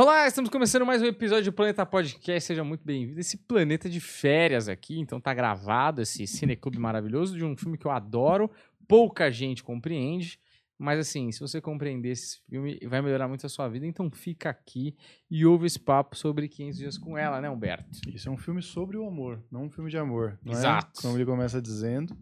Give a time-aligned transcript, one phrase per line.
[0.00, 2.46] Olá, estamos começando mais um episódio do Planeta Podcast.
[2.46, 3.18] Seja muito bem-vindo.
[3.18, 7.84] Esse planeta de férias aqui, então tá gravado esse cineclube maravilhoso de um filme que
[7.84, 8.48] eu adoro.
[8.86, 10.38] Pouca gente compreende,
[10.78, 13.86] mas assim, se você compreender esse filme, vai melhorar muito a sua vida.
[13.86, 14.94] Então fica aqui
[15.28, 17.98] e ouve esse papo sobre 500 dias com ela, né, Humberto?
[18.14, 20.38] Isso é um filme sobre o amor, não um filme de amor.
[20.44, 21.00] Não Exato.
[21.00, 21.02] É?
[21.02, 22.16] Como ele começa dizendo.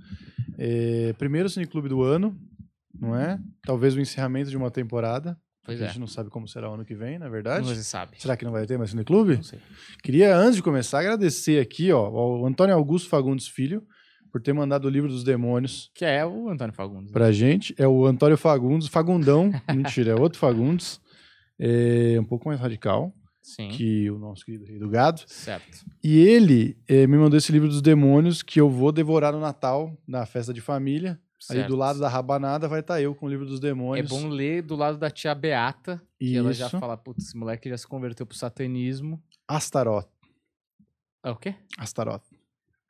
[0.56, 2.40] É, primeiro cineclube do ano,
[2.98, 3.38] não é?
[3.61, 5.38] Talvez o encerramento de uma temporada.
[5.66, 5.88] Pois a é.
[5.88, 7.66] gente não sabe como será o ano que vem, na Não verdade.
[7.66, 8.12] você sabe.
[8.18, 9.36] Será que não vai ter mais cineclube?
[9.36, 9.59] Não sei.
[10.02, 13.82] Queria, antes de começar, agradecer aqui ó, ao Antônio Augusto Fagundes Filho
[14.32, 17.06] por ter mandado o livro dos demônios Que é o Antônio Fagundes.
[17.06, 17.12] né?
[17.12, 17.74] pra gente.
[17.78, 21.00] É o Antônio Fagundes, Fagundão, mentira, é outro Fagundes.
[21.58, 23.69] É um pouco mais radical Sim.
[23.69, 25.22] que o nosso querido Rei do Gado.
[25.27, 25.84] Certo.
[26.05, 29.96] E ele eh, me mandou esse livro dos demônios que eu vou devorar no Natal,
[30.06, 31.19] na festa de família.
[31.55, 31.68] Certo.
[31.68, 34.09] do lado da rabanada vai estar eu com o livro dos É demônios.
[34.09, 36.78] bom ler do lado da tia Beata, que ela já Isso.
[36.80, 39.22] fala, putz, esse moleque já se converteu pro satanismo.
[39.46, 40.09] Astaroth.
[41.24, 41.55] É o quê?
[41.78, 42.22] Astaroth.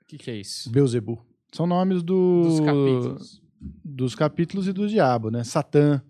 [0.03, 0.71] O que, que é isso?
[0.71, 1.25] Beuzebu.
[1.53, 2.43] São nomes do...
[2.45, 3.43] Dos capítulos.
[3.85, 5.43] dos capítulos e do diabo, né?
[5.45, 6.01] Satã.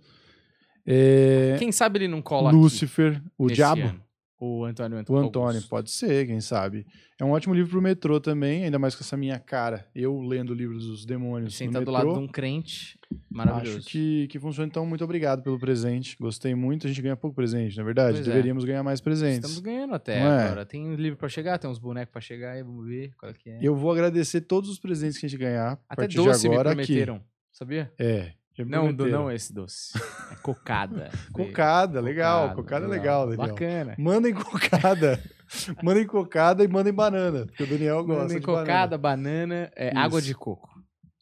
[0.87, 3.23] eh, Quem sabe ele não cola aqui Lúcifer.
[3.39, 3.83] O nesse diabo.
[3.83, 4.03] ano?
[4.39, 5.27] O Antônio O Antônio.
[5.29, 5.69] Antônio, Augusto.
[5.71, 6.87] pode ser, quem sabe.
[7.19, 9.87] É um ótimo livro pro metrô também, ainda mais com essa minha cara.
[9.95, 12.99] Eu lendo o livro dos demônios no Senta do lado de um crente
[13.31, 13.79] maravilhoso.
[13.79, 14.67] Acho que, que funciona.
[14.69, 16.15] Então, muito obrigado pelo presente.
[16.21, 16.87] Gostei muito.
[16.87, 18.17] A gente ganha pouco presente, na é verdade.
[18.19, 18.31] Pois é.
[18.31, 19.37] Deveríamos ganhar mais presentes.
[19.39, 20.45] Estamos ganhando até Não é?
[20.45, 20.67] agora.
[20.67, 23.49] Tem um livro pra chegar, tem uns bonecos pra chegar aí, vamos ver qual que
[23.49, 23.59] é.
[23.63, 26.49] Eu vou agradecer todos os presentes que a gente ganhar a Até partir doce de
[26.49, 26.93] agora me aqui.
[26.93, 27.91] prometeram, sabia?
[27.99, 28.33] É.
[28.65, 29.93] Não, do, não esse doce.
[30.33, 31.11] É cocada.
[31.33, 32.55] Cocada, legal.
[32.55, 33.49] Cocada, é legal, Daniel.
[33.49, 33.95] Bacana.
[33.99, 35.23] Mandem cocada.
[35.83, 37.47] mandem cocada e mandem banana.
[37.47, 39.99] Porque o Daniel gosta Mandem de cocada, banana, é, Isso.
[39.99, 40.67] água de coco.
[40.69, 40.77] banana.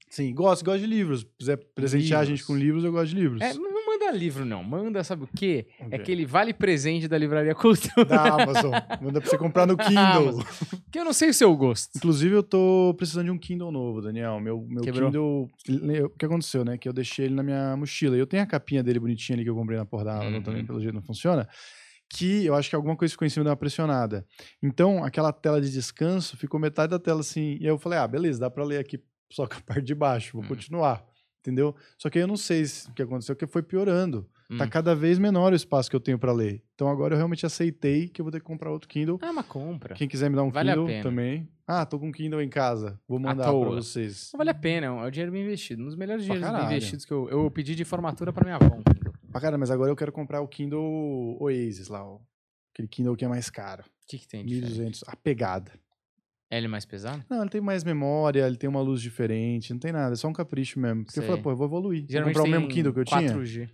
[0.09, 1.21] Sim, gosto, gosto de livros.
[1.23, 2.47] Se quiser presentear a gente Livros.
[2.47, 3.41] com livros, eu gosto de livros.
[3.41, 3.74] É, não
[4.07, 4.63] manda livro, não.
[4.63, 5.67] Manda, sabe o quê?
[5.81, 8.05] O É aquele vale presente da Livraria Cultura.
[8.05, 8.73] Da Amazon.
[9.03, 10.45] Manda pra você comprar no Kindle.
[10.93, 11.97] Que eu não sei o seu gosto.
[11.97, 14.39] Inclusive, eu tô precisando de um Kindle novo, Daniel.
[14.41, 15.11] Meu, meu Quebrou?
[15.65, 16.05] Kindle.
[16.07, 16.77] O que aconteceu, né?
[16.79, 18.17] Que eu deixei ele na minha mochila.
[18.17, 20.43] Eu tenho a capinha dele bonitinha ali que eu comprei na porta da Amazon Uhum.
[20.43, 21.49] também, pelo jeito não funciona.
[22.13, 24.25] Que eu acho que alguma coisa ficou em cima de uma pressionada.
[24.63, 27.57] Então, aquela tela de descanso ficou metade da tela assim.
[27.61, 29.01] E aí eu falei, ah, beleza, dá pra ler aqui
[29.33, 30.49] só com a parte de baixo, vou Hum.
[30.49, 31.03] continuar.
[31.45, 31.77] Entendeu?
[31.99, 34.27] Só que aí eu não sei se- o que aconteceu, que foi piorando.
[34.57, 34.69] Tá Hum.
[34.71, 36.63] cada vez menor o espaço que eu tenho pra ler.
[36.75, 39.19] Então agora eu realmente aceitei que eu vou ter que comprar outro Kindle.
[39.21, 39.95] Ah, mas compra.
[39.95, 41.03] Quem quiser me dar um Vale a Kindle pena.
[41.03, 41.49] também.
[41.67, 42.99] Ah, tô com um Kindle em casa.
[43.07, 43.77] Vou mandar pra toa.
[43.77, 44.31] vocês.
[44.33, 45.83] Não vale a pena, é um dinheiro bem investido.
[45.83, 48.57] Um dos melhores Pra dinheiros bem investidos que eu, eu pedi de formatura pra minha
[48.57, 48.75] avó.
[48.77, 49.13] um Kindle.
[49.33, 52.21] Ah, cara, mas agora eu quero comprar o Kindle Oasis lá, ó.
[52.73, 53.83] Aquele Kindle que é mais caro.
[53.83, 54.99] O que, que tem de diferente?
[55.01, 55.05] 1.200.
[55.07, 55.73] A pegada.
[56.51, 57.25] É ele mais pesado?
[57.29, 60.29] Não, ele tem mais memória, ele tem uma luz diferente, não tem nada, é só
[60.29, 61.05] um capricho mesmo.
[61.05, 61.27] Porque eu Sei.
[61.29, 62.03] falei, pô, eu vou evoluir.
[62.03, 63.33] Vou Geralmente comprar o mesmo Kindle que eu tinha?
[63.35, 63.69] 4G.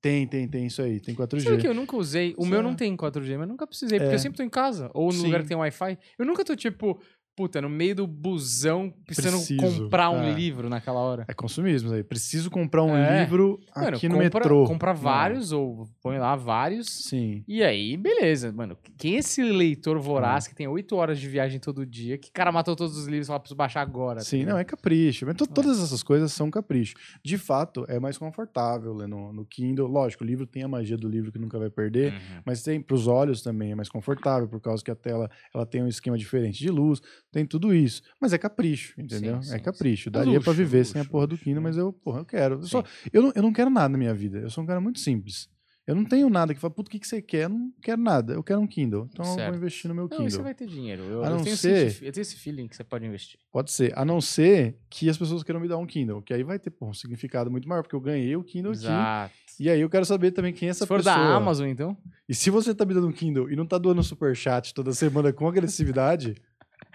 [0.00, 1.40] Tem, tem, tem isso aí, tem 4G.
[1.42, 2.34] Sabe que eu nunca usei?
[2.38, 4.14] O meu é- não tem 4G, mas nunca precisei, porque É.
[4.14, 4.90] eu sempre tô em casa.
[4.94, 5.24] Ou no Sim.
[5.26, 5.98] lugar que tem Wi-Fi.
[6.18, 7.00] Eu nunca tô, tipo,
[7.36, 10.32] puta, no meio do busão, precisando Preciso, comprar um é.
[10.32, 11.24] livro naquela hora.
[11.28, 12.02] É consumismo aí.
[12.02, 13.20] Preciso comprar um É.
[13.22, 14.64] livro Mano, aqui no compra, metrô.
[14.66, 16.86] compra vários, ou põe lá vários.
[16.88, 17.42] Sim.
[17.48, 18.76] E aí, beleza, mano.
[18.96, 22.16] Quem é esse leitor voraz que tem oito horas de viagem todo dia?
[22.18, 24.18] Que cara matou todos os livros e fala, preciso baixar agora.
[24.18, 24.52] tá Sim, ligado?
[24.54, 25.26] não, é capricho.
[25.26, 26.94] Mas to- todas essas coisas são capricho.
[27.24, 29.86] De fato, é mais confortável ler no, no Kindle.
[29.88, 32.12] Lógico, o livro tem a magia do livro que nunca vai perder.
[32.12, 32.42] Uhum.
[32.44, 35.66] Mas tem para os olhos também é mais confortável, por causa que a tela ela
[35.66, 37.00] tem um esquema diferente de luz,
[37.34, 38.00] tem tudo isso.
[38.20, 39.42] Mas é capricho, entendeu?
[39.42, 40.04] Sim, sim, é capricho.
[40.04, 40.10] sim.
[40.10, 41.68] Daria Luxo, para viver sem a luxo, porra do luxo, Kindle, né?
[41.68, 42.54] mas eu, porra, eu quero.
[42.56, 44.38] Eu, só, eu, não, eu não quero nada na minha vida.
[44.38, 45.52] Eu sou um cara muito simples.
[45.86, 47.42] Eu não tenho nada que fala, puto, o que, que você quer?
[47.44, 48.32] Eu não quero nada.
[48.32, 49.06] Eu quero um Kindle.
[49.12, 49.48] Então eu Certo.
[49.48, 50.26] vou investir no meu Não, Kindle.
[50.28, 51.02] e você vai ter dinheiro.
[51.02, 53.38] Eu, A eu não tenho ser- esse, eu tenho esse feeling que você pode investir.
[53.52, 53.92] Pode ser.
[53.94, 56.70] A não ser que as pessoas queiram me dar um Kindle, que aí vai ter
[56.70, 58.80] porra, um significado muito maior, porque eu ganhei o Kindle aqui.
[58.84, 59.34] Exato.
[59.60, 61.14] E aí eu quero saber também quem é essa Se for pessoa.
[61.16, 61.94] da Amazon, então.
[62.26, 65.34] E se você tá me dando um Kindle e não tá doando superchat toda semana
[65.34, 66.34] com agressividade,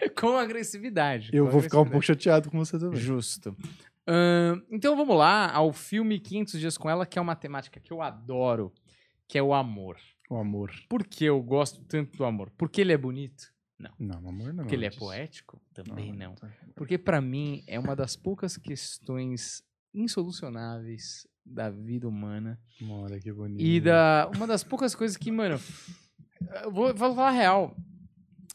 [0.20, 1.30] Com agressividade.
[1.34, 3.00] eu com vou ficar um pouco chateado com você também.
[3.00, 3.56] Justo.
[4.08, 7.94] Ahn, então vamos lá ao filme 500 Dias com Ela, que é uma temática que
[7.94, 8.74] eu adoro,
[9.28, 9.98] que é o amor.
[10.30, 10.72] O amor.
[10.88, 12.52] Por que eu gosto tanto do amor?
[12.58, 13.52] Porque ele é bonito?
[13.98, 14.64] Não, amor não.
[14.64, 15.62] Porque ele é poético?
[15.74, 16.36] Também não.
[16.36, 16.50] tá.
[16.76, 19.64] Porque pra mim é uma das poucas questões
[19.94, 23.62] insolucionáveis da vida humana Olha que bonito.
[23.62, 25.60] e da uma das poucas coisas que, mano,
[26.64, 27.76] eu vou, vou falar a real.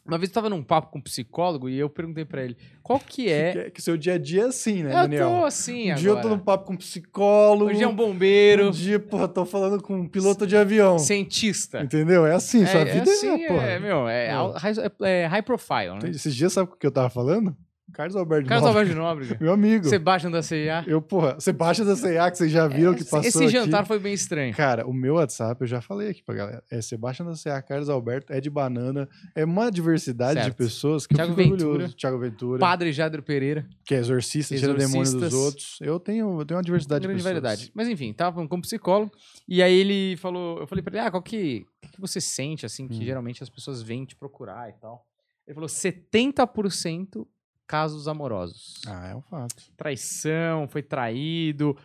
[0.06, 2.98] Uma vez eu tava num papo com um psicólogo e eu perguntei pra ele qual
[3.00, 3.56] que Que, é.
[3.66, 5.28] é- que seu dia a dia é assim, né, eu Daniel?
[5.30, 5.98] tô assim um agora.
[6.00, 7.70] dia eu tô no papo com um psicólogo.
[7.70, 10.98] Hoje é um bombeiro, Um dia, porra, tô falando com um piloto de avião.
[10.98, 11.80] cientista.
[11.80, 12.26] Entendeu?
[12.26, 13.62] É assim, sua é, vida assim, é, porra.
[13.66, 14.30] é, meu, é, É.
[14.32, 16.10] al- high, é- é high profile, né?
[16.10, 17.56] Esses dias, sabe o que eu tava falando?
[17.94, 18.90] Carlos Alberto Carlos Nóbrega.
[18.90, 19.38] Alberto Nóbrega.
[19.42, 19.86] Meu amigo.
[19.88, 20.84] Sebastião da CIA.
[20.86, 23.48] Eu, porra, Sebastião da C&A, que vocês já viram que passou Esse aqui.
[23.52, 24.54] jantar foi bem estranho.
[24.54, 26.62] Cara, o meu WhatsApp, eu já falei aqui pra galera.
[26.70, 29.08] É Sebastião da C&A, Carlos Alberto, é de banana.
[29.34, 30.50] É uma diversidade Certo.
[30.50, 31.68] de pessoas que Thiago eu fico Ventura.
[31.70, 31.96] orgulhoso.
[31.96, 32.58] Thiago Ventura.
[32.60, 33.66] Padre Jadro Pereira.
[33.86, 35.78] Que é exorcista, tira demônio dos outros.
[35.80, 37.42] Eu tenho, eu tenho uma diversidade grande de pessoas.
[37.42, 37.70] variedade.
[37.74, 39.12] Mas enfim, tava falando com um psicólogo.
[39.48, 42.88] E aí ele falou, eu falei pra ele, ah, qual que, que você sente, assim,
[42.88, 43.04] que Hum.
[43.04, 45.06] geralmente as pessoas vêm te procurar e tal.
[45.46, 47.26] Ele falou, 70%
[47.66, 48.80] casos amorosos.
[48.86, 49.54] Ah, é um fato.
[49.76, 51.76] Traição, foi traído,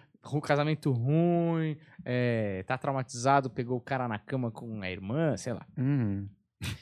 [0.41, 5.65] casamento ruim, é, tá traumatizado, pegou o cara na cama com a irmã, sei lá.
[5.77, 6.27] Uhum.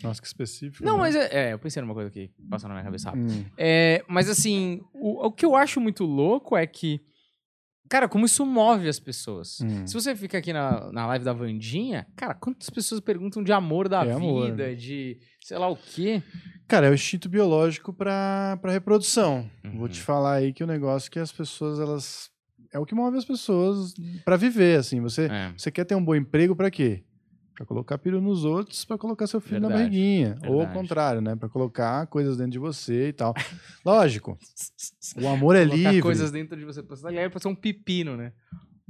[0.02, 0.84] Nossa, que específico.
[0.84, 1.00] Não, né?
[1.00, 3.32] mas é, é, eu pensei numa coisa que passou na minha cabeça rápido.
[3.32, 3.46] Hum.
[3.58, 7.00] É, mas assim, o, o que eu acho muito louco é que,
[7.90, 9.60] cara, como isso move as pessoas.
[9.62, 9.86] Hum.
[9.88, 13.88] Se você fica aqui na, na live da Vandinha, cara, quantas pessoas perguntam de amor
[13.90, 14.46] da É amor.
[14.52, 16.22] vida, de sei lá o quê?
[16.68, 19.50] Cara, é o instinto biológico pra, pra reprodução.
[19.64, 19.88] Vou Uhum.
[19.88, 22.30] te falar aí que o negócio é que as pessoas, elas.
[22.74, 23.94] É o que move as pessoas
[24.26, 25.00] pra viver, assim.
[25.02, 27.04] Você, É, você quer ter um bom emprego pra quê?
[27.58, 30.38] Pra colocar piro nos outros, pra colocar seu filho na Verdade, barriguinha.
[30.46, 30.78] Ou ao verdade.
[30.80, 31.36] contrário, né?
[31.36, 33.34] Pra colocar coisas dentro de você e tal.
[33.84, 34.38] Lógico,
[35.20, 36.02] o amor é Colocar livre.
[36.02, 36.84] coisas dentro de você.
[36.84, 38.32] Você tá pra ser um pepino, né?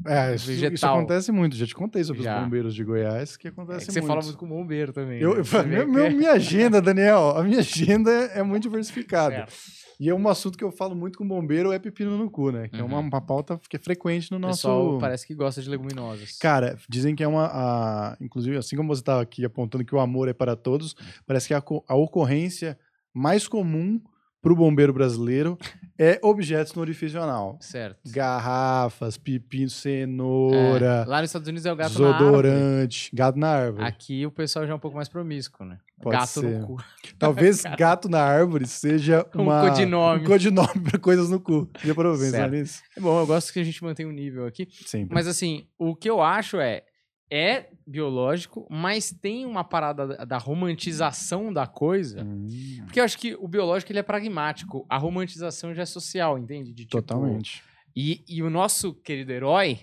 [0.06, 1.56] É, isso, isso acontece muito.
[1.56, 2.38] Já te contei sobre Já.
[2.38, 4.10] os bombeiros de Goiás, que É acontece que você muito.
[4.10, 5.20] fala muito com bombeiro também.
[5.22, 5.40] Eu, né?
[5.40, 5.58] eu- Você
[6.06, 9.36] é- minha agenda, Daniel, a minha agenda é muito diversificada.
[9.48, 9.54] Certo.
[10.00, 12.68] E é um assunto que eu falo muito com bombeiro é pepino no cu, né?
[12.68, 13.08] Que é uma, Uhum.
[13.08, 14.58] uma pauta que é frequente no nosso.
[14.68, 16.38] pessoal parece que gosta de leguminosas.
[16.38, 17.46] Cara, dizem que é uma.
[17.52, 20.96] a- Inclusive, assim como você estava aqui apontando que o amor é para todos,
[21.26, 22.78] parece que a, co- a ocorrência
[23.14, 24.00] mais comum
[24.48, 25.58] para o bombeiro brasileiro
[26.00, 27.58] é objetos no orifício anal.
[27.60, 27.98] Certo.
[28.10, 32.48] Garrafas, pepino, É, cenoura, lá nos Estados Unidos é o gato na árvore.
[32.50, 33.84] desodorante, gato na árvore.
[33.86, 35.78] Aqui o pessoal já é um pouco mais promíscuo, né?
[36.02, 36.60] Pode gato ser.
[36.60, 36.78] no cu.
[37.18, 40.22] Talvez gato na árvore seja Um uma, codinome.
[40.22, 41.70] um codinome para coisas no cu.
[41.84, 42.54] Já parou pra pensar Certo.
[42.54, 42.82] nisso?
[42.96, 44.68] É bom, eu gosto que a gente mantenha um nível aqui.
[44.86, 45.14] Sempre.
[45.14, 46.84] Mas assim, o que eu acho é.
[47.30, 52.24] É biológico, mas tem uma parada da, romantização da coisa.
[52.24, 52.48] Hum,
[52.86, 54.86] Porque eu acho que o biológico ele é pragmático.
[54.90, 56.72] A romantização já é social, entende?
[56.72, 57.62] De, tipo, totalmente.
[57.96, 59.80] E, e o nosso querido herói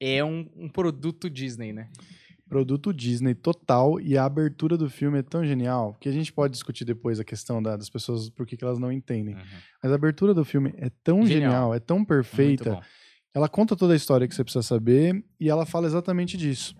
[0.00, 1.88] é um, um produto Disney, né?
[2.48, 6.52] Produto Disney total e a abertura do filme é tão genial que a gente pode
[6.52, 9.34] discutir depois a questão da- das pessoas por que que elas não entendem.
[9.82, 11.50] Mas a abertura do filme é tão Genial.
[11.50, 12.74] genial, é tão Muito perfeita.
[12.74, 12.82] bom.
[13.34, 16.74] Ela conta toda a história que você precisa saber e ela fala exatamente disso.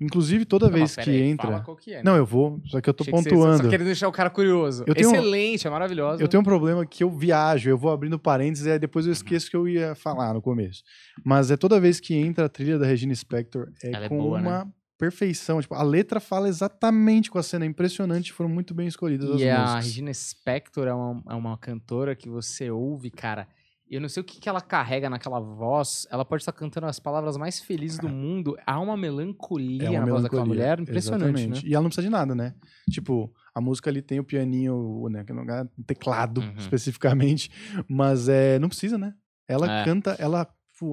[0.00, 1.62] Inclusive, toda Não, vez que aí, entra.
[1.78, 2.02] Que é, né?
[2.02, 3.64] Não, eu vou, só que eu tô Achei que pontuando.
[3.64, 4.82] só querendo deixar o cara curioso.
[4.86, 6.22] Eu tenho- Excelente, é maravilhosa.
[6.22, 9.12] Eu tenho um problema que eu viajo, eu vou abrindo parênteses e aí depois eu
[9.12, 10.82] esqueço que eu ia falar no começo.
[11.22, 14.16] Mas é toda vez que entra a trilha da Regina Spector, é Ela é com
[14.16, 14.48] boa, né?
[14.48, 15.60] uma perfeição.
[15.60, 19.40] Tipo, a letra fala exatamente com a cena, é impressionante, foram muito bem escolhidas as
[19.40, 19.84] E a músicas.
[19.84, 23.46] Regina Spector é uma, é uma cantora que você ouve, cara.
[23.90, 26.06] Eu não sei o que, que ela carrega naquela voz.
[26.10, 28.56] Ela pode estar cantando as palavras mais felizes do mundo.
[28.64, 30.80] Há uma melancolia É uma na voz daquela melancolia, mulher.
[30.80, 31.56] Impressionante, né?
[31.64, 32.54] E ela não precisa de nada, né?
[32.88, 35.24] Tipo, a música ali tem o pianinho, né?
[35.24, 36.54] Que não é teclado Uhum.
[36.56, 37.50] especificamente,
[37.88, 39.12] mas é, não precisa, né?
[39.48, 39.84] Ela É.
[39.84, 40.46] canta, ela,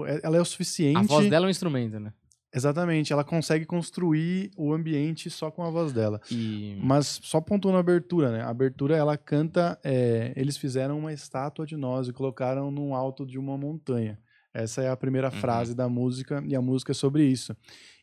[0.08, 0.98] é- ela é o suficiente.
[0.98, 2.12] A voz dela é um instrumento, né?
[2.58, 6.20] Exatamente, ela consegue construir o ambiente só com a voz dela.
[6.32, 6.78] E...
[6.84, 8.42] Mas só pontuando a abertura, né?
[8.42, 9.80] A abertura ela canta.
[9.84, 14.18] é, eles fizeram uma estátua de nós e colocaram no alto de uma montanha.
[14.54, 15.40] Essa é a primeira Uhum.
[15.40, 17.56] frase da música e a música é sobre isso.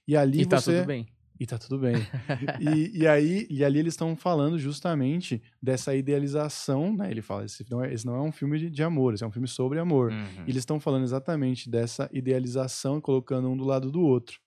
[0.06, 1.06] E ali E tá você tudo bem.
[1.38, 1.94] E tá tudo bem.
[2.60, 7.10] e, e aí e ali eles estão falando justamente dessa idealização, né?
[7.10, 9.26] Ele fala esse não é, esse não é um filme de, de amor, esse é
[9.26, 10.12] um filme sobre amor.
[10.12, 10.44] Uhum.
[10.46, 14.38] E eles estão falando exatamente dessa idealização, colocando um do lado do outro.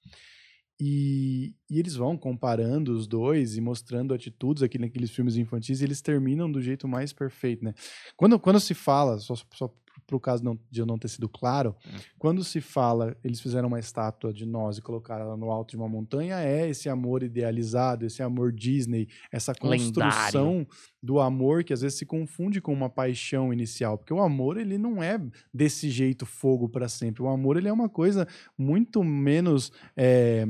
[0.80, 5.84] E, e eles vão comparando os dois e mostrando atitudes aqui naqueles filmes infantis e
[5.84, 7.74] eles terminam do jeito mais perfeito, né?
[8.16, 9.74] Quando, quando se fala, só, só
[10.06, 11.98] pro caso não, de eu não ter sido claro, Hum.
[12.18, 15.78] quando se fala, eles fizeram uma estátua de nós e colocaram ela no alto de
[15.78, 20.68] uma montanha, é esse amor idealizado, esse amor Disney, essa construção
[21.02, 24.78] do amor que às vezes se confunde com uma paixão inicial, porque o amor ele
[24.78, 25.20] não é
[25.54, 27.22] desse jeito fogo para sempre.
[27.24, 28.28] O amor ele é uma coisa
[28.58, 30.46] muito menos é,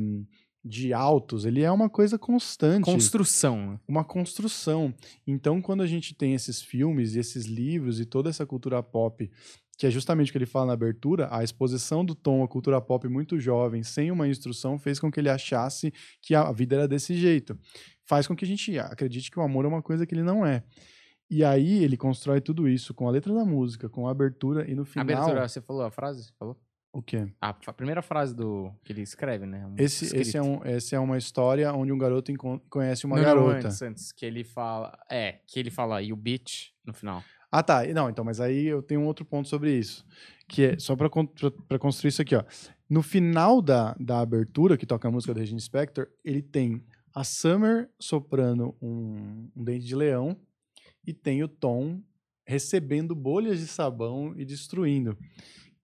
[0.64, 3.80] de altos, ele é uma coisa constante, Construção.
[3.88, 4.94] uma construção.
[5.26, 9.30] Então, quando a gente tem esses filmes e esses livros e toda essa cultura pop
[9.78, 12.82] que é justamente o que ele fala na abertura, a exposição do Tom à cultura
[12.82, 16.88] pop muito jovem, sem uma instrução, fez com que ele achasse que a vida era
[16.88, 17.58] desse jeito.
[18.04, 20.44] Faz com que a gente acredite que o amor é uma coisa que ele não
[20.44, 20.64] é.
[21.30, 24.74] E aí ele constrói tudo isso com a letra da música, com a abertura e
[24.74, 25.04] no final.
[25.04, 26.34] Abertura, você falou a frase?
[26.40, 26.58] Falou?
[26.92, 27.32] O quê?
[27.40, 29.66] A, a primeira frase do que ele escreve, né?
[29.66, 32.32] Um Esse, esse, é um, essa é uma história onde um garoto
[32.70, 33.68] conhece uma Não, não, garota.
[33.68, 34.98] antes, antes, que ele fala.
[35.10, 37.24] É, que ele fala, e o bitch no final.
[37.52, 37.86] Ah, tá.
[37.86, 40.06] Não, então, mas aí eu tenho um outro ponto sobre isso.
[40.48, 42.44] Que é só pra, construir isso aqui, ó.
[42.90, 47.24] No final da, da abertura, que toca a música da Regina Spector, ele tem a
[47.24, 50.38] Summer soprando um, um dente de leão
[51.06, 52.02] e tem o Tom
[52.46, 55.18] recebendo bolhas de sabão e destruindo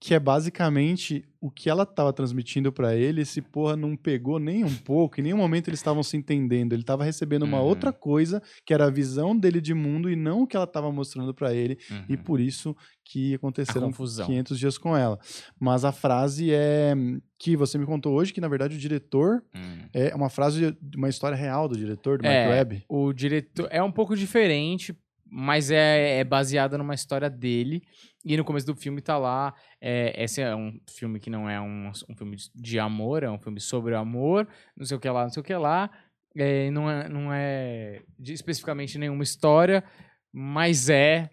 [0.04, 4.62] que é basicamente o que ela estava transmitindo para ele, esse porra não pegou nem
[4.62, 7.68] um pouco, em nenhum momento eles estavam se entendendo, ele estava recebendo uma uhum.
[7.68, 10.92] outra coisa, que era a visão dele de mundo e não o que ela estava
[10.92, 12.06] mostrando para ele, uhum.
[12.10, 15.18] e por isso que aconteceram 500 dias com ela.
[15.58, 16.94] Mas a frase é
[17.40, 19.88] que você me contou hoje, que na verdade o diretor, uhum.
[19.94, 22.86] é uma frase de uma história real do diretor, do é, Mike Webb.
[22.90, 24.94] O diretor é um pouco diferente,
[25.36, 27.82] mas é, é baseada numa história dele.
[28.24, 29.52] E no começo do filme tá lá.
[29.82, 33.40] É, esse é um filme que não é um, um filme de amor, é um
[33.40, 34.48] filme sobre amor,
[34.78, 35.90] não sei o que lá, não sei o que lá.
[36.36, 39.84] É, não é, não é de, especificamente nenhuma história,
[40.32, 41.32] mas é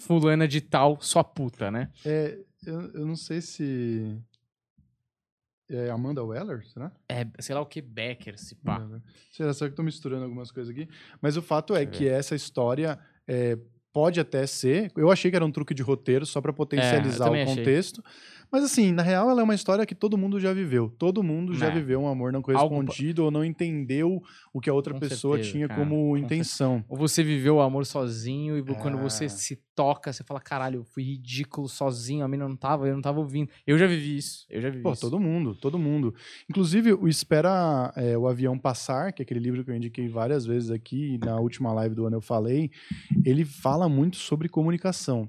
[0.00, 1.90] fulana de tal, sua puta, né?
[2.04, 4.22] É, eu, eu não sei se.
[5.70, 6.92] É Amanda Weller, será?
[7.08, 8.86] É, sei lá o que, Becker, se pá.
[9.30, 10.88] Será, será que eu tô misturando algumas coisas aqui?
[11.20, 12.98] Mas o fato é que essa história
[13.28, 13.58] é,
[13.92, 14.90] pode até ser.
[14.96, 18.02] Eu achei que era um truque de roteiro só para potencializar é, o contexto.
[18.04, 18.37] Achei.
[18.50, 20.88] Mas assim, na real, ela é uma história que todo mundo já viveu.
[20.98, 21.70] Todo mundo já é.
[21.70, 23.26] viveu um amor não correspondido Algo...
[23.26, 25.80] ou não entendeu o que a outra Com pessoa certeza, tinha cara.
[25.80, 26.76] como Com intenção.
[26.76, 26.86] Certeza.
[26.88, 28.74] Ou você viveu o amor sozinho e é.
[28.74, 32.88] quando você se toca, você fala, caralho, eu fui ridículo sozinho, a mina não tava,
[32.88, 33.50] eu não tava ouvindo.
[33.66, 35.00] Eu já vivi isso, eu já vivi Pô, isso.
[35.00, 36.14] todo mundo, todo mundo.
[36.48, 40.44] Inclusive, o Espera é, o Avião Passar, que é aquele livro que eu indiquei várias
[40.44, 42.70] vezes aqui, na última live do ano eu falei,
[43.24, 45.28] ele fala muito sobre comunicação.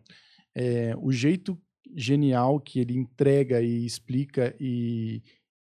[0.55, 1.57] É, o jeito
[1.95, 5.21] genial que ele entrega e explica e,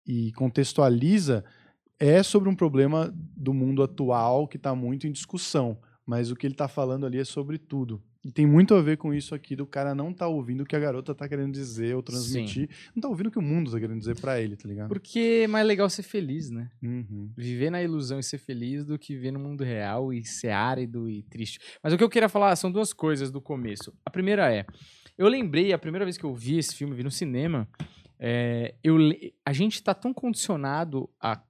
[0.06, 1.44] e contextualiza
[2.00, 5.77] é sobre um problema do mundo atual que está muito em discussão.
[6.06, 8.03] Mas o que ele está falando ali é sobre tudo.
[8.25, 10.75] E tem muito a ver com isso aqui do cara não tá ouvindo o que
[10.75, 12.70] a garota tá querendo dizer ou transmitir.
[12.70, 12.92] Sim.
[12.96, 14.88] Não tá ouvindo o que o mundo tá querendo dizer para ele, tá ligado?
[14.88, 16.72] Porque é mais legal ser feliz, né?
[16.82, 17.30] Uhum.
[17.36, 21.10] Viver na ilusão e ser feliz do que viver no mundo real e ser árido
[21.10, 21.60] e triste.
[21.84, 23.94] Mas o que eu queria falar são duas coisas do começo.
[24.06, 24.65] A primeira é,
[25.17, 27.67] eu lembrei, a primeira vez que eu vi esse filme, vi no cinema,
[28.20, 28.98] é, eu,
[29.46, 31.41] a gente tá tão condicionado a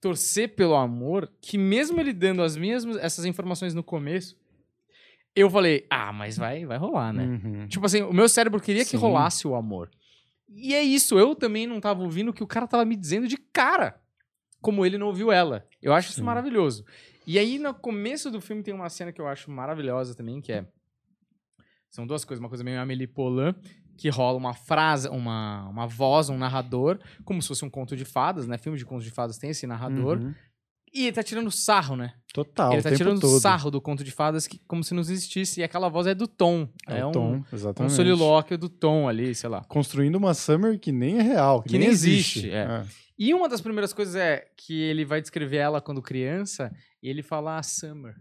[0.00, 4.36] torcer pelo amor que mesmo ele dando as mesmas essas informações no começo,
[5.34, 7.24] eu falei, ah, mas vai, vai rolar, né?
[7.24, 7.68] Uhum.
[7.68, 8.90] Tipo assim, o meu cérebro queria Sim.
[8.90, 9.90] que rolasse o amor.
[10.48, 13.26] E é isso, eu também não tava ouvindo o que o cara tava me dizendo
[13.26, 13.98] de cara,
[14.60, 15.66] como ele não ouviu ela.
[15.80, 16.14] Eu acho Sim.
[16.14, 16.84] isso maravilhoso.
[17.26, 20.52] E aí, no começo do filme, tem uma cena que eu acho maravilhosa também, que
[20.52, 20.66] é
[21.92, 23.54] são duas coisas, uma coisa meio Amélie Poulain,
[23.98, 28.06] que rola uma frase, uma, uma voz, um narrador, como se fosse um conto de
[28.06, 28.56] fadas, né?
[28.56, 30.18] Filme de contos de fadas tem esse narrador.
[30.18, 30.34] Uhum.
[30.94, 32.14] E ele tá tirando sarro, né?
[32.32, 32.72] Total.
[32.72, 33.38] Ele tá tirando todo.
[33.40, 35.60] sarro do conto de fadas que, como se não existisse.
[35.60, 36.66] E aquela voz é do Tom.
[36.88, 37.92] É, é um, Tom, exatamente.
[37.92, 39.62] Um solilóquio do Tom ali, sei lá.
[39.64, 42.38] Construindo uma Summer que nem é real, que, que nem, nem, existe.
[42.40, 42.62] existe é.
[42.64, 42.84] É.
[43.18, 47.22] E uma das primeiras coisas é que ele vai descrever ela quando criança e ele
[47.22, 48.16] fala ah, Summer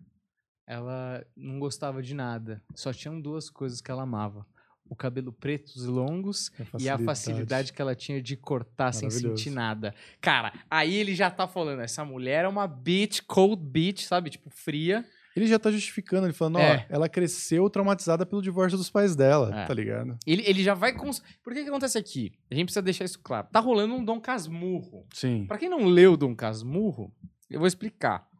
[0.72, 2.64] ela não gostava de nada.
[2.74, 4.46] Só tinham duas coisas que ela amava.
[4.90, 9.10] O cabelo pretos e longos a e a facilidade que ela tinha de cortar sem
[9.10, 9.94] sentir nada.
[10.22, 14.30] Cara, aí ele já tá falando, essa mulher é uma bitch, cold bitch, sabe?
[14.30, 15.06] Tipo, fria.
[15.36, 16.86] Ele já tá justificando, ele falando, é.
[16.90, 19.66] ó, ela cresceu traumatizada pelo divórcio dos pais dela, é.
[19.66, 20.18] tá ligado?
[20.26, 20.94] Ele, ele já vai...
[20.94, 21.22] Cons...
[21.44, 22.34] Por que que acontece aqui?
[22.50, 23.48] A gente precisa deixar isso claro.
[23.52, 25.06] Tá rolando um Dom Casmurro.
[25.14, 25.46] Sim.
[25.48, 27.14] Pra quem não leu Dom Casmurro,
[27.50, 28.31] eu vou explicar.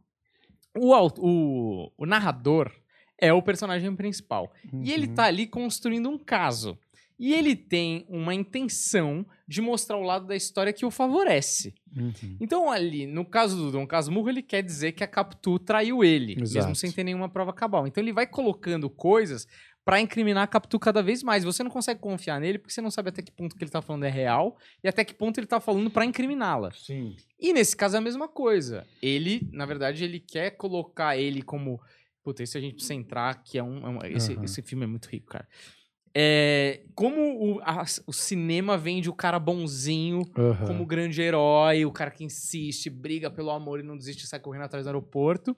[0.78, 2.72] O, o, o narrador
[3.20, 4.52] é o personagem principal.
[4.72, 4.82] Uhum.
[4.84, 5.14] E ele uhum.
[5.14, 6.78] tá ali construindo um caso.
[7.20, 11.76] E ele tem uma intenção de mostrar o lado da história que o favorece.
[11.96, 12.38] Uhum.
[12.42, 16.42] Então, ali, no caso do Dom Casmurro, ele quer dizer que a Capitu traiu ele,
[16.42, 16.66] Exato.
[16.66, 17.86] mesmo sem ter nenhuma prova cabal.
[17.86, 19.48] Então, ele vai colocando coisas
[19.84, 21.44] para incriminar a Capitu cada vez mais.
[21.44, 23.82] Você não consegue confiar nele porque você não sabe até que ponto que ele tá
[23.82, 26.72] falando é real e até que ponto ele tá falando para incriminá-la.
[26.72, 27.16] Sim.
[27.40, 28.86] E nesse caso é a mesma coisa.
[29.02, 31.80] Ele, na verdade, ele quer colocar ele como.
[32.24, 33.86] Puta, isso a gente precisa entrar, que é um.
[33.86, 34.44] É um esse, uhum.
[34.44, 35.48] esse filme é muito rico, cara.
[36.14, 40.68] É, como o, a, o cinema vende o cara bonzinho uhum.
[40.68, 44.64] como grande herói, o cara que insiste, briga pelo amor e não desiste, sai correndo
[44.64, 45.56] atrás do aeroporto.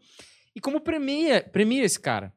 [0.55, 2.31] E como premia, premia esse cara.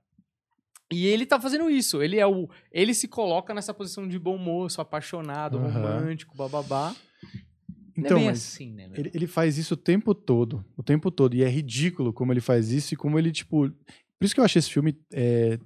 [0.90, 2.02] E ele tá fazendo isso.
[2.02, 2.48] Ele é o.
[2.70, 5.70] Ele se coloca nessa posição de bom moço, apaixonado, uhum.
[5.70, 6.94] romântico, bababá.
[7.24, 10.64] É então, é assim, né, ele, ele, faz isso o tempo todo.
[10.76, 11.34] O tempo todo.
[11.34, 13.68] E é ridículo como ele faz isso e como ele, tipo.
[13.68, 15.58] Por isso que eu achei esse filme é,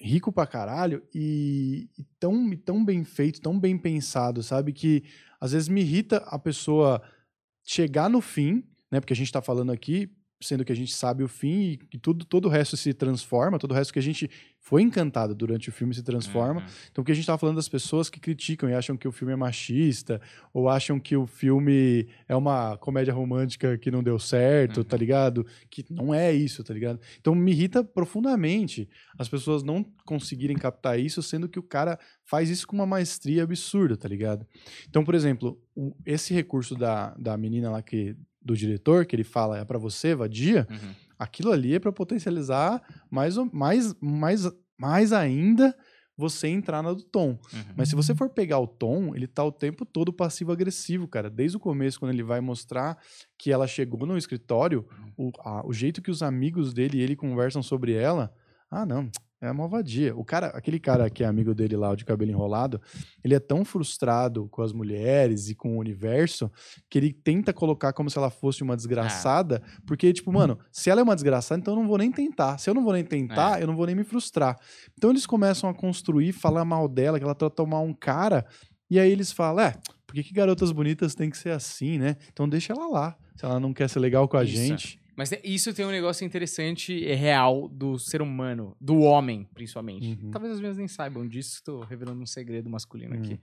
[0.00, 4.72] rico pra caralho e, e, tão, tão bem feito, tão bem pensado, sabe?
[4.72, 5.02] Que
[5.40, 7.02] às vezes me irrita a pessoa
[7.64, 9.00] chegar no fim, né?
[9.00, 10.10] Porque a gente tá falando aqui
[10.42, 13.58] sendo que a gente sabe o fim e que tudo, todo o resto se transforma,
[13.58, 14.30] todo o resto que a gente
[14.64, 16.60] foi encantado durante o filme se transforma.
[16.60, 16.66] Uhum.
[16.90, 19.12] Então, o que a gente estava falando das pessoas que criticam e acham que o
[19.12, 20.20] filme é machista,
[20.54, 24.84] ou acham que o filme é uma comédia romântica que não deu certo, Uhum.
[24.84, 25.44] tá ligado?
[25.68, 27.00] Que não é isso, tá ligado?
[27.20, 28.88] Então, me irrita profundamente
[29.18, 33.42] as pessoas não conseguirem captar isso, sendo que o cara faz isso com uma maestria
[33.42, 34.46] absurda, tá ligado?
[34.88, 39.22] Então, por exemplo, o- esse recurso da, da menina lá que do diretor, que ele
[39.24, 40.94] fala é para você, vadia, Uhum.
[41.22, 44.48] Aquilo ali é para potencializar mais, mais, mais,
[44.78, 45.76] mais ainda
[46.16, 47.30] você entrar na do tom.
[47.52, 47.62] Uhum.
[47.76, 51.30] Mas se você for pegar o tom, ele tá o tempo todo passivo-agressivo, cara.
[51.30, 52.98] Desde o começo, quando ele vai mostrar
[53.38, 54.86] que ela chegou no escritório,
[55.16, 58.32] o, a- o jeito que os amigos dele e ele conversam sobre ela.
[58.70, 59.10] Ah, não,
[59.42, 60.14] é uma vadia.
[60.16, 62.80] O cara, aquele cara que é amigo dele lá, o de cabelo enrolado,
[63.24, 66.50] ele é tão frustrado com as mulheres e com o universo
[66.88, 71.00] que ele tenta colocar como se ela fosse uma desgraçada, porque, tipo, mano, se ela
[71.00, 72.56] é uma desgraçada, então eu não vou nem tentar.
[72.58, 74.56] Se eu não vou nem tentar, eu não vou nem me frustrar.
[74.96, 78.46] Então eles começam a construir, falar mal dela, que ela trata mal um cara,
[78.88, 79.74] e aí eles falam, é,
[80.06, 82.16] por que, que garotas bonitas têm que ser assim, né?
[82.32, 83.16] Então deixa ela lá.
[83.34, 84.52] Se ela não quer ser legal com a Isso.
[84.52, 85.01] gente.
[85.16, 90.18] Mas é- isso tem um negócio interessante e real do ser humano, do homem, principalmente.
[90.22, 90.30] Uhum.
[90.30, 93.18] Talvez as minhas nem saibam disso, estou revelando um segredo masculino Hum.
[93.18, 93.40] aqui.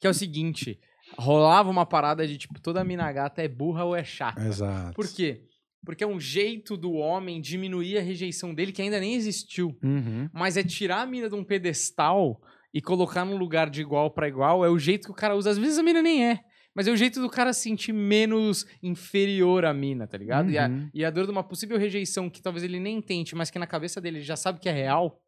[0.00, 0.78] Que é o seguinte:
[1.16, 4.44] rolava uma parada de tipo, toda mina gata é burra ou é chata.
[4.44, 4.94] Exato.
[4.94, 5.44] Por quê?
[5.84, 9.76] Porque é um jeito do homem diminuir a rejeição dele que ainda nem existiu.
[9.84, 10.28] Uhum.
[10.32, 12.40] Mas é tirar a mina de um pedestal
[12.72, 14.64] e colocar num lugar de igual pra igual.
[14.64, 15.50] É o jeito que o cara usa.
[15.50, 16.40] Às vezes a mina nem é.
[16.74, 20.50] Mas é o jeito do cara se sentir menos inferior à mina, tá ligado?
[20.50, 20.90] E, a, Uhum.
[20.92, 23.66] e a dor de uma possível rejeição que talvez ele nem tente, mas que na
[23.66, 25.20] cabeça dele ele já sabe que é real.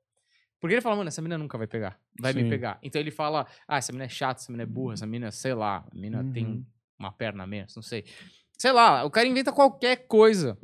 [0.59, 2.01] Porque ele fala, mano, essa mina nunca vai pegar.
[2.21, 2.49] Vai me Sim.
[2.49, 2.79] pegar.
[2.83, 5.55] Então ele fala, ah, essa mina é chata, essa mina é burra, essa mina, sei
[5.55, 6.65] lá, a mina tem Uhum.
[6.99, 8.05] uma perna a menos, não sei.
[8.59, 10.59] Sei lá, o cara inventa qualquer coisa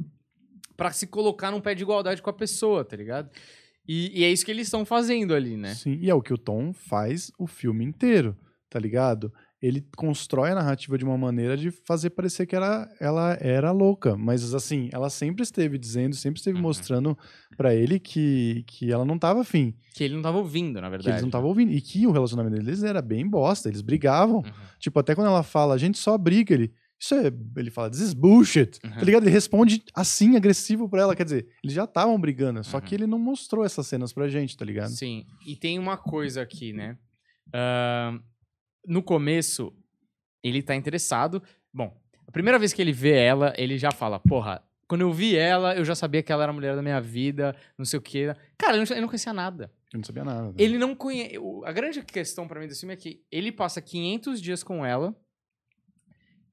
[0.77, 3.31] pra se colocar num pé de igualdade com a pessoa, tá ligado?
[3.87, 5.75] E, e é isso que eles estão fazendo ali, né?
[5.75, 8.37] Sim, e é o que o Tom faz o filme inteiro,
[8.71, 9.33] tá ligado?
[9.63, 14.17] Ele constrói a narrativa de uma maneira de fazer parecer que ela, ela era louca,
[14.17, 16.63] mas assim, ela sempre esteve dizendo, sempre esteve Uhum.
[16.63, 17.17] mostrando
[17.57, 20.91] pra ele que, que ela não tava afim, Que ele não tava ouvindo, na que
[20.91, 21.11] verdade.
[21.11, 24.39] eles não estavam ouvindo, e que o relacionamento deles era bem bosta, eles brigavam.
[24.39, 24.53] Uhum.
[24.81, 26.73] Tipo, até quando ela fala, a gente só briga, ele.
[26.99, 27.33] Isso é.
[27.57, 28.79] Ele fala, this is bullshit.
[28.85, 28.91] Uhum.
[28.91, 29.23] Tá ligado?
[29.25, 31.17] Ele responde assim, agressivo pra ela.
[31.17, 32.83] Quer dizer, eles já estavam brigando, só Uhum.
[32.83, 34.91] que ele não mostrou essas cenas pra gente, tá ligado?
[34.91, 36.97] Sim, e tem uma coisa aqui, né?
[37.53, 38.21] Ahn,
[38.87, 39.73] no começo,
[40.43, 41.43] ele tá interessado.
[41.73, 45.37] Bom, a primeira vez que ele vê ela, ele já fala: Porra, quando eu vi
[45.37, 48.03] ela, eu já sabia que ela era a mulher da minha vida, não sei o
[48.03, 48.35] quê.
[48.59, 49.73] Cara, ele não, ele não conhecia nada.
[49.93, 50.49] Eu não sabia nada.
[50.49, 50.55] né?
[50.59, 51.35] Ele não conhece.
[51.65, 55.15] A grande questão pra mim desse filme é que ele passa 500 dias com ela.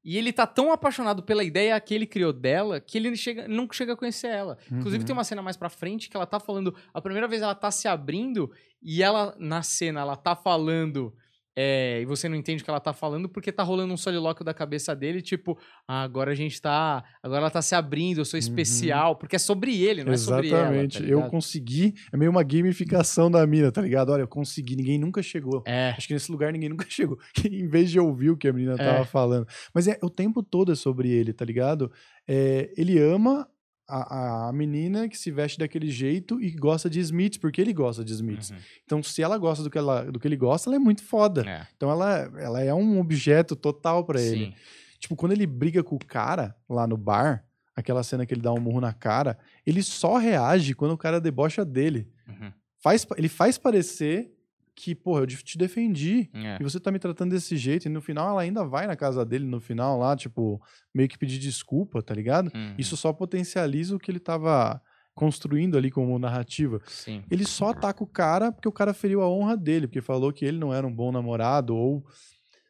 [0.03, 3.67] E ele tá tão apaixonado pela ideia que ele criou dela que ele chega, não
[3.71, 4.57] chega a conhecer ela.
[4.71, 5.05] Inclusive, Uhum.
[5.05, 6.73] tem uma cena mais pra frente que ela tá falando.
[6.93, 8.49] A primeira vez ela tá se abrindo
[8.81, 11.13] e ela, na cena, ela tá falando.
[11.61, 14.45] É, e você não entende o que ela tá falando porque tá rolando um solilóquio
[14.45, 17.03] da cabeça dele, tipo, ah, agora a gente tá.
[17.21, 19.17] Agora ela tá se abrindo, eu sou especial.
[19.17, 20.69] Porque é sobre ele, não é sobre ela.
[20.69, 20.83] Uhum.
[20.83, 21.03] Exatamente.
[21.03, 21.93] tá eu consegui.
[22.13, 24.09] É meio uma gamificação da mina, tá ligado?
[24.13, 25.61] Olha, eu consegui, ninguém nunca chegou.
[25.67, 25.89] É.
[25.97, 27.19] Acho que nesse lugar ninguém nunca chegou.
[27.43, 28.77] em vez de ouvir o que a menina É.
[28.77, 29.45] tava falando.
[29.73, 31.91] Mas é o tempo todo é sobre ele, tá ligado?
[32.25, 33.45] É, ele ama
[33.89, 38.05] a, a menina que se veste daquele jeito e gosta de Smiths, porque ele gosta
[38.05, 38.51] de Smiths.
[38.51, 38.57] Uhum.
[38.85, 41.49] Então, se ela gosta do que, ela, do que ele gosta, ela é muito foda.
[41.49, 41.67] É.
[41.75, 44.53] Então, ela, ela é um objeto total pra ele.
[44.99, 47.43] Tipo, quando ele briga com o cara lá no bar,
[47.75, 51.19] aquela cena que ele dá um murro na cara, ele só reage quando o cara
[51.19, 52.07] debocha dele.
[52.27, 52.51] Uhum.
[52.81, 54.31] Faz, ele faz parecer
[54.79, 56.29] que, porra, eu te defendi.
[56.33, 56.57] É.
[56.59, 57.85] E você tá me tratando desse jeito.
[57.85, 60.61] E no final ela ainda vai na casa dele, no final lá, tipo,
[60.95, 62.49] meio que pedir desculpa, tá ligado?
[62.55, 62.75] Uhum.
[62.77, 64.81] Isso só potencializa o que ele tava
[65.13, 66.79] construindo ali como narrativa.
[66.87, 67.23] Sim.
[67.29, 70.45] Ele só ataca o cara porque o cara feriu a honra dele, porque falou que
[70.45, 72.05] ele não era um bom namorado, ou.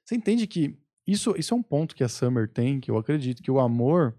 [0.03, 3.43] Você entende que isso, isso é um ponto que a Summer tem, que eu acredito,
[3.43, 4.17] que o amor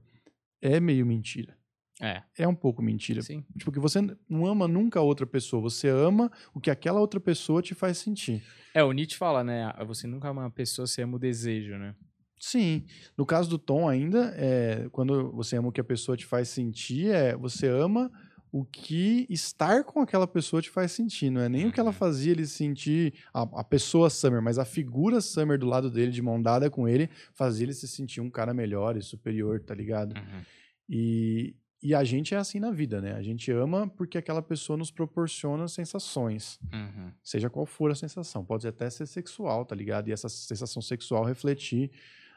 [0.62, 1.56] é meio mentira.
[2.00, 2.22] É.
[2.38, 3.20] É um pouco mentira.
[3.22, 3.44] Sim.
[3.58, 7.20] Tipo, que você não ama nunca a outra pessoa, você ama o que aquela outra
[7.20, 8.42] pessoa te faz sentir.
[8.74, 9.72] É, o Nietzsche fala, né?
[9.86, 11.94] Você nunca ama uma pessoa, você ama o desejo, né?
[12.38, 12.84] Sim.
[13.18, 16.48] No caso do Tom, ainda, é, quando você ama o que a pessoa te faz
[16.48, 18.10] sentir, é você ama
[18.52, 21.28] o que estar com aquela pessoa te faz sentir.
[21.30, 21.94] Não é nem o que ela Uhum.
[21.94, 26.22] fazia ele sentir, a, a pessoa Summer, mas a figura Summer do lado dele, de
[26.22, 30.16] mão dada com ele, fazia ele se sentir um cara melhor e superior, tá ligado?
[30.16, 30.42] Uhum.
[30.88, 33.12] E, e a gente é assim na vida, né?
[33.14, 36.58] A gente ama porque aquela pessoa nos proporciona sensações.
[36.72, 37.10] Uhum.
[37.22, 38.44] Seja qual for a sensação.
[38.44, 40.08] Pode até ser sexual, tá ligado?
[40.08, 41.90] E essa sensação sexual refletir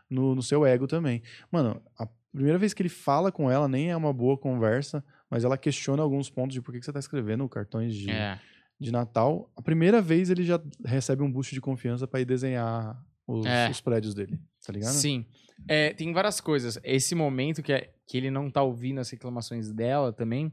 [0.10, 1.22] no, no seu ego também.
[1.52, 5.44] Mano, a- primeira vez que ele fala com ela, nem é uma boa conversa, mas
[5.44, 8.40] ela questiona alguns pontos de por que, que você tá escrevendo cartões de, É.
[8.80, 9.52] de Natal.
[9.56, 13.70] A primeira vez ele já recebe um boost de confiança pra ir desenhar os, É.
[13.70, 14.94] os prédios dele, tá ligado?
[14.94, 15.26] Sim.
[15.68, 16.80] É, tem várias coisas.
[16.84, 20.52] Esse momento que, é- que ele não tá ouvindo as reclamações dela também,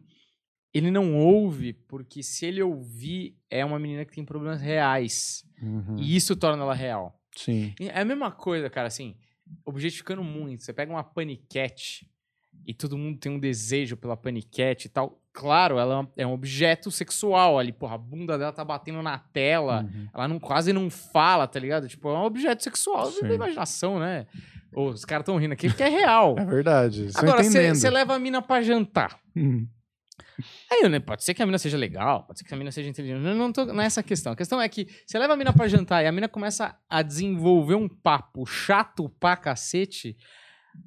[0.73, 5.45] ele não ouve porque se ele ouvir, é uma menina que tem problemas reais.
[5.61, 5.97] Uhum.
[5.99, 7.21] E isso torna ela real.
[7.37, 7.75] Sim.
[7.81, 9.17] É a mesma coisa, cara, assim,
[9.65, 10.63] objetificando muito.
[10.63, 12.09] Você pega uma paniquete
[12.67, 15.19] e todo mundo tem um desejo pela paniquete e tal.
[15.33, 19.83] Claro, ela é um objeto sexual ali, porra, a bunda dela tá batendo na tela,
[19.85, 20.09] Uhum.
[20.13, 21.89] ela não, quase não fala, tá ligado?
[21.89, 23.29] Tipo, é um objeto sexual Sim.
[23.29, 24.27] da imaginação, né?
[24.75, 26.35] Os caras tão rindo aqui porque é real.
[26.39, 27.09] É verdade.
[27.15, 29.19] Agora, você leva a mina pra jantar.
[29.37, 29.69] Uhum.
[30.71, 32.89] Aí, né, pode ser que a mina seja legal, pode ser que a mina seja
[32.89, 33.25] inteligente.
[33.25, 34.33] Eu não tô nessa questão.
[34.33, 37.03] A questão é que você leva a mina pra jantar e a mina começa a
[37.03, 40.17] desenvolver um papo chato pra cacete.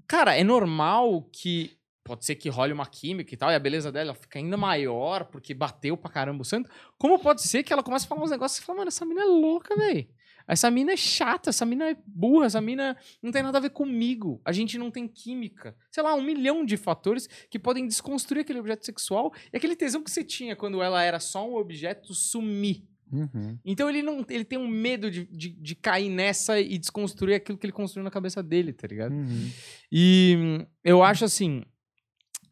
[0.08, 1.78] Cara, é normal que.
[2.06, 5.24] Pode ser que role uma química e tal, e a beleza dela fica ainda maior
[5.24, 6.70] porque bateu pra caramba o santo.
[6.98, 9.22] Como pode ser que ela comece a falar uns negócios e fala, mano, essa mina
[9.22, 10.06] é louca, velho.
[10.48, 13.70] Essa mina é chata, essa mina é burra, essa mina não tem nada a ver
[13.70, 14.42] comigo.
[14.44, 15.76] A gente não tem química.
[15.90, 20.04] Sei lá, um milhão de fatores que podem desconstruir aquele objeto sexual e aquele tesão
[20.04, 22.84] que você tinha quando ela era só um objeto sumir.
[23.14, 23.58] Uhum.
[23.64, 27.58] Então ele não ele tem um medo de, de, de cair nessa e desconstruir aquilo
[27.58, 29.14] que ele construiu na cabeça dele, tá ligado?
[29.14, 29.50] Uhum.
[29.92, 31.64] E eu acho assim,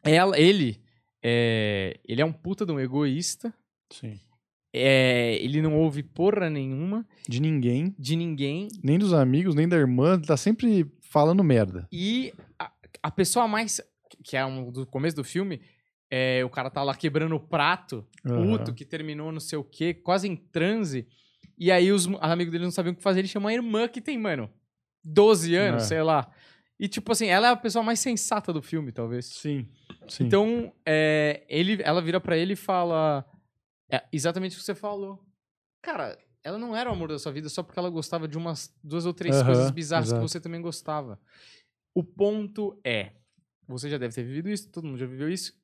[0.04, 0.80] ela, ele,
[1.22, 3.52] é, ele é um puta de um egoísta,
[3.90, 4.18] Sim.
[4.72, 9.76] é, ele não ouve porra nenhuma De ninguém, de ninguém nem dos amigos, nem da
[9.76, 11.88] irmã, tá sempre falando merda.
[11.92, 12.70] e a,
[13.02, 13.80] a pessoa mais,
[14.24, 15.60] que é um do começo do filme,
[16.14, 19.94] é, o cara tá lá quebrando o prato, puto, que terminou não sei o quê,
[19.94, 21.06] quase em transe,
[21.56, 23.98] e aí os amigos dele não sabiam o que fazer, ele chama a irmã que
[23.98, 24.52] tem, mano,
[25.02, 25.86] 12 anos, É.
[25.86, 26.30] sei lá.
[26.78, 29.24] E, tipo assim, ela é a pessoa mais sensata do filme, talvez.
[29.26, 29.66] Sim.
[30.06, 30.24] Sim.
[30.26, 33.24] Então, é, ele, ela vira pra ele e fala
[33.90, 35.24] é, exatamente o que você falou.
[35.80, 38.70] Cara, ela não era o amor da sua vida só porque ela gostava de umas
[38.84, 40.20] duas ou três Aham, coisas bizarras exato.
[40.22, 41.18] que você também gostava.
[41.94, 43.12] O ponto é,
[43.66, 45.54] você já deve ter vivido isso, todo mundo já viveu isso.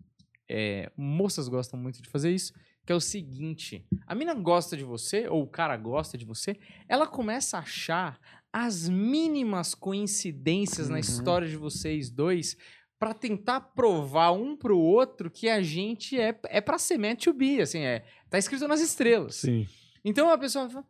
[0.48, 2.52] É, moças gostam muito de fazer isso,
[2.86, 6.58] que é o seguinte: a mina gosta de você, ou o cara gosta de você,
[6.88, 8.18] ela começa a achar
[8.52, 11.00] as mínimas coincidências na Uhum.
[11.00, 12.56] história de vocês dois
[12.98, 17.32] pra tentar provar um pro outro que a gente é, é pra ser meant to
[17.32, 19.36] be, assim, é, tá escrito nas estrelas.
[19.36, 19.68] Sim.
[20.04, 20.86] Então a pessoa fala: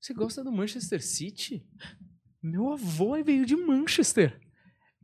[0.00, 1.64] Você gosta do Manchester City?
[2.42, 4.40] Meu avô veio de Manchester.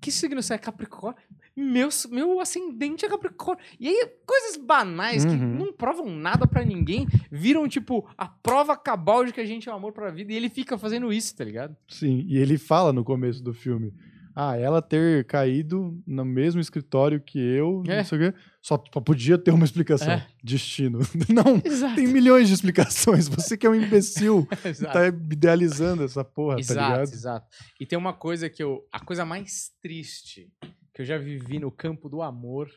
[0.00, 1.22] Que signo você é Capricórnio?
[1.56, 3.64] Meu, meu ascendente é Capricórnio.
[3.80, 5.54] E aí, coisas banais que Uhum.
[5.56, 9.72] não provam nada pra ninguém viram, tipo, a prova cabal de que a gente é
[9.72, 10.32] o amor pra vida.
[10.32, 11.74] E ele fica fazendo isso, tá ligado?
[11.88, 12.26] Sim.
[12.28, 13.94] E ele fala no começo do filme.
[14.38, 17.96] Ah, ela ter caído no mesmo escritório que eu, É.
[17.96, 20.12] não sei o quê, só, podia ter uma explicação.
[20.12, 20.26] É.
[20.44, 20.98] Destino.
[21.32, 21.94] Não, Exato.
[21.94, 23.28] tem milhões de explicações.
[23.28, 24.92] Você que é um imbecil, Exato.
[24.92, 27.12] tá idealizando essa porra, tá Exato, ligado?
[27.14, 27.46] exato.
[27.80, 28.86] E tem uma coisa que eu.
[28.92, 30.50] A coisa mais triste
[30.96, 32.70] que eu já vivi no campo do amor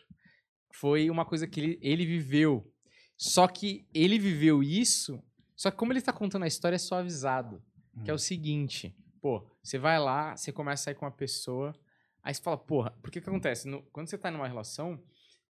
[0.73, 2.69] foi uma coisa que ele, ele viveu.
[3.15, 5.23] Só que ele viveu isso,
[5.55, 7.63] só que como ele tá contando a história é suavizado.
[8.03, 11.73] Que é o seguinte: pô, você vai lá, você começa a sair com uma pessoa,
[12.21, 13.69] aí você fala, porra, porque que acontece?
[13.69, 15.01] No- quando você tá numa relação,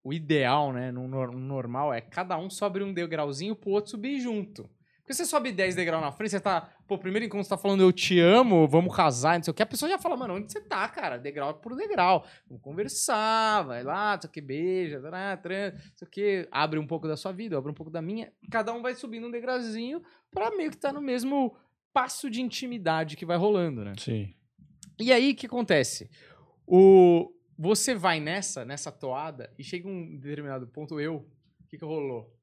[0.04, 4.20] o ideal, né, no, no normal, é cada um sobe um degrauzinho pro outro subir
[4.20, 4.68] junto.
[5.06, 6.68] Porque você sobe 10 degraus na frente, você tá.
[6.88, 9.62] Pô, primeiro enquanto você tá falando eu te amo, vamos casar, não sei o que,
[9.62, 11.20] a pessoa já fala, mano, onde você tá, cara?
[11.20, 12.26] Degrau por degrau.
[12.48, 16.48] Vamos conversar, vai lá, não sei o que, beija, tará, tran, não sei o que,
[16.50, 18.34] abre um pouco da sua vida, abre um pouco da minha.
[18.50, 21.56] Cada um vai subindo um degrauzinho pra meio que tá no mesmo
[21.94, 23.94] passo de intimidade que vai rolando, né?
[24.00, 24.34] Sim.
[25.00, 26.10] E aí, o que acontece?
[26.66, 27.32] O...
[27.58, 32.35] Você vai nessa, nessa toada, e chega um determinado ponto, eu, o que, que rolou?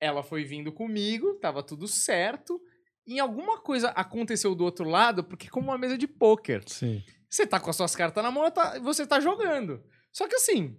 [0.00, 2.60] Ela foi vindo comigo, tava tudo certo,
[3.06, 7.02] e alguma coisa aconteceu do outro lado, porque como uma mesa de pôquer, Sim.
[7.30, 9.82] você tá com as suas cartas na mão, tá- você tá jogando.
[10.12, 10.76] Só que assim,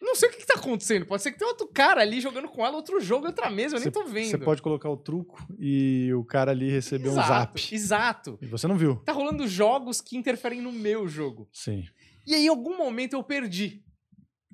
[0.00, 2.48] não sei o que, que tá acontecendo, pode ser que tem outro cara ali jogando
[2.48, 4.30] com ela, outro jogo, outra mesa, eu nem tô vendo.
[4.30, 7.74] Você pode colocar o truco e o cara ali receber um zap.
[7.74, 8.38] Exato.
[8.42, 8.96] E você não viu.
[8.96, 11.48] Tá rolando jogos que interferem no meu jogo.
[11.52, 11.84] Sim.
[12.26, 13.82] E aí, em algum momento, eu perdi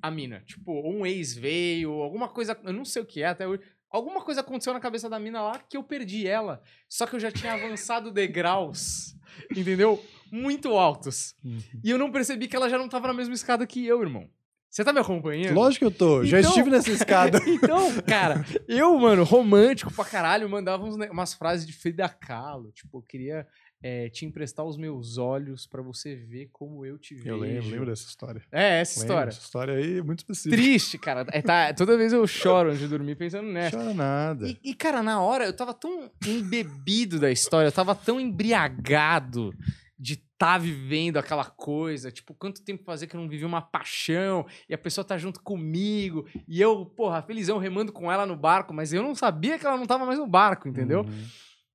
[0.01, 0.41] a mina.
[0.45, 2.57] Tipo, um ex veio, alguma coisa.
[2.63, 3.61] Eu não sei o que é até hoje.
[3.91, 6.61] Alguma coisa aconteceu na cabeça da mina lá que eu perdi ela.
[6.87, 9.15] Só que eu já tinha avançado degraus,
[9.55, 10.03] entendeu?
[10.31, 11.35] Muito altos.
[11.43, 11.59] Uhum.
[11.83, 14.29] E eu não percebi que ela já não tava na mesma escada que eu, irmão.
[14.69, 15.53] Você tá me acompanhando?
[15.53, 16.23] Lógico que eu tô.
[16.23, 17.39] Já Então- estive nessa escada.
[17.45, 22.71] então, cara, eu, mano, romântico pra caralho, mandava uns umas frases de Frida Kahlo.
[22.71, 23.45] Tipo, eu queria
[23.83, 27.29] é, te emprestar os meus olhos pra você ver como eu te vejo.
[27.29, 28.41] Eu lembro, lembro dessa história.
[28.51, 29.29] É, essa Lembro, história.
[29.29, 30.55] Essa história aí é muito específica.
[30.55, 31.25] Triste, cara.
[31.31, 33.77] É, tá, toda vez eu choro antes de dormir pensando nessa.
[33.77, 34.47] chora nada.
[34.47, 39.51] E, e, cara, na hora eu tava tão embebido da história, eu tava tão embriagado
[39.97, 42.11] de estar tá vivendo aquela coisa.
[42.11, 45.41] Tipo, quanto tempo fazia que eu não vivi uma paixão e a pessoa tá junto
[45.41, 49.65] comigo e eu, porra, felizão remando com ela no barco, mas eu não sabia que
[49.65, 51.01] ela não tava mais no barco, entendeu?
[51.01, 51.25] Uhum.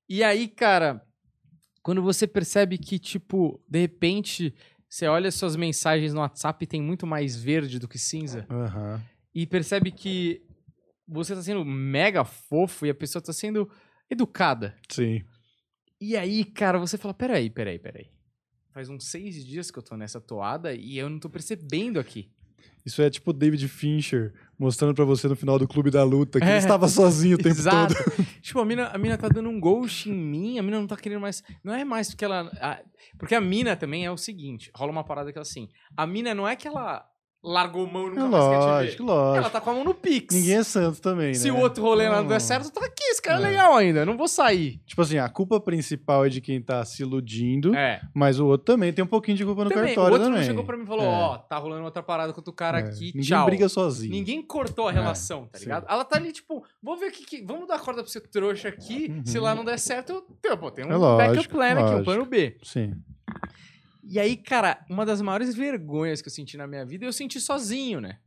[0.09, 1.06] E aí, cara,
[1.87, 4.53] quando você percebe que, tipo, de repente,
[4.89, 9.01] você olha suas mensagens no WhatsApp e tem muito mais verde do que cinza, Aham.
[9.33, 10.43] e percebe que
[11.07, 13.71] você tá sendo mega fofo e a pessoa tá sendo
[14.11, 14.77] educada.
[14.91, 15.23] Sim.
[16.01, 18.11] E aí, cara, você fala: peraí, peraí, peraí.
[18.73, 22.33] Faz uns seis dias que eu tô nessa toada e eu não tô percebendo aqui.
[22.87, 26.47] Isso é tipo David Fincher mostrando pra você no final do Clube da Luta que
[26.47, 26.51] É.
[26.51, 27.95] ele estava sozinho o tempo Exato.
[27.95, 28.27] todo.
[28.41, 30.97] tipo, a mina, a mina tá dando um ghost em mim, a mina não tá
[30.97, 31.43] querendo mais.
[31.65, 32.51] Não é mais porque ela.
[32.61, 32.81] a-
[33.19, 35.69] porque a mina também é o seguinte: rola uma parada que é assim.
[35.97, 37.05] A mina não é que ela
[37.47, 39.11] largou mão e É nunca mais quer te lógico, ver.
[39.13, 39.37] lógico.
[39.39, 40.35] Ela tá com a mão no Pix.
[40.35, 41.57] Ninguém é santo também, Se né?
[41.57, 42.29] o outro rolê lá não Não.
[42.31, 43.49] der certo, tá aqui, esse cara é É.
[43.51, 44.81] legal ainda, eu não vou sair.
[44.85, 48.01] Tipo assim, a culpa principal é de quem tá se iludindo, É.
[48.13, 50.45] mas o outro também tem um pouquinho de culpa no Também, o cartório outro também.
[50.45, 51.09] chegou pra mim e falou: É.
[51.09, 52.83] Ó, tá rolando outra parada com outro cara É.
[52.85, 53.47] aqui, Ninguém tchau.
[53.47, 54.11] briga sozinho.
[54.13, 55.65] Ninguém cortou a É, relação, tá sim.
[55.67, 55.87] ligado?
[55.89, 58.69] Ela tá ali, tipo, vou ver o que, que- Vamos dar corda pra você trouxa
[58.69, 59.07] aqui.
[59.11, 59.25] Uhum.
[59.25, 61.79] Se lá não der certo, eu tenho, pô, tem um É lógico, backup plan aqui,
[61.79, 62.05] um lógico.
[62.05, 62.57] plano B.
[62.65, 62.95] Sim.
[64.09, 67.41] E aí, cara, uma das maiores vergonhas que eu senti na minha vida, eu senti
[67.41, 68.19] sozinho, né?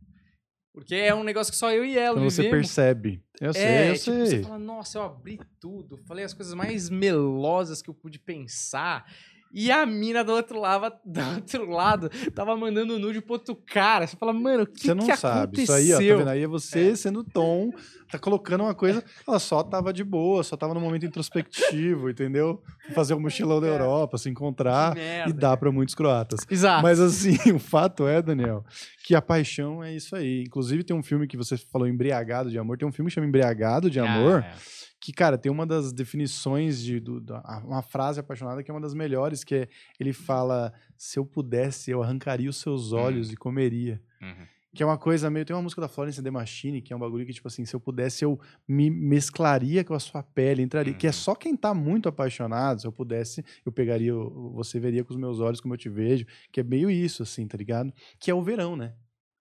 [0.74, 2.68] Porque é um negócio que só eu e ela você vivemos.
[2.68, 3.24] percebe.
[3.42, 4.26] Eu sei, É, eu tipo, sei.
[4.26, 9.06] você fala, nossa, eu abri tudo, falei as coisas mais melosas que eu pude pensar.
[9.52, 14.06] E a mina do outro lado, do outro lado tava mandando nude pro outro cara.
[14.08, 15.44] Você fala, mano, o que, Você não que sabe.
[15.58, 15.64] aconteceu?
[15.64, 16.30] Isso aí, ó, tá vendo?
[16.30, 16.96] Aí é você É.
[16.96, 17.72] sendo tom,
[18.12, 19.04] tá colocando uma coisa.
[19.28, 22.62] Ela só tava de boa, só tava no momento introspectivo, entendeu?
[22.94, 23.72] Fazer um mochilão da É.
[23.72, 24.94] Europa, se encontrar.
[24.96, 26.42] Merda, E dá pra muitos croatas.
[26.50, 26.84] Exato.
[26.84, 28.64] Mas assim, o fato é, Daniel,
[29.04, 30.44] que a paixão é isso aí.
[30.46, 32.78] Inclusive, tem um filme que você falou embriagado de amor.
[32.78, 34.44] Tem um filme que chama Embriagado de Amor.
[34.46, 34.79] Ah, é.
[35.00, 38.82] Que, cara, tem uma das definições de do- a- uma frase apaixonada que é uma
[38.82, 39.68] das melhores, que é
[40.00, 44.02] ele fala: se eu pudesse, eu arrancaria os seus olhos e comeria.
[44.22, 44.46] Uhum.
[44.76, 45.46] Que é uma coisa meio.
[45.46, 47.66] Tem uma música da Florence and the Machine, que é um bagulho que, tipo assim,
[47.66, 50.94] se eu pudesse, eu me mesclaria com a sua pele, entraria.
[50.94, 51.14] Que é Uhum.
[51.14, 55.40] só quem tá muito apaixonado, se eu pudesse, eu pegaria, você veria com os meus
[55.40, 56.24] olhos como eu te vejo.
[56.52, 57.92] Que é meio isso, assim, tá ligado?
[58.20, 58.94] Que é o verão, né?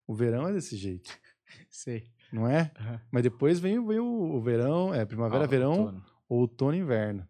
[0.06, 1.10] O verão é desse jeito,
[1.68, 2.04] Sei.
[2.32, 2.70] Não é?
[2.78, 3.00] Aham.
[3.10, 6.04] Mas depois vem, vem o, o verão, é primavera, Ah, verão, outono.
[6.28, 7.26] outono e inverno.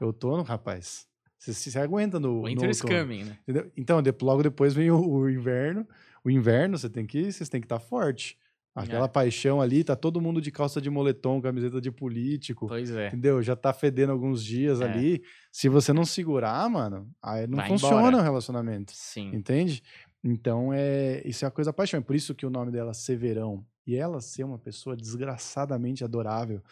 [0.00, 1.06] Outono, rapaz.
[1.38, 3.00] Você se aguenta no, no Winter is outono.
[3.00, 3.38] coming, né?
[3.42, 3.70] Entendeu?
[3.76, 5.86] Então, de- logo depois vem o, o inverno.
[6.24, 8.36] O inverno, você tem que vocês têm que estar forte.
[8.74, 9.08] Aquela É.
[9.08, 12.68] paixão ali, tá todo mundo de calça de moletom, camiseta de político.
[12.68, 13.08] Pois é.
[13.08, 13.42] Entendeu?
[13.42, 14.84] Já tá fedendo alguns dias É.
[14.84, 15.22] ali.
[15.50, 18.16] Se você não segurar, mano, aí não Vai funciona embora.
[18.18, 18.92] o relacionamento.
[18.94, 19.34] Sim.
[19.34, 19.82] Entende?
[20.22, 21.98] Então, é, isso é uma coisa paixão.
[21.98, 23.64] É por isso que o nome dela é Severão.
[23.88, 26.62] E ela ser uma pessoa desgraçadamente adorável.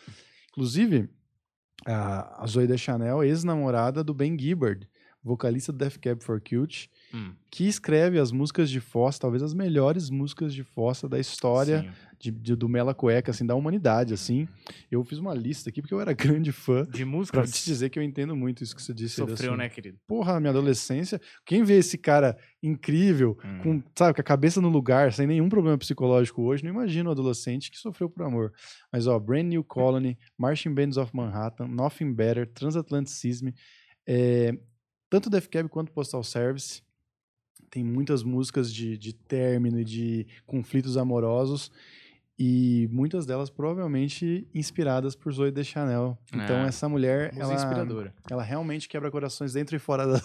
[0.51, 1.09] Inclusive,
[1.87, 4.87] a, Zoe Deschanel, ex-namorada do Ben Gibbard,
[5.25, 9.55] vocalista do Death Cab for Cutie, Hum, que escreve as músicas de Fossa, talvez as
[9.55, 11.89] melhores músicas de Fossa da história sim.
[12.19, 14.49] De, de- do Mela Cueca, assim, da humanidade, assim.
[14.91, 16.83] Eu fiz uma lista aqui porque eu era grande fã.
[16.85, 19.17] De Pra música, te dizer que eu entendo muito isso que você disse.
[19.17, 19.99] sofreu, sua- né, querido?
[20.07, 23.59] Porra, minha adolescência, quem vê esse cara incrível, Hum.
[23.63, 27.13] com, sabe, com a cabeça no lugar, sem nenhum problema psicológico hoje, não imagina um
[27.13, 28.53] adolescente que sofreu por amor.
[28.93, 33.49] Mas, ó, Brand New Colony, Marching Bands of Manhattan, Nothing Better, Transatlanticism,
[34.07, 34.53] é,
[35.09, 36.83] tanto Death Cab quanto Postal Service,
[37.71, 41.71] tem muitas músicas de, de término e de conflitos amorosos,
[42.39, 46.19] e muitas delas provavelmente inspiradas por Zoe Deschanel.
[46.29, 48.15] Então, Ah, essa mulher, ela, inspiradora.
[48.31, 50.21] ela realmente quebra corações dentro e fora da-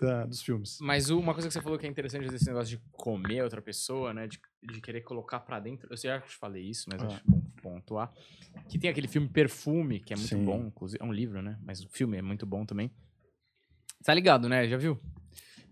[0.00, 0.78] da- dos filmes.
[0.80, 4.14] Mas uma coisa que você falou que é interessante desse negócio de comer outra pessoa,
[4.14, 4.28] né?
[4.28, 4.38] De,
[4.72, 5.88] de querer colocar pra dentro.
[5.90, 7.06] Eu já te falei isso, mas Ah.
[7.08, 8.12] acho bom pontuar.
[8.68, 10.44] Que tem aquele filme Perfume, que é muito Sim.
[10.44, 11.02] bom, inclusive.
[11.02, 11.58] É um livro, né?
[11.64, 12.90] Mas o filme é muito bom também.
[14.04, 14.68] Tá ligado, né?
[14.68, 15.00] Já viu?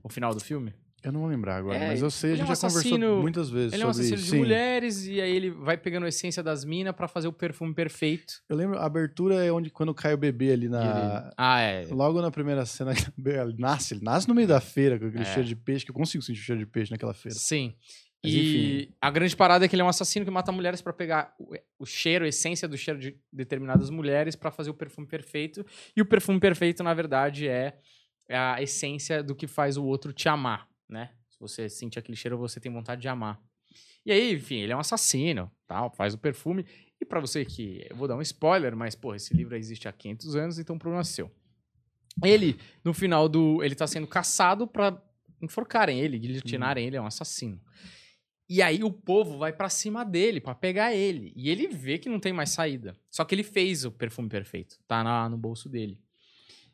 [0.03, 0.75] O final do filme?
[1.05, 3.21] Eu não vou lembrar agora, É, mas eu sei, a é gente um já conversou
[3.21, 4.39] muitas vezes Ele é um assassino de sim.
[4.39, 8.35] mulheres e aí ele vai pegando a essência das minas pra fazer o perfume perfeito.
[8.49, 10.81] Eu lembro, a abertura é onde quando cai o bebê ali na.
[10.83, 11.87] ele- Ah, é.
[11.91, 15.27] Logo na primeira cena, ele nasce, ele nasce no meio da feira com aquele É.
[15.27, 17.37] cheiro de peixe, que eu consigo sentir o cheiro de peixe naquela feira.
[17.39, 17.75] Sim.
[18.25, 20.95] Mas e a grande parada é que ele é um assassino que mata mulheres pra
[20.95, 25.07] pegar o, o cheiro, a essência do cheiro de determinadas mulheres pra fazer o perfume
[25.07, 25.63] perfeito.
[25.95, 27.77] E o perfume perfeito, na verdade, é
[28.31, 31.11] a essência do que faz o outro te amar, né?
[31.29, 33.39] Se você sentir aquele cheiro, você tem vontade de amar.
[34.07, 36.65] E aí, enfim, ele é um assassino, tal, faz o perfume.
[37.01, 37.87] E pra você que.
[37.91, 40.79] Eu vou dar um spoiler, mas, pô, esse livro existe há 500 anos, então o
[40.79, 41.31] problema é seu.
[42.25, 43.63] Ele, no final do.
[43.63, 45.03] Ele tá sendo caçado pra
[45.43, 47.61] enforcarem ele, guilhotinarem ele, é um assassino.
[48.49, 51.33] E aí o povo vai pra cima dele pra pegar ele.
[51.35, 52.95] E ele vê que não tem mais saída.
[53.11, 54.79] Só que ele fez o perfume perfeito.
[54.87, 55.99] Tá na- no bolso dele.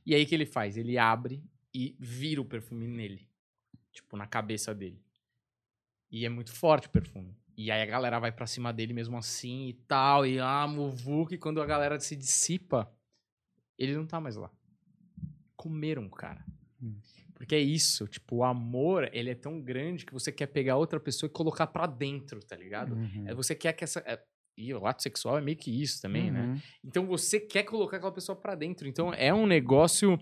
[0.04, 0.76] E aí o que ele faz?
[0.76, 3.26] Ele abre e vira o perfume nele.
[3.92, 5.00] Tipo, na cabeça dele.
[6.11, 7.37] E é muito forte o perfume.
[7.57, 10.26] E aí a galera vai pra cima dele mesmo assim e tal.
[10.26, 11.35] E ah, muvuca.
[11.35, 12.92] E quando a galera se dissipa,
[13.79, 14.50] ele não tá mais lá.
[15.57, 16.44] Comeram o cara.
[16.83, 16.98] Hum.
[17.35, 21.00] Porque é isso, tipo, o amor, ele é tão grande que você quer pegar outra
[21.00, 22.94] pessoa e colocar pra dentro, tá ligado?
[22.94, 23.24] Uhum.
[23.26, 24.00] É, você quer que essa.
[24.00, 24.22] é-
[24.59, 26.42] e o ato sexual é meio que isso também, né?
[26.42, 26.61] Uhum.
[26.85, 28.87] Então você quer colocar aquela pessoa pra dentro.
[28.87, 30.18] Então é um negócio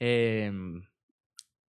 [0.00, 0.50] é,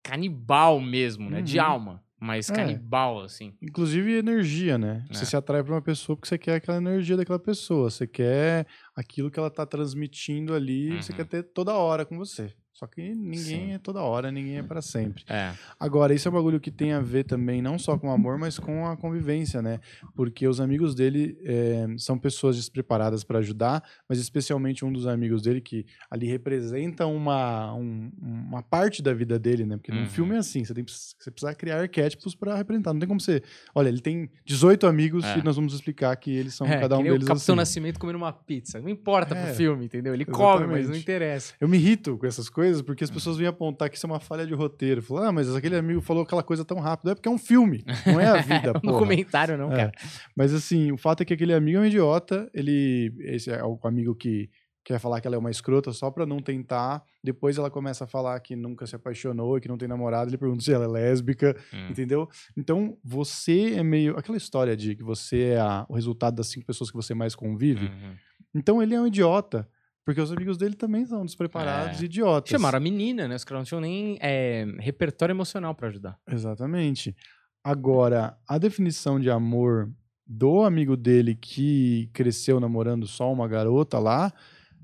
[0.08, 1.41] canibal mesmo, né?
[1.41, 1.65] De Uhum.
[1.65, 2.54] alma, mas É.
[2.56, 3.54] canibal, assim.
[3.62, 5.06] Inclusive energia, né?
[5.12, 5.26] Você É.
[5.28, 7.89] se atrai pra uma pessoa porque você quer aquela energia daquela pessoa.
[7.89, 8.65] Você quer
[8.96, 11.17] aquilo que ela tá transmitindo ali, você Uhum.
[11.17, 12.54] quer ter toda hora com você.
[12.77, 13.37] Só que ninguém
[13.69, 13.71] Sim.
[13.73, 15.23] é toda hora, ninguém é pra sempre.
[15.27, 15.51] É.
[15.79, 18.37] Agora, isso é um bagulho que tem a ver também não só com o amor,
[18.37, 19.79] mas com a convivência, né?
[20.13, 25.41] Porque os amigos dele eh, são pessoas despreparadas para ajudar, mas especialmente um dos amigos
[25.41, 29.75] dele que ali representa uma, um- uma parte da vida dele, né?
[29.77, 30.01] Porque Uhum.
[30.01, 32.93] num filme é assim, você, tem, você precisa criar arquétipos para representar.
[32.93, 33.41] Não tem como você.
[33.73, 35.39] Olha, ele tem 18 amigos É.
[35.39, 37.53] e nós vamos explicar que eles são É, cada um que nem deles o Capitão
[37.53, 37.59] assim.
[37.59, 38.79] Nascimento comendo uma pizza.
[38.79, 40.13] Não importa É, pro filme, entendeu?
[40.13, 41.01] Ele come, mas não exatamente.
[41.01, 41.53] interessa.
[41.59, 43.13] Eu me irrito com essas coisas porque as Uhum.
[43.15, 45.01] pessoas vêm apontar que isso é uma falha de roteiro.
[45.01, 47.12] Falar, ah, mas aquele amigo falou aquela coisa tão rápido.
[47.12, 48.93] É porque é um filme, não é a vida, um porra.
[48.93, 49.75] documentário, não, É.
[49.75, 49.91] cara.
[50.36, 52.49] Mas assim, o fato é que aquele amigo é um idiota.
[52.53, 53.13] Ele.
[53.19, 54.49] Esse é o amigo que
[54.84, 57.03] quer falar que ela é uma escrota só pra não tentar.
[57.21, 60.30] Depois ela começa a falar que nunca se apaixonou, que não tem namorado.
[60.30, 61.89] Ele pergunta se ela é lésbica, Hum.
[61.89, 62.30] entendeu?
[62.56, 64.17] Então você é meio.
[64.17, 67.36] Aquela história de que você é a- o resultado das cinco pessoas que você mais
[67.36, 67.88] convive.
[67.88, 68.15] Uhum.
[68.56, 69.67] Então ele é um idiota.
[70.08, 72.04] Porque os amigos dele também são despreparados É.
[72.04, 72.50] e idiotas.
[72.50, 73.36] Chamaram a menina, né?
[73.36, 76.17] Os caras não tinham nem é, repertório emocional pra ajudar.
[76.32, 77.13] Exatamente.
[77.62, 79.91] Agora, a definição de amor
[80.26, 84.32] do amigo dele que cresceu namorando só uma garota lá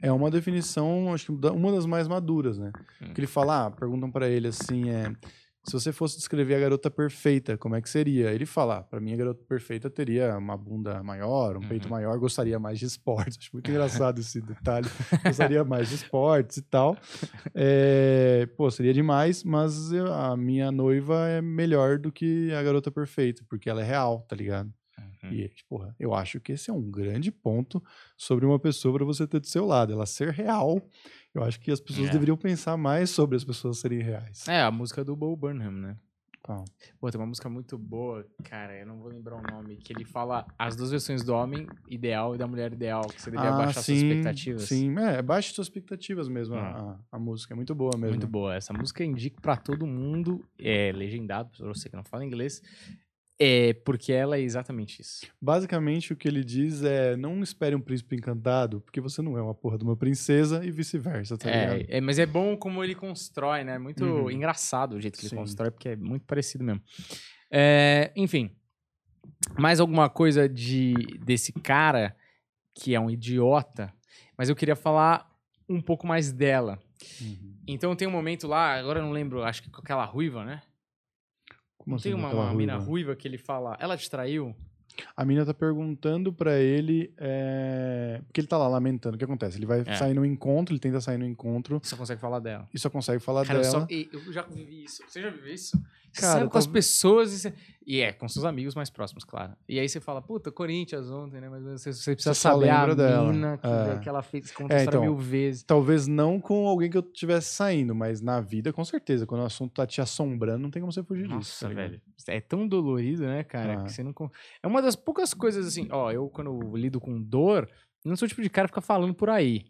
[0.01, 2.73] é uma definição, acho que uma das mais maduras, né?
[3.01, 3.05] Hum.
[3.05, 5.09] Porque ele fala, ah, perguntam pra ele assim, é,
[5.65, 8.31] se você fosse descrever a garota perfeita, como é que seria?
[8.31, 11.91] Ele fala, ah, pra mim a garota perfeita teria uma bunda maior, um peito Uhum.
[11.91, 13.37] maior, gostaria mais de esportes.
[13.39, 14.87] Acho muito engraçado esse detalhe.
[15.25, 16.97] Gostaria mais de esportes e tal.
[17.55, 23.43] É, pô, seria demais, mas a minha noiva é melhor do que a garota perfeita,
[23.49, 24.71] porque ela é real, tá ligado?
[25.23, 25.31] Uhum.
[25.31, 27.81] E, porra, eu acho que esse é um grande ponto
[28.17, 29.93] sobre uma pessoa para você ter do seu lado.
[29.93, 30.81] Ela ser real,
[31.33, 32.11] eu acho que as pessoas É.
[32.11, 34.47] deveriam pensar mais sobre as pessoas serem reais.
[34.47, 35.97] É, a música do Bo Burnham, né?
[36.41, 36.65] Qual?
[36.99, 40.03] Pô, tem uma música muito boa, cara, eu não vou lembrar o nome, que ele
[40.03, 43.81] fala as duas versões do homem ideal e da mulher ideal, que você deveria baixar
[43.81, 44.63] suas expectativas.
[44.63, 46.55] Ah, Sim, é, baixe suas expectativas mesmo.
[46.55, 46.99] Ah.
[47.09, 48.09] A, a música é muito boa mesmo.
[48.17, 48.53] Muito boa.
[48.55, 52.61] Essa música eu indico pra todo mundo, é legendado, pra você que não fala inglês,
[53.43, 55.25] é porque ela é exatamente isso.
[55.41, 59.41] Basicamente, o que ele diz é: não espere um príncipe encantado, porque você não é
[59.41, 61.85] uma porra de uma princesa e vice-versa, tá ligado?
[61.89, 63.77] É, é, mas é bom como ele constrói, né?
[63.77, 64.31] Muito Uhum.
[64.31, 65.35] engraçado o jeito que Sim.
[65.35, 66.81] ele constrói, porque é muito parecido mesmo.
[67.51, 68.51] É, enfim,
[69.57, 72.15] mais alguma coisa de desse cara
[72.75, 73.93] que é um idiota,
[74.37, 75.29] mas eu queria falar
[75.69, 76.79] um pouco mais dela.
[77.21, 77.55] Uhum.
[77.67, 80.61] Então tem um momento lá, agora eu não lembro, acho que com aquela ruiva, né?
[81.83, 82.89] Como Não tem assim, uma, uma mina ruiva?
[82.89, 84.55] ruiva que ele fala, ela te traiu?
[85.17, 87.11] A mina tá perguntando pra ele.
[87.17, 89.15] é, Porque ele tá lá lamentando.
[89.15, 89.57] O que acontece?
[89.57, 89.95] Ele vai É.
[89.95, 92.69] sair no encontro, ele tenta sair no encontro Você consegue falar dela.
[92.73, 93.81] e só consegue falar Cara, eu, dela.
[93.81, 95.03] só- e- eu já vivi isso.
[95.07, 95.81] Você já viveu isso?
[96.13, 97.53] Cara, sai com as pessoas e,
[97.85, 99.53] e é, com seus amigos mais próximos, claro.
[99.67, 101.49] E aí você fala, puta, Corinthians ontem, né?
[101.49, 103.31] Mas você, você precisa Você saber a lembra dela.
[103.31, 103.99] mina que, É.
[103.99, 105.63] que ela fez, conta É, então, mil vezes.
[105.63, 109.25] Talvez não com alguém que eu tivesse saindo, mas na vida, com certeza.
[109.25, 111.35] Quando o assunto tá te assombrando, não tem como você fugir disso.
[111.35, 112.01] Nossa, tá velho.
[112.27, 113.81] É tão dolorido, né, cara?
[113.81, 113.83] Ah.
[113.83, 114.13] Que você não.
[114.61, 117.69] É uma das poucas coisas assim, ó, eu quando eu lido com dor,
[118.05, 119.65] não sou o tipo de cara que fica falando por aí.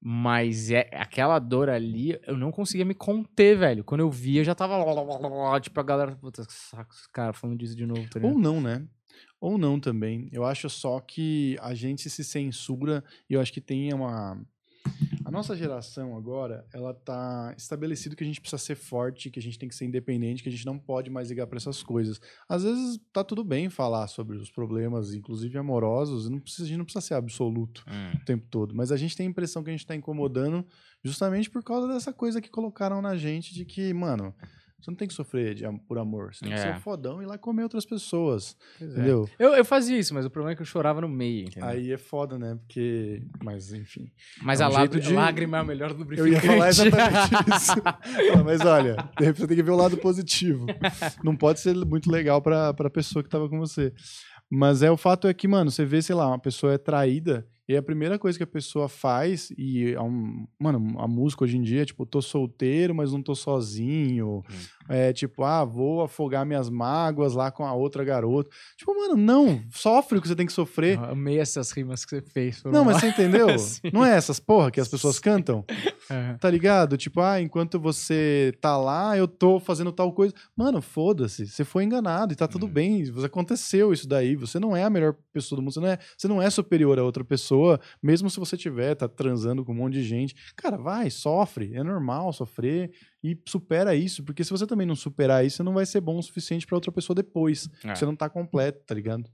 [0.00, 3.82] Mas é aquela dor ali, eu não conseguia me conter, velho.
[3.82, 4.76] Quando eu via, já tava.
[5.60, 6.16] Tipo, a galera.
[6.16, 8.20] Puta, saco, esse cara falando disso de novo, tá?
[8.22, 8.86] Ou não, né?
[9.40, 10.28] Ou não também.
[10.32, 14.40] Eu acho só que a gente se censura e eu acho que tem uma.
[15.28, 19.42] A nossa geração agora, ela tá estabelecido que a gente precisa ser forte, que a
[19.42, 22.18] gente tem que ser independente, que a gente não pode mais ligar para essas coisas.
[22.48, 26.66] Às vezes tá tudo bem falar sobre os problemas, inclusive amorosos, e não precisa, a
[26.68, 28.16] gente não precisa ser absoluto Hum.
[28.22, 30.64] o tempo todo, mas a gente tem a impressão que a gente tá incomodando
[31.04, 34.34] justamente por causa dessa coisa que colocaram na gente de que, mano,
[34.80, 36.32] Você não tem que sofrer de, por amor.
[36.32, 36.74] Você tem que É.
[36.74, 38.56] ser fodão e ir lá comer outras pessoas.
[38.78, 38.94] Pois é.
[38.94, 39.28] Entendeu?
[39.38, 41.68] Eu, eu fazia isso, mas o problema é que eu chorava no meio, entendeu?
[41.68, 42.56] Aí é foda, né?
[42.60, 43.20] Porque.
[43.42, 44.08] Mas, enfim.
[44.40, 46.32] mas é a um lágr- jeito de- lágrima é a melhor Eu lubrificante.
[46.34, 48.36] ia falar exatamente isso.
[48.36, 50.64] Não, mas olha, de repente você tem que ver o lado positivo.
[51.24, 53.92] Não pode ser muito legal pra, pra pessoa que tava com você.
[54.50, 57.46] Mas é o fato é que, mano, você vê, sei lá, uma pessoa é traída
[57.68, 59.98] e a primeira coisa que a pessoa faz, e é
[60.58, 64.42] mano, a música hoje em dia é tipo, tô solteiro, mas não tô sozinho.
[64.88, 68.48] É tipo, ah, vou afogar minhas mágoas lá com a outra garota.
[68.76, 70.96] Tipo, mano, não, sofre o que você tem que sofrer.
[70.98, 72.62] Eu amei essas rimas que você fez.
[72.64, 73.48] Não, mas você entendeu?
[73.58, 73.90] Sim.
[73.92, 75.64] Não é essas porra que as pessoas cantam?
[76.10, 76.36] Aham.
[76.40, 76.96] Tá ligado?
[76.96, 80.32] Tipo, ah, enquanto você tá lá, eu tô fazendo tal coisa.
[80.56, 81.46] Mano, foda-se.
[81.46, 82.70] Você foi enganado e tá tudo Hum.
[82.70, 83.04] bem.
[83.24, 84.34] Aconteceu isso daí.
[84.36, 85.72] Você não é a melhor pessoa do mundo.
[85.74, 89.06] Você não é, você não é superior a outra pessoa, mesmo se você tiver, tá
[89.08, 90.34] transando com um monte de gente.
[90.56, 91.74] Cara, vai, sofre.
[91.74, 92.90] É normal sofrer
[93.22, 94.24] e supera isso.
[94.24, 96.76] Porque se você também não superar isso, você não vai ser bom o suficiente pra
[96.76, 97.68] outra pessoa depois.
[97.84, 97.94] É.
[97.94, 99.30] Você não tá completo, tá ligado?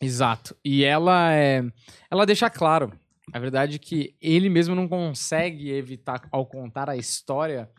[0.00, 0.56] Exato.
[0.64, 1.64] E ela é,
[2.10, 2.92] ela deixa claro,
[3.32, 7.70] a verdade é que ele mesmo não consegue evitar ao contar a história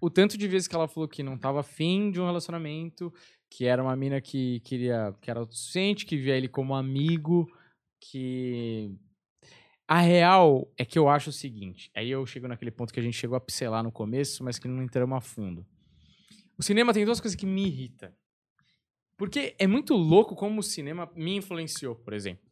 [0.00, 3.12] o tanto de vezes que ela falou que não tava afim de um relacionamento,
[3.50, 7.46] que era uma mina que queria, que era autossuficiente, que via ele como amigo,
[8.00, 8.94] que
[9.88, 13.02] a real é que eu acho o seguinte, aí eu chego naquele ponto que a
[13.02, 15.64] gente chegou a pincelar no começo, mas que não entramos a fundo.
[16.58, 18.10] O cinema tem duas coisas que me irritam.
[19.16, 22.44] Porque é muito louco como o cinema me influenciou, por exemplo.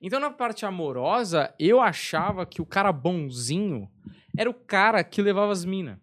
[0.00, 3.90] Então, na parte amorosa, eu achava que o cara bonzinho
[4.36, 5.98] era o cara que levava as minas.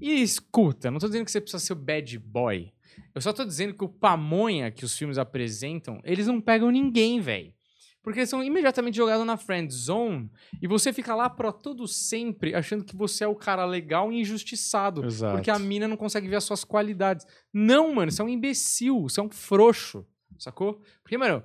[0.00, 2.72] E escuta, não tô dizendo que você precisa ser o bad boy.
[3.14, 7.20] Eu só tô dizendo que o pamonha que os filmes apresentam, eles não pegam ninguém,
[7.20, 7.52] velho.
[8.02, 10.28] Porque eles são imediatamente jogados na friend zone
[10.60, 14.20] e você fica lá pro todo sempre achando que você é o cara legal e
[14.20, 15.04] injustiçado.
[15.04, 15.36] Exato.
[15.36, 17.24] Porque a mina não consegue ver as suas qualidades.
[17.52, 20.04] Não, mano, você é um imbecil, você é um frouxo,
[20.36, 20.82] sacou?
[21.02, 21.44] Porque, mano,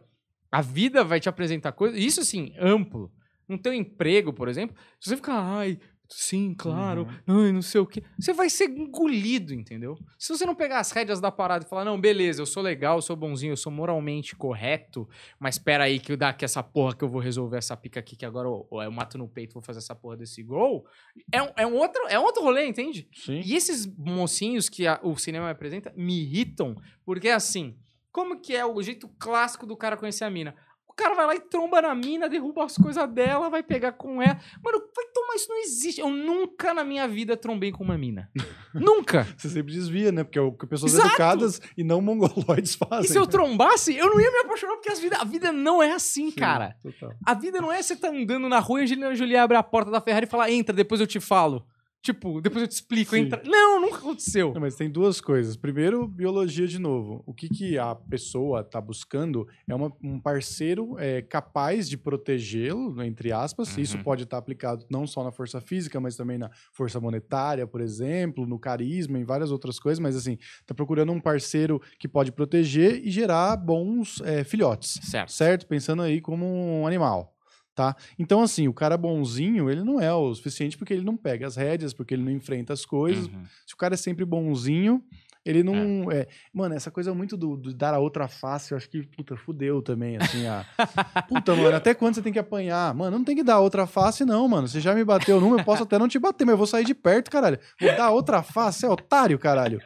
[0.51, 3.11] a vida vai te apresentar coisas, isso assim, amplo.
[3.47, 5.79] No teu emprego, por exemplo, se você ficar, ai,
[6.09, 9.97] sim, claro, ai, não sei o quê, você vai ser engolido, entendeu?
[10.17, 12.97] Se você não pegar as rédeas da parada e falar, não, beleza, eu sou legal,
[12.97, 15.07] eu sou bonzinho, eu sou moralmente correto,
[15.39, 18.15] mas espera aí que dá que essa porra que eu vou resolver essa pica aqui,
[18.15, 20.85] que agora eu, eu mato no peito, vou fazer essa porra desse gol,
[21.31, 23.07] é um, é um, outro, é um outro rolê, entende?
[23.13, 23.41] Sim.
[23.43, 27.75] E esses mocinhos que a- o cinema me apresenta me irritam, porque assim,
[28.11, 30.55] como que é o jeito clássico do cara conhecer a mina?
[30.97, 34.19] O cara vai lá e tromba na mina, derruba as coisas dela, vai pegar com
[34.19, 34.39] ela.
[34.63, 36.01] Mano, vai tomar, isso não existe.
[36.01, 38.27] Eu nunca na minha vida trombei com uma mina.
[38.73, 39.27] nunca!
[39.37, 40.23] Você sempre desvia, né?
[40.23, 41.09] Porque é o que pessoas Exato!
[41.09, 43.11] educadas e não mongoloides E fazem.
[43.11, 45.91] se eu trombasse, eu não ia me apaixonar, porque as vida, a vida não é
[45.93, 46.75] assim, Sim, cara.
[46.81, 47.13] Total.
[47.23, 49.61] A vida não é você tá andando na rua e a Angelina Jolie abre a
[49.61, 51.63] porta da Ferrari e fala, entra, depois eu te falo.
[52.01, 53.23] Tipo, depois eu te explico, Sim.
[53.23, 53.41] entra.
[53.45, 54.53] Não, nunca aconteceu.
[54.53, 55.57] Não, mas tem duas coisas.
[55.57, 57.21] Primeiro, biologia de novo.
[57.25, 63.01] O que, que a pessoa está buscando é uma- um parceiro é, capaz de protegê-lo,
[63.03, 63.75] entre aspas.
[63.75, 63.83] Uhum.
[63.83, 67.81] Isso pode estar aplicado não só na força física, mas também na força monetária, por
[67.81, 69.99] exemplo, no carisma, em várias outras coisas.
[69.99, 74.99] Mas assim, tá procurando um parceiro que pode proteger e gerar bons é, filhotes.
[75.03, 75.31] Certo.
[75.31, 75.67] certo?
[75.67, 77.33] Pensando aí como um animal,
[77.77, 77.95] tá?
[78.17, 81.55] Então, assim, o cara bonzinho, ele não é o suficiente porque ele não pega as
[81.55, 83.27] rédeas, porque ele não enfrenta as coisas.
[83.27, 83.43] Uhum.
[83.67, 85.03] Se o cara é sempre bonzinho,
[85.45, 86.11] ele não...
[86.11, 86.25] É.
[86.51, 89.79] Mano, essa coisa muito do, do dar a outra face, eu acho que, puta, fudeu
[89.83, 90.65] também, assim, a...
[91.29, 92.95] Puta, mano, até quando você tem que apanhar?
[92.95, 94.67] Mano, não tem que dar outra face, não, mano.
[94.67, 96.83] Você já me bateu numa, eu posso até não te bater, mas eu vou sair
[96.83, 97.59] de perto, caralho.
[97.79, 99.79] Vou dar outra face, é otário, caralho.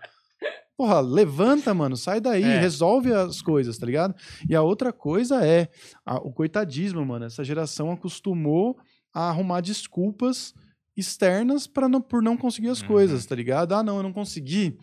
[0.77, 2.59] Porra, levanta, mano, sai daí, É.
[2.59, 4.15] resolve as coisas, tá ligado?
[4.49, 5.69] E a outra coisa é
[6.05, 7.25] a- o coitadismo, mano.
[7.25, 8.77] Essa geração acostumou
[9.13, 10.53] a arrumar desculpas
[10.97, 12.87] externas para não, por não conseguir as Uhum.
[12.87, 13.73] coisas, tá ligado?
[13.73, 14.77] Ah, não, eu não consegui.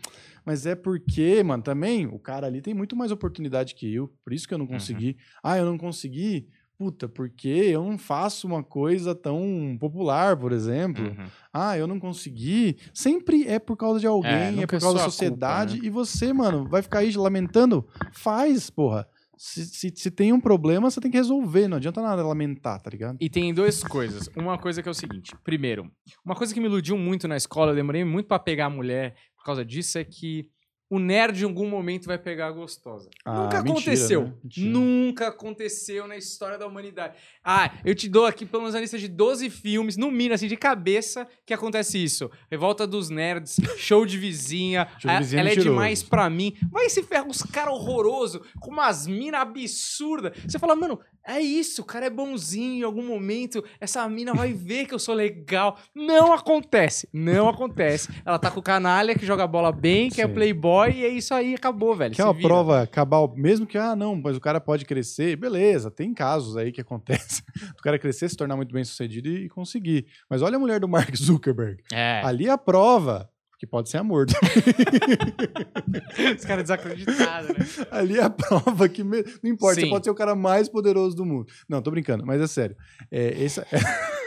[0.45, 4.33] Mas é porque, mano, também o cara ali tem muito mais oportunidade que eu, por
[4.33, 5.17] isso que eu não consegui.
[5.43, 6.49] Ah, eu não consegui.
[6.79, 11.05] Puta, porque eu não faço uma coisa tão popular, por exemplo.
[11.05, 11.27] Uhum.
[11.53, 12.77] Ah, eu não consegui.
[12.95, 15.73] Sempre é por causa de alguém, é, é por causa da sociedade.
[15.73, 15.89] culpa, né?
[15.89, 17.85] E você, mano, vai ficar aí lamentando?
[18.13, 19.09] Faz, porra.
[19.37, 21.67] Se, se, se tem um problema, você tem que resolver.
[21.67, 23.17] Não adianta nada lamentar, tá ligado?
[23.21, 24.29] E tem duas coisas.
[24.37, 25.91] Uma coisa que é o seguinte: primeiro,
[26.25, 29.17] uma coisa que me iludiu muito na escola, eu demorei muito pra pegar a mulher
[29.37, 30.49] por causa disso, é que
[30.91, 33.11] o nerd em algum momento vai pegar a gostosa.
[33.25, 34.23] Ah, Nunca mentira, aconteceu.
[34.25, 34.33] né?
[34.57, 37.15] Nunca aconteceu na história da humanidade.
[37.45, 40.49] Ah, eu te dou aqui pelo menos a lista de 12 filmes, no mínimo, assim,
[40.49, 42.31] de cabeça, que acontece isso.
[42.51, 46.29] Revolta dos Nerds, Show de Vizinha, Show de a- Vizinha é Ela é demais pra
[46.31, 46.55] mim.
[46.71, 50.33] Vai se ferra, uns caras horrorosos, com umas minas absurdas.
[50.47, 54.53] Você fala, mano, é isso, o cara é bonzinho em algum momento, essa mina vai
[54.55, 55.79] ver que eu sou legal.
[55.95, 58.09] Não acontece, não acontece.
[58.25, 60.33] Ela tá com o canalha que joga bola bem, que é Sim.
[60.87, 62.15] E é isso aí, acabou, velho.
[62.15, 62.49] Que é uma vira.
[62.49, 66.71] prova cabal, mesmo que, ah, não, mas o cara pode crescer, beleza, tem casos aí
[66.73, 67.43] que acontece.
[67.79, 70.07] O cara crescer, se tornar muito bem sucedido e, e conseguir.
[70.29, 71.83] Mas olha a mulher do Mark Zuckerberg.
[71.93, 72.21] É.
[72.25, 74.27] Ali é a prova, que pode ser amor.
[76.37, 77.87] Os caras desacreditados, né?
[77.91, 79.87] Ali é a prova que me- não importa, Sim.
[79.87, 81.47] você pode ser o cara mais poderoso do mundo.
[81.69, 82.77] Não, tô brincando, mas é sério.
[83.11, 83.67] É, essa,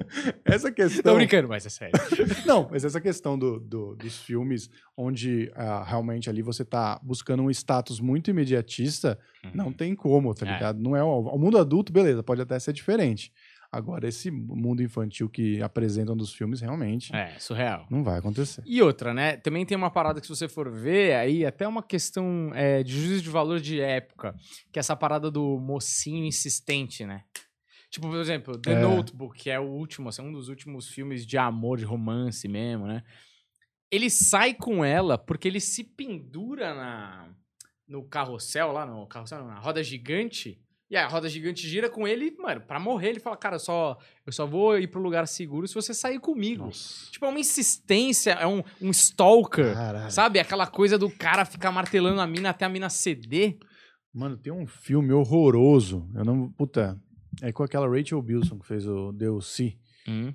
[0.44, 1.12] essa questão.
[1.12, 1.92] Tô brincando, mas é sério.
[2.46, 7.42] Não, mas essa questão do, do- dos filmes onde ah, realmente ali você tá buscando
[7.42, 9.18] um status muito imediatista,
[9.54, 10.52] não tem como, tá É.
[10.54, 10.80] ligado?
[10.80, 13.32] Não é o, o mundo adulto, beleza, pode até ser diferente.
[13.70, 17.86] Agora, esse mundo infantil que apresentam dos filmes, realmente, É, surreal.
[17.90, 18.62] não vai acontecer.
[18.64, 19.36] E outra, né?
[19.36, 22.98] Também tem uma parada que, se você for ver, aí até uma questão é, de
[22.98, 24.34] juízo de valor de época,
[24.72, 27.24] que é essa parada do mocinho insistente, né?
[27.90, 28.82] Tipo, por exemplo, The É.
[28.82, 32.86] Notebook, que é o último, assim, um dos últimos filmes de amor, de romance mesmo,
[32.86, 33.02] né?
[33.90, 37.28] Ele sai com ela porque ele se pendura na,
[37.88, 40.60] no carrossel lá, no carrossel, não, na roda gigante.
[40.90, 43.10] E a roda gigante gira com ele, mano, pra morrer.
[43.10, 46.18] Ele fala, cara, eu só, eu só vou ir pro lugar seguro se você sair
[46.18, 46.64] comigo.
[46.64, 47.10] Nossa.
[47.10, 49.74] Tipo, é uma insistência, é um, um stalker.
[49.74, 50.10] Caralho.
[50.10, 50.38] Sabe?
[50.38, 53.58] Aquela coisa do cara ficar martelando a mina até a mina ceder.
[54.14, 56.08] Mano, tem um filme horroroso.
[56.14, 56.50] Eu não.
[56.52, 56.98] Puta.
[57.42, 59.76] É com aquela Rachel Bilson que fez o DLC.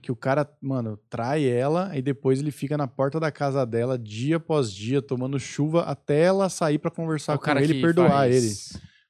[0.03, 3.97] Que o cara, mano, trai ela e depois ele fica na porta da casa dela
[3.97, 8.29] dia após dia, tomando chuva até ela sair pra conversar o com ele e perdoar
[8.29, 8.51] ele.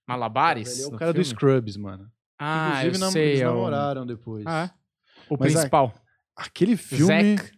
[0.07, 0.79] Malabares?
[0.79, 1.25] Ele é o cara do filme?
[1.35, 2.09] Scrubs, mano.
[2.39, 3.27] Ah, Inclusive, eu nam- sei.
[3.31, 4.45] eles é o- namoraram depois.
[4.47, 5.23] Ah, é?
[5.29, 5.93] O Mas, principal.
[6.35, 7.35] Aquele filme.
[7.37, 7.51] Zac.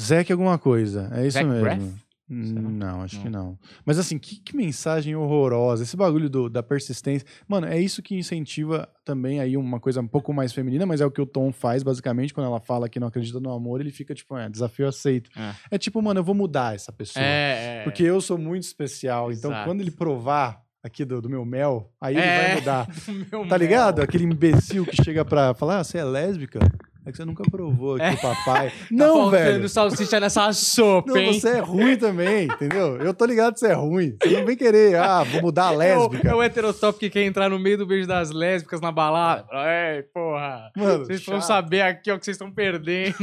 [0.00, 1.08] Zack alguma coisa.
[1.14, 1.62] É isso Zac mesmo.
[1.62, 1.94] Braff?
[2.32, 3.22] Não, acho Não.
[3.22, 3.58] que não.
[3.84, 5.82] Mas assim, que, que mensagem horrorosa.
[5.82, 7.26] Esse bagulho do- da persistência.
[7.48, 11.06] Mano, é isso que incentiva também aí uma coisa um pouco mais feminina, mas é
[11.06, 13.90] o que o Tom faz, basicamente, quando ela fala que não acredita no amor, ele
[13.90, 15.28] fica tipo, é, desafio aceito.
[15.36, 15.54] É.
[15.72, 17.24] É tipo, mano, eu vou mudar essa pessoa.
[17.24, 17.84] É, é.
[17.84, 19.32] Porque eu sou muito especial.
[19.32, 22.46] Então, quando ele provar aqui do, do meu mel, aí ele É.
[22.46, 22.86] vai mudar.
[23.48, 23.96] Tá ligado?
[23.96, 24.04] mel.
[24.04, 26.60] Aquele imbecil que chega pra falar, ah, você é lésbica?
[27.04, 28.12] É que você nunca provou aqui É.
[28.12, 28.70] o papai.
[28.80, 29.68] Tá não, faltando velho.
[29.70, 31.32] salsicha nessa sopa, Não, hein?
[31.32, 32.98] você é ruim também, entendeu?
[32.98, 34.16] Eu tô ligado que você é ruim.
[34.22, 36.28] Você não vem querer, ah, vou mudar a É o, lésbica.
[36.28, 39.46] é o heterotop que quer entrar no meio do beijo das lésbicas na balada.
[39.50, 40.70] É, porra.
[40.76, 41.46] Mano, Vocês vão chato.
[41.46, 43.14] saber aqui ó, que vocês estão perdendo.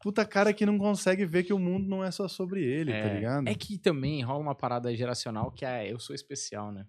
[0.00, 3.08] Puta cara que não consegue ver que o mundo não é só sobre ele, tá
[3.12, 3.48] ligado?
[3.48, 6.84] É que também rola uma parada geracional que é eu sou especial, né?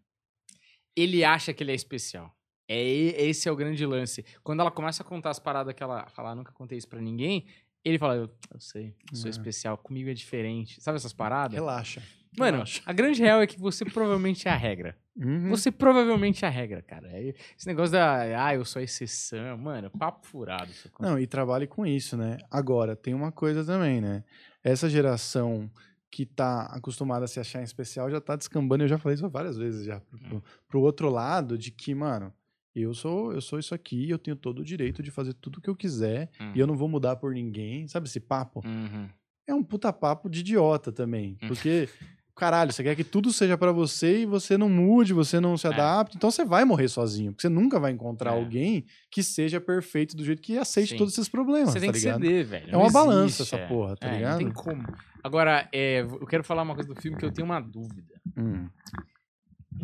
[0.96, 2.30] Ele acha que ele é especial.
[2.70, 2.80] É,
[3.28, 4.24] esse é o grande lance.
[4.44, 7.02] Quando ela começa a contar as paradas que ela fala, "Ah, nunca contei isso pra
[7.02, 7.48] ninguém,
[7.84, 9.32] ele fala, eu, eu sei, sou É.
[9.32, 10.80] especial, comigo é diferente.
[10.82, 11.54] Sabe essas paradas?
[11.56, 12.02] Relaxa.
[12.38, 12.82] Mano, relaxa.
[12.86, 14.96] a grande real é que você provavelmente é a regra.
[15.18, 15.50] Uhum.
[15.50, 17.08] Você provavelmente é a regra, cara.
[17.12, 20.72] É- Esse negócio da, ah, eu sou a exceção, mano, papo furado.
[21.00, 22.38] Não, e trabalhe com isso, né?
[22.52, 24.24] Agora, tem uma coisa também, né?
[24.64, 25.70] Essa geração
[26.12, 29.28] que tá acostumada a se achar em especial já tá descambando, eu já falei isso
[29.30, 32.34] várias vezes já, pro, pro- pro outro lado de que, mano,
[32.82, 35.62] eu sou, eu sou isso aqui, eu tenho todo o direito de fazer tudo o
[35.62, 36.52] que eu quiser Hum.
[36.56, 38.62] e eu não vou mudar por ninguém, sabe esse papo?
[38.66, 39.08] Uhum.
[39.48, 41.48] É um puta papo de idiota também, Hum.
[41.48, 41.90] porque
[42.36, 45.68] caralho, você quer que tudo seja pra você e você não mude, você não se
[45.68, 45.72] É.
[45.74, 48.40] adapte, então você vai morrer sozinho, porque você nunca vai encontrar É.
[48.40, 50.98] alguém que seja perfeito do jeito que aceite Sim.
[50.98, 52.22] todos esses problemas, Você tem tá que ligado?
[52.22, 52.70] ceder, velho.
[52.70, 53.68] É Não uma balança existe, essa é.
[53.68, 54.32] porra, tá É, ligado?
[54.32, 54.84] Não tem como.
[55.22, 58.22] Agora, é, eu quero falar uma coisa do filme que eu tenho uma dúvida.
[58.38, 58.70] Hum.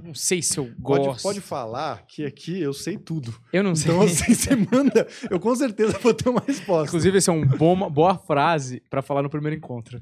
[0.03, 1.23] Não sei se eu Pode, gosto.
[1.23, 3.33] pode falar que aqui eu sei tudo.
[3.51, 3.91] Eu não sei.
[3.91, 6.87] Então, assim, você manda, eu com certeza vou ter uma resposta.
[6.89, 9.99] Inclusive, essa é uma boa frase pra falar no primeiro encontro.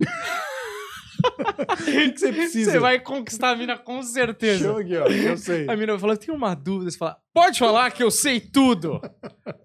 [1.69, 2.71] o que que você precisa?
[2.71, 4.65] Você vai conquistar a mina com certeza.
[4.65, 5.69] Chama aqui, ó, eu sei.
[5.69, 6.91] A mina eu tenho uma dúvida.
[6.91, 9.01] Você fala, pode falar que eu sei tudo.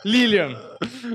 [0.05, 0.57] Lilian,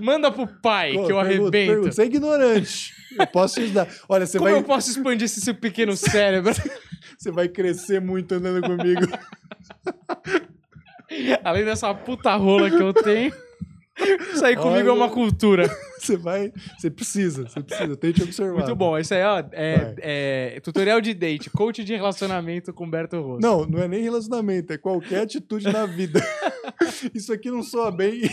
[0.01, 1.51] manda pro pai Pô, que eu arrebento.
[1.51, 1.91] pergunta.
[1.91, 2.93] Você é ignorante.
[3.17, 3.87] Eu posso te ajudar.
[4.09, 6.53] Olha, você Como vai, eu posso expandir esse seu pequeno cérebro?
[7.17, 9.01] você vai crescer muito andando comigo.
[11.43, 13.33] Além dessa puta rola que eu tenho,
[14.35, 15.69] sair comigo é uma cultura.
[16.03, 16.51] Você vai.
[16.77, 17.95] Você precisa, você precisa.
[17.95, 18.55] Tente observar.
[18.55, 18.97] Muito bom.
[18.99, 19.95] Isso aí, ó, é,
[20.55, 23.41] é tutorial de date, coach de relacionamento com Humberto Rosso.
[23.41, 26.21] Não, não é nem relacionamento, é qualquer atitude na vida.
[27.15, 28.29] isso aqui não soa bem em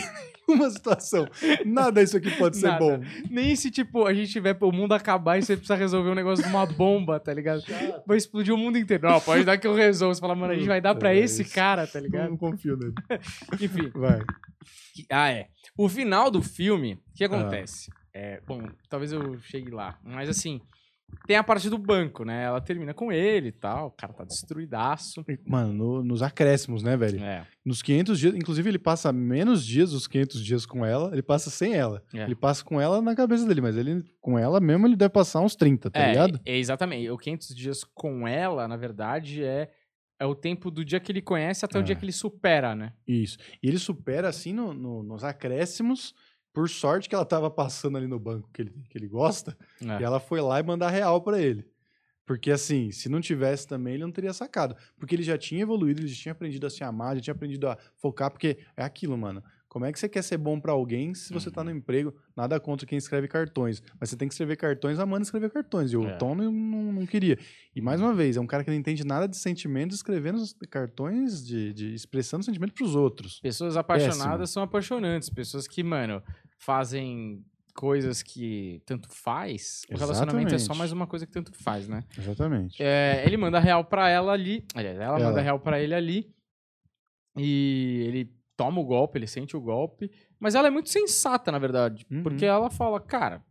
[0.48, 1.28] nenhuma situação.
[1.64, 2.78] Nada isso aqui pode ser Nada.
[2.80, 3.00] bom.
[3.30, 6.44] Nem se, tipo, a gente tiver o mundo acabar e você precisa resolver um negócio
[6.44, 7.62] de uma bomba, tá ligado?
[8.04, 9.08] Vai explodir o mundo inteiro.
[9.08, 10.12] Não, pode dar que eu resolvo.
[10.12, 11.54] Você fala, mano, a gente vai dar pra Puta, esse isso.
[11.54, 12.30] cara, tá Eu ligado?
[12.30, 12.94] não confio nele.
[13.60, 13.92] Enfim.
[13.94, 14.18] Vai.
[15.02, 15.48] Que- Ah, é.
[15.76, 17.90] O final do filme, o que acontece?
[18.12, 19.98] É, bom, talvez eu chegue lá.
[20.02, 20.60] Mas assim,
[21.26, 22.44] tem a parte do banco, né?
[22.44, 23.86] Ela termina com ele e tal.
[23.88, 25.24] O cara tá destruidaço.
[25.46, 27.22] Mano, no- nos acréscimos, né, velho?
[27.22, 27.46] É.
[27.64, 31.50] Nos 500 dias, inclusive ele passa menos dias dos 500 dias com ela, ele passa
[31.50, 32.02] sem ela.
[32.14, 32.24] É.
[32.24, 35.40] Ele passa com ela na cabeça dele, mas ele com ela mesmo ele deve passar
[35.40, 36.40] uns 30, tá é, ligado?
[36.44, 37.08] é, exatamente.
[37.10, 39.70] O 500 dias com ela, na verdade, é,
[40.20, 41.82] é o tempo do dia que ele conhece até o É.
[41.82, 42.92] dia que ele supera, né?
[43.08, 43.38] Isso.
[43.62, 46.14] E ele supera assim no- no- nos acréscimos,
[46.52, 50.00] por sorte que ela tava passando ali no banco que ele, que ele gosta, É.
[50.00, 51.64] e ela foi lá e mandar real pra ele.
[52.26, 54.76] Porque assim, se não tivesse também, ele não teria sacado.
[54.98, 57.66] Porque ele já tinha evoluído, ele já tinha aprendido a se amar, já tinha aprendido
[57.68, 59.42] a focar, porque é aquilo, mano.
[59.70, 62.12] Como é que você quer ser bom pra alguém se você tá no emprego?
[62.36, 63.80] Nada contra quem escreve cartões.
[64.00, 65.92] Mas você tem que escrever cartões amando escrever cartões.
[65.92, 66.16] E o É.
[66.16, 67.38] Tom não, não, queria.
[67.72, 70.52] E mais uma vez, é um cara que não entende nada de sentimentos escrevendo os
[70.68, 73.38] cartões de, de expressando sentimento pros outros.
[73.40, 74.46] Pessoas apaixonadas Péssimo.
[74.48, 75.30] são apaixonantes.
[75.30, 76.20] Pessoas que, mano,
[76.58, 79.82] fazem coisas que tanto faz.
[79.88, 80.78] O relacionamento é só Exatamente.
[80.80, 82.02] mais uma coisa que tanto faz, né?
[82.18, 82.82] Exatamente.
[82.82, 84.64] É, ele manda real pra ela ali.
[84.74, 85.28] Aliás, ela, Ela.
[85.28, 86.34] manda real pra ele ali.
[87.36, 90.10] E ele toma o golpe, ele sente o golpe.
[90.38, 92.06] Mas ela é muito sensata, na verdade.
[92.10, 92.22] Uhum.
[92.22, 93.42] Porque ela fala, cara.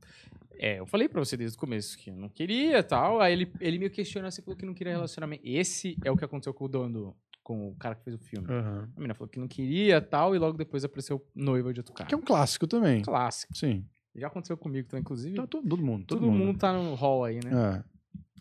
[0.62, 3.20] É, eu falei pra você desde o começo que eu não queria tal.
[3.20, 5.42] Aí ele, ele me questionou, você falou que não queria relacionamento.
[5.44, 8.46] Esse é o que aconteceu com o dono, com o cara que fez o filme.
[8.52, 8.88] Aham.
[8.96, 12.08] A menina falou que não queria tal, e logo depois apareceu noiva de outro cara.
[12.08, 13.02] Que é um clássico também.
[13.02, 13.58] clássico.
[13.58, 13.84] Sim.
[14.16, 15.34] Já aconteceu comigo também, inclusive.
[15.34, 16.06] Tá todo, mundo.
[16.06, 16.60] Todo, todo mundo.
[16.60, 17.84] tá no hall aí, né?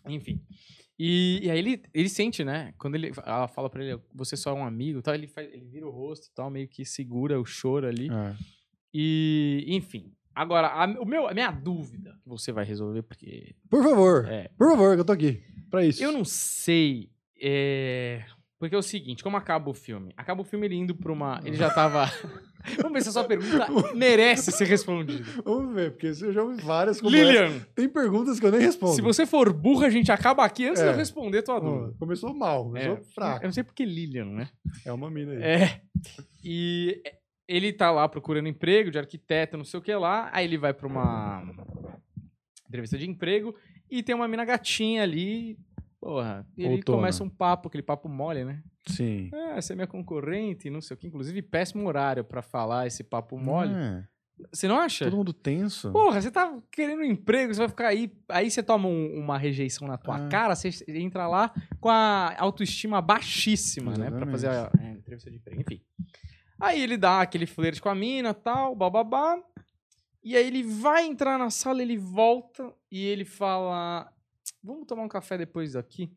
[0.05, 0.13] É.
[0.13, 0.39] Enfim.
[0.99, 2.73] E, e aí ele, ele sente, né?
[2.77, 5.65] Quando ele, ela fala pra ele, você só é um amigo, tal, ele, faz, ele
[5.65, 8.09] vira o rosto e tal, meio que segura o choro ali.
[8.11, 8.35] é.
[8.93, 10.11] E, enfim.
[10.33, 13.55] Agora, a, o meu, a minha dúvida que você vai resolver, porque.
[13.69, 14.25] Por favor.
[14.27, 15.43] É, Por favor, que eu tô aqui.
[15.69, 16.03] Pra isso.
[16.03, 17.11] eu não sei.
[17.39, 18.25] É,
[18.59, 20.13] porque é o seguinte, como acaba o filme?
[20.17, 21.41] Acaba o filme ele indo pra uma.
[21.45, 22.05] Ele já tava.
[22.81, 25.23] Vamos ver se a sua pergunta merece ser respondida.
[25.45, 27.25] Vamos ver, porque eu já ouvi várias como essa.
[27.25, 28.93] Lilian, Tem perguntas que eu nem respondo.
[28.93, 30.91] se você for burra, a gente acaba aqui antes de É.
[30.91, 31.95] eu responder tua dúvida.
[31.97, 33.43] começou mal, começou É, fraco.
[33.43, 34.49] Eu não sei porque Lilian, né?
[34.85, 35.41] É uma mina aí.
[35.41, 35.81] É.
[36.43, 37.01] E
[37.47, 40.29] ele tá lá procurando emprego de arquiteto, não sei o que lá.
[40.33, 41.41] Aí ele vai pra uma
[42.67, 43.55] entrevista de emprego
[43.89, 45.57] e tem uma mina gatinha ali.
[46.01, 46.97] Porra, e ele Outono.
[46.99, 48.63] começa um papo, aquele papo mole, né?
[48.87, 49.29] Sim.
[49.33, 51.07] Ah, você é minha concorrente, não sei o que.
[51.07, 53.73] Inclusive, péssimo horário pra falar esse papo mole.
[53.73, 54.03] É.
[54.53, 55.03] Você não acha?
[55.03, 55.91] Todo mundo tenso.
[55.91, 58.09] Porra, você tá querendo um emprego, você vai ficar aí.
[58.29, 60.29] Aí você toma um- uma rejeição na tua Ah.
[60.29, 64.09] cara, você entra lá com a autoestima baixíssima, né?
[64.09, 65.59] Pra fazer a é, entrevista de emprego.
[65.59, 65.81] Enfim.
[66.57, 69.37] Aí ele dá aquele flerte com a mina tal, bababá.
[70.23, 74.09] E aí ele vai entrar na sala, ele volta e ele fala:
[74.63, 76.11] Vamos tomar um café depois daqui?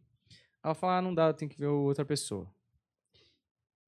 [0.63, 2.53] Ela fala: Ah, não dá, eu tenho que ver outra pessoa.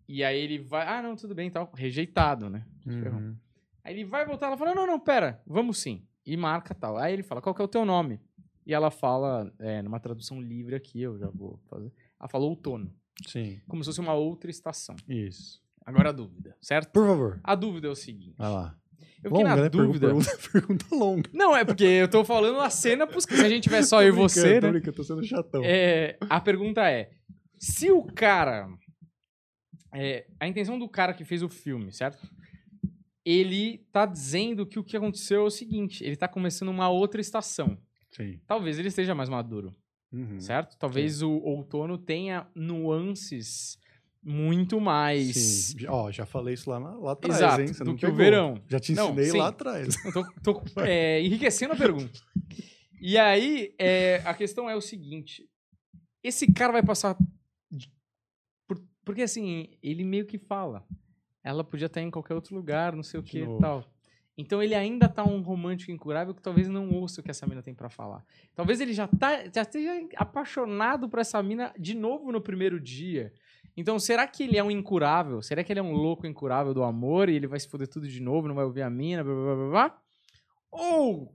[0.08, 1.70] E aí ele vai: Ah, não, tudo bem, tal.
[1.74, 2.66] Rejeitado, né?
[2.86, 3.36] Uhum.
[3.84, 6.02] Aí ele vai voltar, ela fala, não, não, pera, vamos sim.
[6.24, 6.96] E marca tal.
[6.96, 8.18] Aí ele fala, qual que é o teu nome?
[8.66, 11.92] E ela fala, é, numa tradução livre aqui, eu já vou fazer.
[12.18, 12.90] Ela fala outono,
[13.26, 13.60] Sim.
[13.68, 14.96] como se fosse uma outra estação.
[15.06, 15.62] Isso.
[15.84, 16.92] Agora a dúvida, certo?
[16.92, 17.40] Por favor.
[17.44, 18.36] A dúvida é o seguinte.
[18.38, 18.78] Vai lá.
[19.24, 19.68] Eu fiquei na né?
[19.68, 20.06] Dúvida.
[20.08, 21.30] Pergunta, pergunta longa.
[21.32, 23.24] Não, é porque eu tô falando a cena, pros...
[23.24, 24.80] se a gente tiver só eu e você, Tô né?
[24.80, 25.62] tô sendo chatão.
[25.64, 27.10] É, a pergunta é:
[27.58, 28.68] se o cara.
[29.94, 32.28] é, a intenção do cara que fez o filme, certo?
[33.24, 37.20] Ele tá dizendo que o que aconteceu é o seguinte: ele tá começando uma outra
[37.20, 37.78] estação.
[38.10, 38.38] Sim.
[38.46, 39.74] Talvez ele esteja mais maduro,
[40.12, 40.38] Uhum.
[40.38, 40.76] certo?
[40.78, 43.78] Talvez o outono tenha nuances
[44.24, 45.36] muito mais.
[45.36, 45.86] Sim.
[45.88, 47.66] Ó, já falei isso lá, lá atrás, Exato, hein?
[47.68, 48.16] Você do não que o pegou.
[48.18, 48.62] verão.
[48.68, 49.38] Já te Não, ensinei sim.
[49.38, 49.94] lá atrás.
[50.04, 50.24] Eu tô,
[50.62, 52.18] tô, é, enriquecendo a pergunta.
[53.00, 55.46] E aí, é, a questão é o seguinte:
[56.22, 57.16] esse cara vai passar.
[58.66, 60.86] por- porque assim, ele meio que fala.
[61.42, 63.84] Ela podia estar em qualquer outro lugar, não sei o que e tal.
[64.36, 67.62] Então ele ainda tá um romântico incurável que talvez não ouça o que essa mina
[67.62, 68.24] tem pra falar.
[68.54, 73.32] Talvez ele já, tá, já esteja apaixonado por essa mina de novo no primeiro dia.
[73.76, 75.42] Então, será que ele é um incurável?
[75.42, 78.06] Será que ele é um louco incurável do amor e ele vai se foder tudo
[78.06, 79.98] de novo, não vai ouvir a mina, blá blá blá blá?
[80.70, 81.34] Ou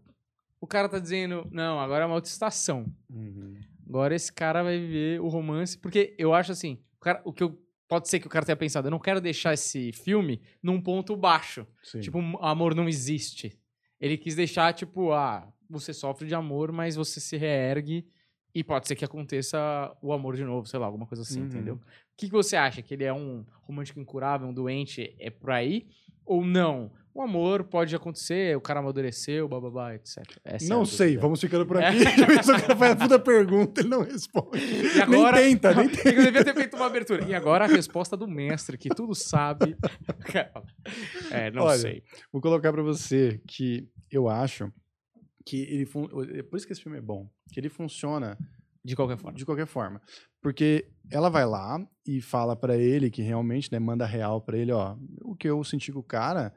[0.61, 2.85] o cara tá dizendo, não, agora é uma outra estação.
[3.09, 3.55] Uhum.
[3.87, 5.77] Agora esse cara vai viver o romance.
[5.77, 8.55] Porque eu acho assim, o, cara, o que eu, pode ser que o cara tenha
[8.55, 11.65] pensado, eu não quero deixar esse filme num ponto baixo.
[11.83, 11.99] Sim.
[12.01, 13.57] Tipo, amor não existe.
[13.99, 18.07] Ele quis deixar, tipo, ah, você sofre de amor, mas você se reergue
[18.55, 19.57] e pode ser que aconteça
[20.01, 21.47] o amor de novo, sei lá, alguma coisa assim, Uhum.
[21.47, 21.79] entendeu?
[22.19, 22.81] Que, que você acha?
[22.81, 25.87] Que ele é um romântico incurável, um doente, é por aí?
[26.25, 26.91] Ou não?
[27.13, 30.17] O amor pode acontecer, o cara amadureceu, bababá, etc.
[30.43, 31.97] Essa não é sei, vamos ficando por aqui.
[31.97, 32.11] É.
[32.21, 34.59] o cara faz a puta pergunta, ele não responde.
[34.95, 36.09] E agora, nem tenta, nem tenta.
[36.11, 37.25] Eu devia ter feito uma abertura.
[37.25, 39.75] E agora a resposta do mestre, que tudo sabe.
[41.31, 42.03] é, não Olha, sei.
[42.31, 44.71] Vou colocar pra você que eu acho
[45.45, 45.89] que ele...
[46.37, 47.29] É Por isso que esse filme é bom.
[47.51, 48.37] Que ele funciona
[48.89, 49.37] De qualquer forma.
[49.37, 50.01] de qualquer forma.
[50.41, 54.71] Porque ela vai lá e fala pra ele que realmente, né, manda real pra ele,
[54.71, 56.53] ó, o que eu senti com o cara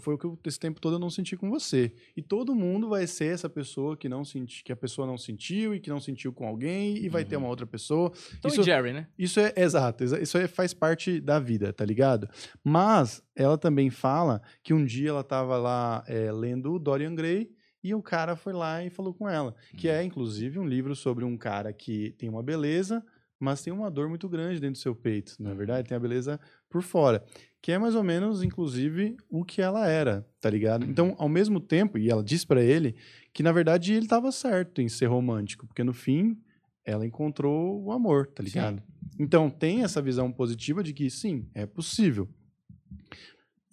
[0.00, 1.92] foi o que eu, esse tempo todo eu não senti com você.
[2.16, 5.74] E todo mundo vai ser essa pessoa que não senti, que a pessoa não sentiu
[5.74, 7.42] e que não sentiu com alguém e vai ter Uhum.
[7.42, 8.10] uma outra pessoa.
[8.40, 9.08] Tom Isso- e Jerry, né?
[9.18, 12.28] Isso é exato, exa- isso é, faz parte da vida, tá ligado?
[12.64, 17.50] Mas ela também fala que um dia ela tava lá é, lendo o Dorian Gray
[17.84, 21.22] e o cara foi lá e falou com ela, que é inclusive um livro sobre
[21.22, 23.04] um cara que tem uma beleza,
[23.38, 26.00] mas tem uma dor muito grande dentro do seu peito, na é verdade, tem a
[26.00, 27.22] beleza por fora,
[27.60, 30.86] que é mais ou menos, inclusive, o que ela era, tá ligado?
[30.86, 32.96] Então, ao mesmo tempo, e ela diz pra ele
[33.34, 36.38] que na verdade ele tava certo em ser romântico, porque no fim
[36.84, 38.48] ela encontrou o amor, tá Sim.
[38.48, 38.82] ligado?
[39.18, 42.28] Então tem essa visão positiva de que sim, é possível.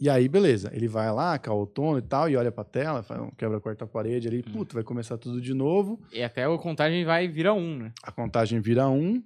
[0.02, 3.04] E aí, beleza, ele vai lá, com a outono e tal, e olha pra tela,
[3.04, 4.52] faz um quebra a quarta parede ali, Hum.
[4.52, 7.94] puta, vai começar tudo de novo, E até a contagem vai virar um, né?
[8.02, 9.22] a contagem vira um,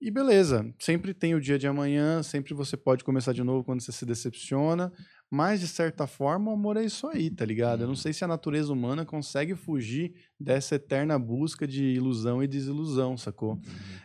[0.00, 3.82] e beleza, sempre tem o dia de amanhã, sempre você pode começar de novo quando
[3.82, 4.90] você se decepciona,
[5.30, 7.80] mas de certa forma o amor é isso aí, tá ligado?
[7.82, 7.96] Eu não Uhum.
[7.96, 13.58] sei se a natureza humana consegue fugir dessa eterna busca de ilusão e desilusão, sacou?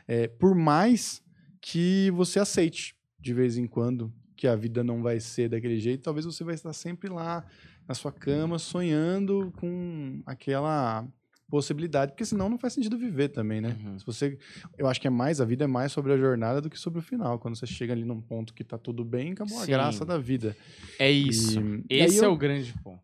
[0.07, 1.21] É, por mais
[1.61, 6.01] que você aceite de vez em quando que a vida não vai ser daquele jeito,
[6.03, 7.45] talvez você vai estar sempre lá
[7.85, 11.05] na sua cama sonhando com aquela
[11.49, 13.75] possibilidade, porque senão não faz sentido viver também, né?
[13.83, 13.99] Uhum.
[13.99, 14.37] Se você,
[14.77, 16.99] eu acho que é mais a vida é mais sobre a jornada do que sobre
[16.99, 17.37] o final.
[17.39, 19.71] Quando você chega ali num ponto que tá tudo bem, acabou a Sim.
[19.71, 20.55] graça da vida.
[20.99, 21.59] É isso.
[21.89, 23.01] E- e Esse é eu- o grande ponto.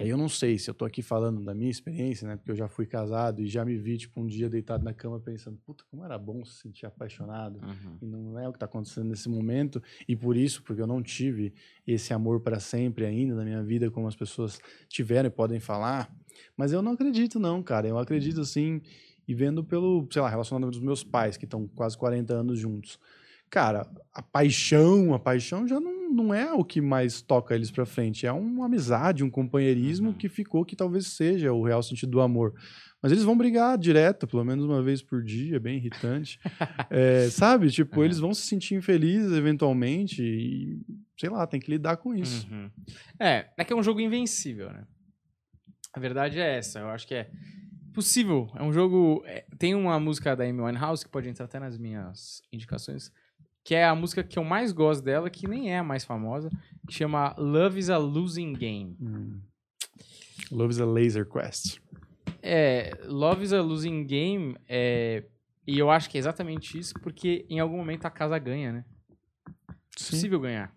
[0.00, 2.34] Aí eu não sei se eu tô aqui falando da minha experiência, né?
[2.34, 5.20] Porque eu já fui casado e já me vi, tipo, um dia deitado na cama
[5.20, 7.60] pensando, puta, como era bom se sentir apaixonado.
[7.62, 7.98] Uhum.
[8.00, 9.82] E não é o que está acontecendo nesse momento.
[10.08, 11.52] E por isso, porque eu não tive
[11.86, 16.10] esse amor para sempre ainda na minha vida, como as pessoas tiveram e podem falar.
[16.56, 17.86] Mas eu não acredito, não, cara.
[17.86, 18.80] Eu acredito, assim,
[19.28, 22.98] e vendo pelo, sei lá, relacionamento dos meus pais, que estão quase 40 anos juntos.
[23.50, 23.84] Cara,
[24.14, 28.26] a paixão, a paixão já não, não é o que mais toca eles pra frente.
[28.26, 30.14] É uma amizade, um companheirismo Uhum.
[30.14, 32.54] que ficou que talvez seja o real sentido do amor.
[33.02, 36.38] Mas eles vão brigar direto, pelo menos uma vez por dia, é bem irritante.
[36.90, 37.70] É, sabe?
[37.70, 38.04] Tipo, É.
[38.04, 40.80] eles vão se sentir infelizes eventualmente e,
[41.18, 42.46] sei lá, tem que lidar com isso.
[42.50, 42.70] Uhum.
[43.18, 44.84] É, é que é um jogo invencível, né?
[45.92, 46.78] A verdade é essa.
[46.80, 47.30] Eu acho que é
[47.92, 48.48] possível.
[48.54, 49.22] É um jogo.
[49.26, 53.10] é, tem uma música da Amy Winehouse que pode entrar até nas minhas indicações,
[53.64, 56.50] que é a música que eu mais gosto dela, que nem é a mais famosa,
[56.86, 58.96] que chama Love is a Losing Game.
[59.00, 59.40] Hum.
[60.50, 61.78] Love is a laser quest.
[62.42, 65.24] É, Love is a Losing Game, é,
[65.66, 68.84] e eu acho que é exatamente isso, porque em algum momento a casa ganha, né?
[69.68, 70.10] É Sim.
[70.10, 70.74] possível ganhar.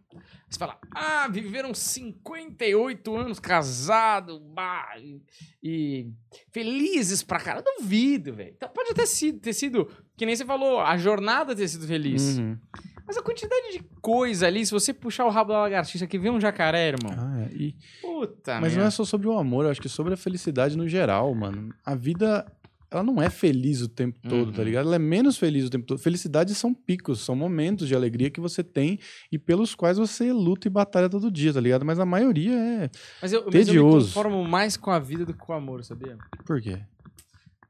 [0.53, 5.19] Você fala, ah, viveram 58 anos casados, bah, e,
[5.63, 6.07] e
[6.51, 7.59] felizes pra cara.
[7.65, 8.53] Eu duvido, velho.
[8.55, 12.37] Então, pode até sido, ter sido, que nem você falou, a jornada ter sido feliz.
[12.37, 12.57] Uhum.
[13.05, 16.29] Mas a quantidade de coisa ali, se você puxar o rabo da lagartixa que vê
[16.29, 17.13] um jacaré, irmão.
[17.17, 17.53] Ah, é.
[17.53, 20.17] E- Puta, mas não é só sobre o amor, eu acho que é sobre a
[20.17, 21.73] felicidade no geral, mano.
[21.85, 22.45] A vida,
[22.93, 24.65] ela não é feliz o tempo todo, tá Uhum.
[24.65, 24.85] ligado?
[24.87, 25.97] Ela é menos feliz o tempo todo.
[25.99, 28.99] Felicidade são picos, são momentos de alegria que você tem
[29.31, 31.83] e pelos quais você luta e batalha todo dia, tá ligado?
[31.85, 32.89] Mas a maioria é.
[33.21, 34.07] Mas eu, mas eu me tedioso.
[34.07, 36.17] conformo mais com a vida do que com o amor, sabia?
[36.45, 36.79] Por quê?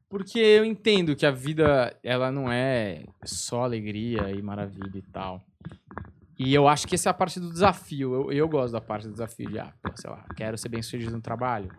[0.09, 5.41] Porque eu entendo que a vida, ela não é só alegria e maravilha e tal.
[6.45, 8.13] E eu acho que essa é a parte do desafio.
[8.13, 11.11] Eu, eu gosto da parte do desafio de, ah, sei lá, quero ser bem sucedido
[11.11, 11.69] no trabalho.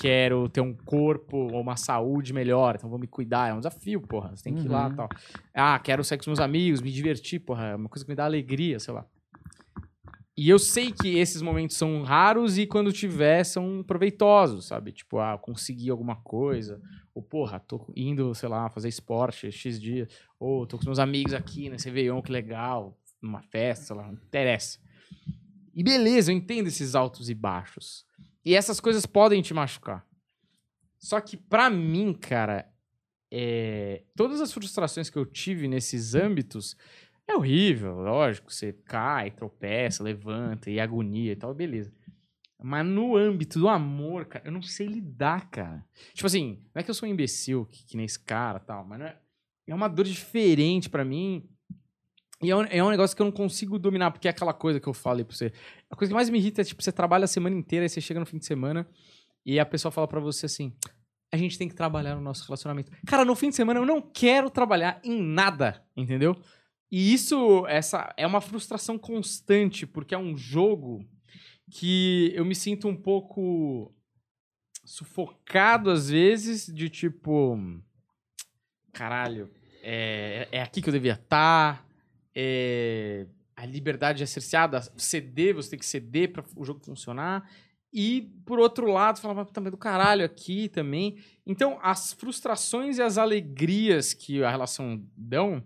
[0.00, 3.50] Quero ter um corpo ou uma saúde melhor, então vou me cuidar.
[3.50, 4.34] É um desafio, porra.
[4.34, 4.92] Você tem que ir lá Uhum.
[4.92, 5.08] e tal.
[5.54, 7.66] Ah, quero sair com os meus amigos, me divertir, porra.
[7.66, 9.04] É uma coisa que me dá alegria, sei lá.
[10.38, 14.92] E eu sei que esses momentos são raros e quando tiver são proveitosos, sabe?
[14.92, 16.80] Tipo, ah, conseguir alguma coisa.
[17.14, 20.08] Ou, porra, tô indo, sei lá, fazer esporte X dias.
[20.38, 22.94] Ou tô com os meus amigos aqui nesse Réveillon, que legal.
[23.20, 24.78] Numa festa, lá, não interessa.
[25.74, 28.06] E beleza, eu entendo esses altos e baixos.
[28.44, 30.06] E essas coisas podem te machucar.
[30.98, 32.70] Só que pra mim, cara,
[33.30, 36.76] é, todas as frustrações que eu tive nesses âmbitos
[37.28, 38.52] é horrível, lógico.
[38.52, 41.92] Você cai, tropeça, levanta e agonia e tal, beleza.
[42.62, 45.84] Mas no âmbito do amor, cara, eu não sei lidar, cara.
[46.14, 48.84] Tipo assim, não é que eu sou um imbecil, que, que nem esse cara tal,
[48.84, 49.16] mas é,
[49.66, 51.46] é uma dor diferente pra mim.
[52.42, 54.78] E é um, é um negócio que eu não consigo dominar, porque é aquela coisa
[54.78, 55.52] que eu falei pra você.
[55.90, 58.00] A coisa que mais me irrita é, tipo, você trabalha a semana inteira, aí você
[58.00, 58.86] chega no fim de semana
[59.44, 60.74] e a pessoa fala para você assim:
[61.32, 62.92] a gente tem que trabalhar no nosso relacionamento.
[63.06, 66.36] Cara, no fim de semana eu não quero trabalhar em nada, entendeu?
[66.90, 71.04] E isso essa é uma frustração constante, porque é um jogo
[71.70, 73.94] que eu me sinto um pouco
[74.84, 77.58] sufocado às vezes, de tipo.
[78.92, 79.50] Caralho,
[79.82, 81.85] é, é aqui que eu devia estar.
[82.38, 83.26] É,
[83.56, 87.48] a liberdade é cerceada, ceder, você tem que ceder para o jogo funcionar.
[87.90, 91.16] E, por outro lado, falava também do caralho aqui também.
[91.46, 95.64] Então, as frustrações e as alegrias que a relação dão,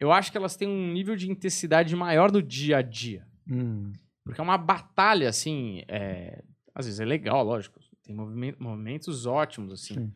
[0.00, 3.24] eu acho que elas têm um nível de intensidade maior no dia a dia.
[3.48, 3.92] Hum.
[4.24, 5.84] Porque é uma batalha, assim.
[5.86, 6.42] É...
[6.74, 7.78] Às vezes é legal, lógico.
[8.02, 8.16] Tem
[8.58, 9.94] momentos ótimos, assim.
[9.94, 10.12] Sim.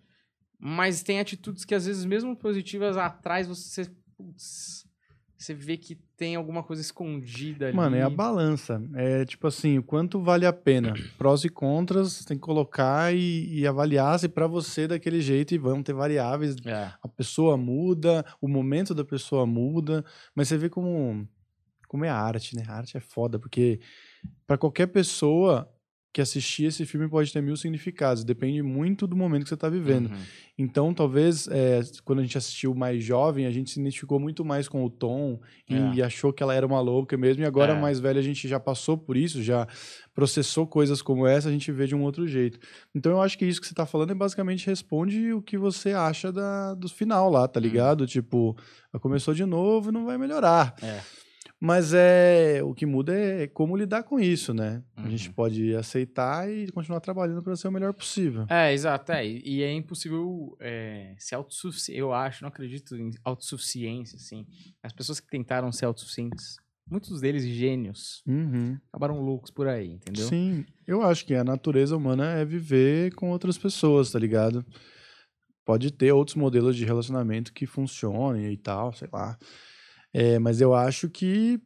[0.59, 3.89] Mas tem atitudes que, às vezes, mesmo positivas, atrás você.
[4.17, 4.84] Putz,
[5.45, 7.77] você vê que tem alguma coisa escondida ali.
[7.77, 8.83] Mano, é a balança.
[8.95, 10.95] É tipo assim, o quanto vale a pena.
[11.19, 15.59] Prós e contras, tem que colocar e, e avaliar se para você daquele jeito e
[15.59, 16.57] vão ter variáveis.
[16.65, 16.91] É.
[17.03, 21.29] A pessoa muda, o momento da pessoa muda, mas você vê como
[21.89, 22.65] como é a arte, né?
[22.67, 23.79] A arte é foda, porque
[24.47, 25.69] para qualquer pessoa
[26.15, 29.69] que assistir esse filme pode ter mil significados, depende muito do momento que você está
[29.69, 30.07] vivendo.
[30.07, 30.19] Uhum.
[30.57, 34.69] Então, talvez, é, quando a gente assistiu mais jovem, a gente se identificou muito mais
[34.69, 36.05] com o Tom e é.
[36.05, 37.81] achou que ela era uma louca mesmo, e agora, é.
[37.81, 39.67] mais velha, a gente já passou por isso, já
[40.15, 42.61] processou coisas como essa, a gente vê de um outro jeito.
[42.95, 45.91] Então, eu acho que isso que você está falando é basicamente responde o que você
[45.91, 47.67] acha da, do final lá, tá uhum.
[47.67, 48.03] ligado?
[48.03, 48.07] Uhum.
[48.07, 48.57] Tipo,
[49.01, 50.77] começou de novo e não vai melhorar.
[50.81, 51.01] É.
[51.65, 54.83] Mas é o que muda é como lidar com isso, né?
[54.99, 55.05] Uhum.
[55.07, 55.35] A gente uhum.
[55.35, 58.45] pode aceitar e continuar trabalhando para ser o melhor possível.
[58.51, 59.13] É, exato.
[59.13, 61.99] É, e é impossível é, ser autossuficiente.
[61.99, 64.47] Eu acho, não acredito em autossuficiência, assim.
[64.83, 66.57] As pessoas que tentaram ser autossuficientes,
[66.87, 68.79] muitos deles gênios, uhum.
[68.93, 70.29] acabaram loucos por aí, entendeu?
[70.29, 74.63] Sim, eu acho que a natureza humana é viver com outras pessoas, tá ligado?
[75.65, 79.39] Pode ter outros modelos de relacionamento que funcionem e tal, sei lá.
[80.15, 81.61] É, mas eu acho que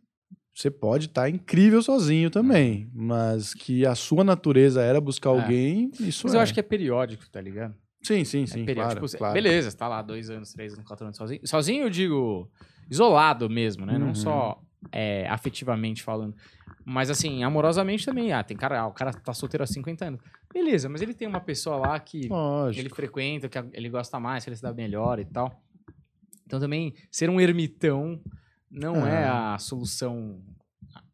[0.55, 5.33] você pode estar tá incrível sozinho também, mas que a sua natureza era buscar é.
[5.41, 6.37] alguém, isso Mas é.
[6.39, 7.77] eu acho que é periódico, tá ligado?
[8.03, 9.35] Sim, sim, é sim, é claro, tipo, claro.
[9.35, 11.41] Beleza, você tá lá dois anos, três anos, quatro anos sozinho.
[11.45, 12.51] Sozinho eu digo
[12.91, 13.95] isolado mesmo, né?
[13.95, 13.99] Uhum.
[13.99, 16.35] Não só é, afetivamente falando.
[16.85, 18.33] Mas assim, amorosamente também.
[18.33, 20.21] Ah, tem cara, ah, o cara tá solteiro há 50 anos.
[20.53, 22.81] Beleza, mas ele tem uma pessoa lá que Lógico.
[22.81, 25.63] ele frequenta, que ele gosta mais, que ele se dá melhor e tal.
[26.49, 28.19] Então também ser um ermitão
[28.71, 30.41] não é, é a solução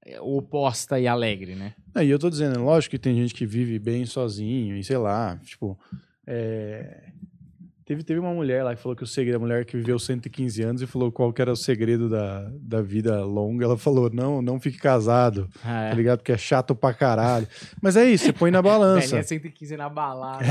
[0.06, 1.74] é, oposta e alegre, né?
[1.92, 5.36] Aí eu tô dizendo, lógico que tem gente que vive bem sozinho e sei lá,
[5.42, 5.76] tipo,
[6.24, 7.10] é,
[7.86, 10.62] Teve, teve uma mulher lá que falou que o segredo, a mulher que viveu 115
[10.62, 13.64] anos e falou qual que era o segredo da, da vida longa.
[13.66, 15.90] Ela falou: não, não fique casado, ah, é.
[15.90, 16.18] tá ligado?
[16.20, 17.46] Porque é chato pra caralho.
[17.82, 19.08] Mas é isso, você põe na balança.
[19.08, 20.46] Velhinha 115 na balada.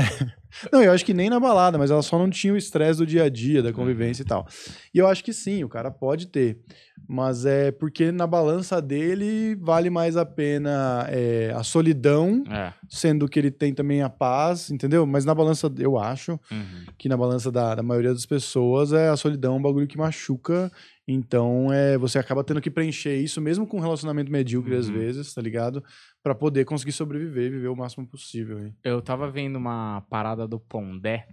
[0.72, 3.06] não, eu acho que nem na balada, mas ela só não tinha o estresse do
[3.06, 4.46] dia a dia, da convivência e tal.
[4.94, 6.58] E eu acho que sim, o cara pode ter.
[7.06, 12.72] Mas é porque na balança dele vale mais a pena é, a solidão, é.
[12.88, 15.06] sendo que ele tem também a paz, entendeu?
[15.06, 16.84] Mas na balança, eu acho uhum.
[16.96, 20.72] que na balança da, da, maioria das pessoas é a solidão um bagulho que machuca.
[21.06, 24.80] Então é, você acaba tendo que preencher isso, mesmo com um relacionamento medíocre uhum.
[24.80, 25.84] às vezes, tá ligado?
[26.24, 28.58] para poder conseguir sobreviver viver o máximo possível.
[28.58, 28.74] Hein?
[28.82, 31.28] Eu tava vendo uma parada do Pondé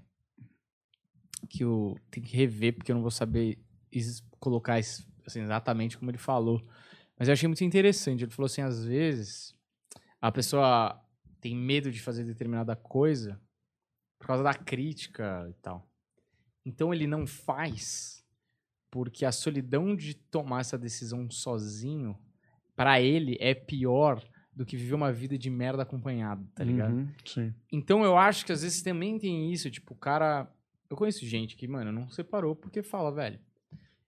[1.50, 3.58] que eu tenho que rever porque eu não vou saber
[4.38, 4.80] colocar
[5.26, 6.66] assim, exatamente como ele falou.
[7.18, 8.24] Mas eu achei muito interessante.
[8.24, 9.56] Ele falou assim: às vezes
[10.20, 11.00] a pessoa
[11.40, 13.40] tem medo de fazer determinada coisa
[14.20, 15.88] por causa da crítica e tal.
[16.66, 18.22] Então ele não faz
[18.92, 22.20] porque a solidão de tomar essa decisão sozinho,
[22.76, 24.22] para ele, é pior
[24.54, 26.94] do que viver uma vida de merda acompanhado, tá ligado?
[26.94, 27.54] Uhum, sim.
[27.72, 30.52] Então eu acho que às vezes também tem isso, tipo, o cara.
[30.90, 33.40] Eu conheço gente que, mano, não separou porque fala, velho,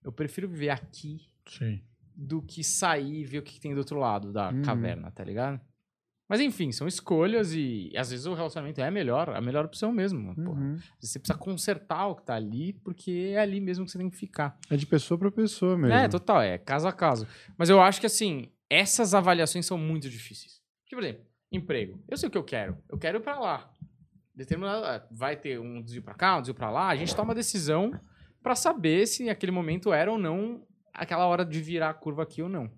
[0.04, 1.82] eu prefiro viver aqui Sim.
[2.16, 4.62] do que sair e ver o que tem do outro lado da uhum.
[4.62, 5.60] caverna, tá ligado?
[6.28, 10.34] Mas enfim, são escolhas e, às vezes o relacionamento é melhor, a melhor opção mesmo.
[10.38, 10.78] Uhum.
[11.00, 14.18] Você precisa consertar o que tá ali, porque é ali mesmo que você tem que
[14.18, 14.58] ficar.
[14.70, 15.94] É de pessoa para pessoa mesmo.
[15.94, 17.28] É, total, é caso a caso.
[17.58, 20.62] Mas eu acho que assim, essas avaliações são muito difíceis.
[20.86, 22.04] Tipo, por exemplo, emprego.
[22.10, 22.78] Eu sei o que eu quero.
[22.90, 23.72] Eu quero ir pra lá.
[24.34, 26.88] Determinado, é, vai ter um desvio para cá, um desvio para lá.
[26.88, 27.92] A gente toma uma decisão
[28.44, 32.42] para saber se aquele momento era ou não aquela hora de virar a curva aqui
[32.42, 32.70] ou não.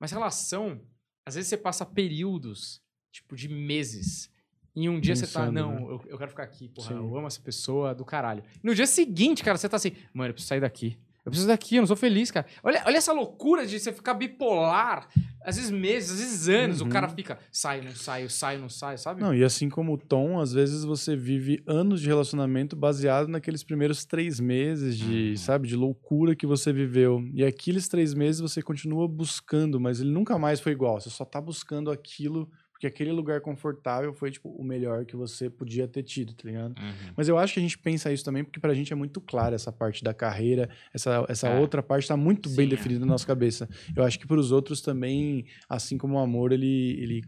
[0.00, 0.80] Mas relação,
[1.26, 2.80] às vezes você passa períodos,
[3.12, 4.30] tipo, de meses.
[4.74, 5.82] E um dia Pensando, você tá, não, né?
[5.82, 6.94] eu, eu, quero ficar aqui, porra, Sim.
[6.94, 8.44] eu amo essa pessoa do caralho.
[8.62, 10.96] no dia seguinte, cara, você tá assim, mano, eu preciso sair daqui.
[11.24, 12.46] Eu preciso daqui, eu não sou feliz, cara.
[12.62, 15.08] Olha, olha essa loucura de você ficar bipolar.
[15.48, 16.88] Às vezes meses, às vezes anos, Uhum.
[16.88, 19.20] o cara fica, sai, não sai, sai, não sai, sabe?
[19.22, 23.64] Não, e assim como o Tom, às vezes você vive anos de relacionamento baseado naqueles
[23.64, 25.36] primeiros três meses de, Uhum.
[25.38, 27.22] sabe, de loucura que você viveu.
[27.32, 31.00] E aqueles três meses você continua buscando, mas ele nunca mais foi igual.
[31.00, 35.50] Você só tá buscando aquilo, porque aquele lugar confortável foi, tipo, o melhor que você
[35.50, 36.78] podia ter tido, tá ligado?
[36.78, 37.12] Uhum.
[37.16, 39.52] Mas eu acho que a gente pensa isso também porque pra gente é muito claro
[39.52, 41.58] essa parte da carreira, essa, essa É.
[41.58, 42.76] outra parte tá muito bem Sim, é.
[42.76, 43.68] definida na nossa cabeça.
[43.96, 47.22] Eu acho que pros outros também, assim como o amor, ele, ele,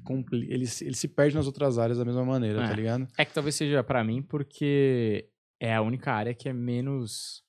[0.48, 2.68] ele, se- ele se perde nas outras áreas da mesma maneira, É.
[2.68, 3.08] tá ligado?
[3.18, 5.28] É que talvez seja pra mim porque
[5.58, 7.42] é a única área que é menos.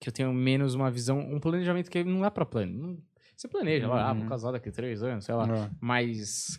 [0.00, 3.02] que eu tenho menos uma visão, um planejamento que não dá pra plano.
[3.36, 4.28] Você planeja, lá, ah, vou Uhum.
[4.28, 5.44] casar daqui a três anos, sei lá.
[5.66, 5.70] É.
[5.80, 6.58] Mas.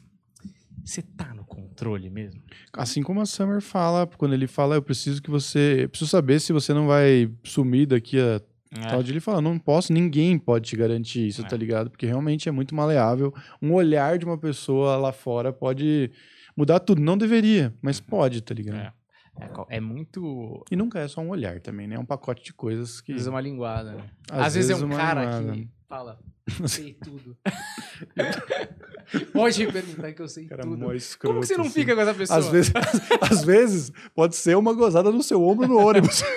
[0.84, 2.42] Você tá no controle mesmo?
[2.74, 5.84] Assim como a Summer fala, quando ele fala, eu preciso que você.
[5.84, 8.42] Eu preciso saber se você não vai sumir daqui a
[8.90, 9.14] tal dia.
[9.14, 11.48] Ele fala, não posso, ninguém pode te garantir isso, É.
[11.48, 11.90] tá ligado?
[11.90, 13.34] Porque realmente é muito maleável.
[13.62, 16.12] Um olhar de uma pessoa lá fora pode
[16.58, 17.02] mudar tudo.
[17.02, 18.78] Não deveria, mas pode, tá ligado?
[18.80, 18.94] É.
[19.40, 20.64] É, é muito.
[20.70, 21.96] E nunca é só um olhar também, né?
[21.96, 23.12] É um pacote de coisas que.
[23.14, 24.04] Às vezes é uma linguada, né?
[24.30, 25.54] Às Às, vezes, é vezes um uma cara linguada.
[25.54, 26.20] que fala,
[26.68, 27.38] sei tudo.
[29.34, 30.78] Pode me perguntar que eu sei Cara, tudo.
[30.78, 31.74] mó Como escroto, que você não assim.
[31.74, 32.40] fica com essa pessoa?
[32.40, 32.72] Às vezes,
[33.22, 36.24] às vezes pode ser uma gozada no seu ombro no ônibus.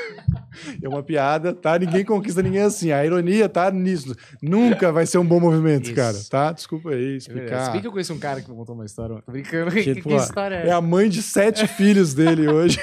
[0.81, 1.77] É uma piada, tá?
[1.77, 2.93] Ninguém conquista ninguém assim.
[2.93, 4.15] A ironia tá nisso.
[4.41, 5.95] Nunca vai ser um bom movimento, Isso.
[5.95, 6.53] cara, tá?
[6.53, 7.21] Desculpa aí É.
[7.21, 7.73] Se explicar.
[7.73, 9.21] bem que eu conheço um cara que me contou uma história.
[9.27, 9.73] Tô brincando.
[9.73, 12.79] Que, Que, que pô, história é É a mãe de sete filhos dele hoje.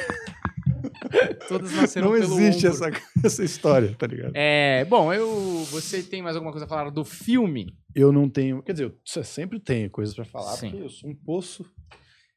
[1.47, 2.89] Todas nasceram Não existe essa,
[3.23, 4.31] essa história, tá ligado?
[4.35, 5.65] É, bom, eu.
[5.71, 7.75] Você tem mais alguma coisa a falar do filme?
[7.93, 8.61] Eu não tenho.
[8.63, 8.85] Quer dizer,
[9.15, 10.69] eu sempre tenho coisas pra falar, Sim.
[10.69, 11.65] porque eu sou um poço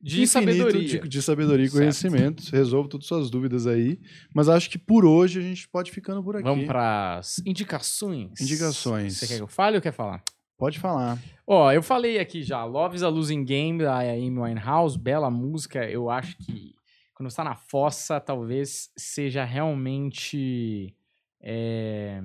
[0.00, 1.00] De infinito sabedoria.
[1.00, 2.42] De, de sabedoria e conhecimento.
[2.50, 3.98] Resolvo todas as suas dúvidas aí.
[4.34, 6.44] Mas acho que por hoje a gente pode ficando por aqui.
[6.44, 8.40] Vamos para as indicações.
[8.40, 9.16] Indicações.
[9.18, 10.22] Você quer que eu fale ou quer falar?
[10.56, 11.18] Pode falar.
[11.46, 15.84] Ó, eu falei aqui já, Love is a Losing Game, da Amy Winehouse, bela música.
[15.88, 16.74] Eu acho que
[17.14, 20.96] quando você tá na fossa, talvez seja realmente
[21.40, 22.20] é,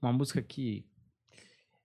[0.00, 0.86] uma música que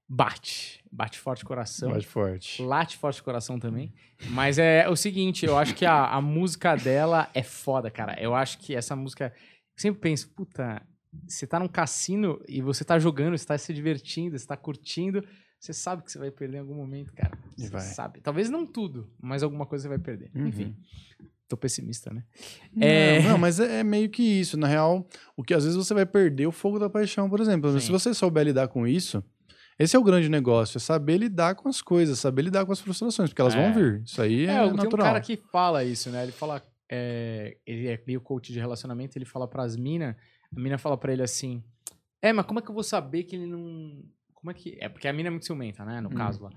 [0.08, 1.92] bate, bate forte o coração.
[1.92, 2.62] Pode forte.
[2.64, 3.94] Late forte o coração também.
[4.30, 8.20] Mas é o seguinte, eu acho que a, a música dela é foda, cara.
[8.20, 9.34] Eu acho que essa música.
[9.36, 10.82] Eu sempre penso, puta,
[11.28, 15.24] você tá num cassino e você tá jogando, você tá se divertindo, você tá curtindo.
[15.60, 17.38] Você sabe que você vai perder em algum momento, cara.
[17.58, 17.82] Você vai.
[17.82, 18.22] sabe.
[18.22, 20.32] Talvez não tudo, mas alguma coisa você vai perder.
[20.34, 20.48] Uhum.
[20.48, 20.76] Enfim.
[21.50, 22.24] Tô pessimista, né?
[22.74, 23.22] Não, É.
[23.24, 24.56] não, mas é, é meio que isso.
[24.56, 27.72] Na real, o que às vezes você vai perder o fogo da paixão, por exemplo.
[27.74, 27.80] Sim.
[27.80, 29.24] Se você souber lidar com isso,
[29.80, 32.80] esse é o grande negócio, é saber lidar com as coisas, saber lidar com as
[32.80, 33.62] frustrações, porque elas É.
[33.62, 34.04] vão vir.
[34.06, 35.08] Isso aí é, É, tem um natural.
[35.08, 36.22] cara que fala isso, né?
[36.24, 36.62] Ele fala.
[36.92, 40.16] é, ele é meio coach de relacionamento, ele fala pras minas.
[40.56, 41.64] A mina fala pra ele assim:
[42.22, 44.04] É, mas como é que eu vou saber que ele não.
[44.34, 44.78] Como é que.
[44.80, 46.00] É, porque a mina é muito ciumenta, né?
[46.02, 46.14] No Hum.
[46.14, 46.50] caso lá.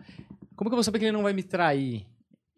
[0.57, 2.07] Como é que eu vou saber que ele não vai me trair?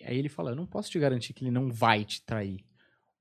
[0.05, 2.65] Aí ele fala: Eu não posso te garantir que ele não vai te trair.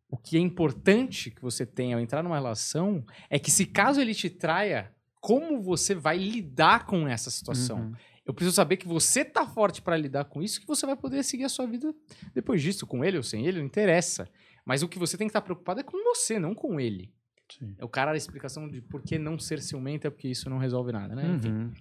[0.09, 3.99] O que é importante que você tenha ao entrar numa relação é que, se caso
[3.99, 7.79] ele te traia, como você vai lidar com essa situação?
[7.79, 7.93] Uhum.
[8.25, 11.23] Eu preciso saber que você tá forte pra lidar com isso, que você vai poder
[11.23, 11.93] seguir a sua vida
[12.33, 14.29] depois disso, com ele ou sem ele, não interessa.
[14.65, 17.11] Mas o que você tem que estar preocupado é com você, não com ele.
[17.51, 17.75] Sim.
[17.77, 20.57] É o cara a explicação de por que não ser ciumento é porque isso não
[20.57, 21.35] resolve nada, né?
[21.35, 21.71] Enfim.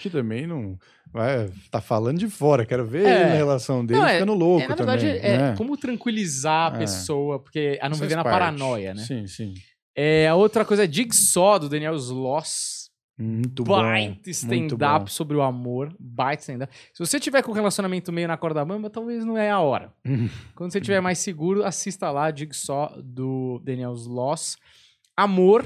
[0.00, 0.78] Que também não.
[1.12, 3.20] Vai, tá falando de fora, quero ver É.
[3.20, 5.20] ele na relação dele Não, é- ficando louco É, na verdade, também.
[5.22, 5.54] é né?
[5.56, 6.78] como tranquilizar a É.
[6.80, 8.34] pessoa, porque a não viver na parte.
[8.38, 9.02] paranoia, né?
[9.02, 9.54] Sim, sim.
[9.94, 12.84] É, a outra coisa é Jigsaw, do Daniel Sloss.
[13.18, 13.72] Muito bom.
[13.80, 15.90] baita stand-up sobre o amor.
[15.98, 16.70] Baita stand-up.
[16.92, 19.90] Se você tiver com um relacionamento meio na corda bamba, talvez não é a hora.
[20.54, 24.58] Quando você estiver mais seguro, assista lá Jigsaw do Daniel Sloss.
[25.16, 25.64] Amor,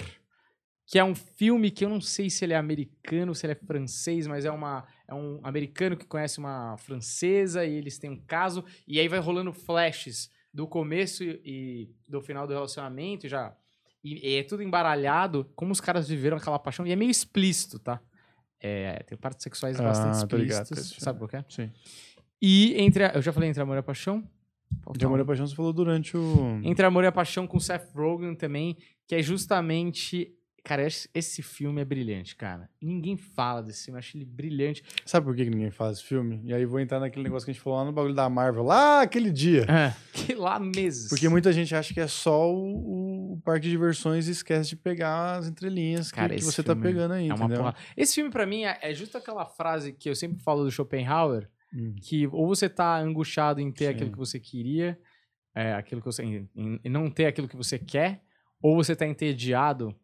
[0.90, 3.54] que é um filme que eu não sei se ele é americano, se ele é
[3.54, 8.20] francês, mas é, uma, é um americano que conhece uma francesa e eles têm um
[8.26, 8.64] caso.
[8.88, 13.54] E aí vai rolando flashes do começo e, e do final do relacionamento, já.
[14.02, 16.84] E, e é tudo embaralhado, como os caras viveram aquela paixão.
[16.84, 18.00] E é meio explícito, tá?
[18.60, 20.96] É, tem partes sexuais Ah, bastante explícitas.
[20.98, 21.44] Sabe qual que é?
[21.48, 21.70] Sim.
[22.42, 23.04] E entre.
[23.04, 24.28] a- eu já falei entre amor e paixão.
[24.82, 25.22] Falta De amor um.
[25.22, 26.60] e paixão você falou durante o.
[26.64, 28.76] Entre Amor e Paixão com Seth Rogen também,
[29.06, 30.34] que é justamente.
[30.64, 31.08] Cara, esse,
[31.42, 32.68] filme é brilhante, cara.
[32.80, 34.82] Ninguém fala desse filme, eu acho ele brilhante.
[35.04, 36.40] Sabe por que que ninguém faz esse filme?
[36.44, 38.62] E aí vou entrar naquele negócio que a gente falou lá no bagulho da Marvel,
[38.62, 39.66] lá aquele dia.
[40.12, 41.08] que lá meses.
[41.08, 44.76] Porque muita gente acha que é só o, o parque de diversões e esquece de
[44.76, 47.58] pegar as entrelinhas que- Cara, que, esse você tá pegando aí, é entendeu?
[47.58, 47.74] porra.
[47.96, 51.48] Esse filme, pra mim, é, é justo aquela frase que eu sempre falo do Schopenhauer,
[51.72, 51.94] Hum.
[52.02, 53.90] que ou você tá angustiado em ter Sim.
[53.92, 54.98] aquilo que você queria,
[55.54, 58.22] é, aquilo que você, em, em- em não ter aquilo que você quer,
[58.60, 59.94] ou você tá entediado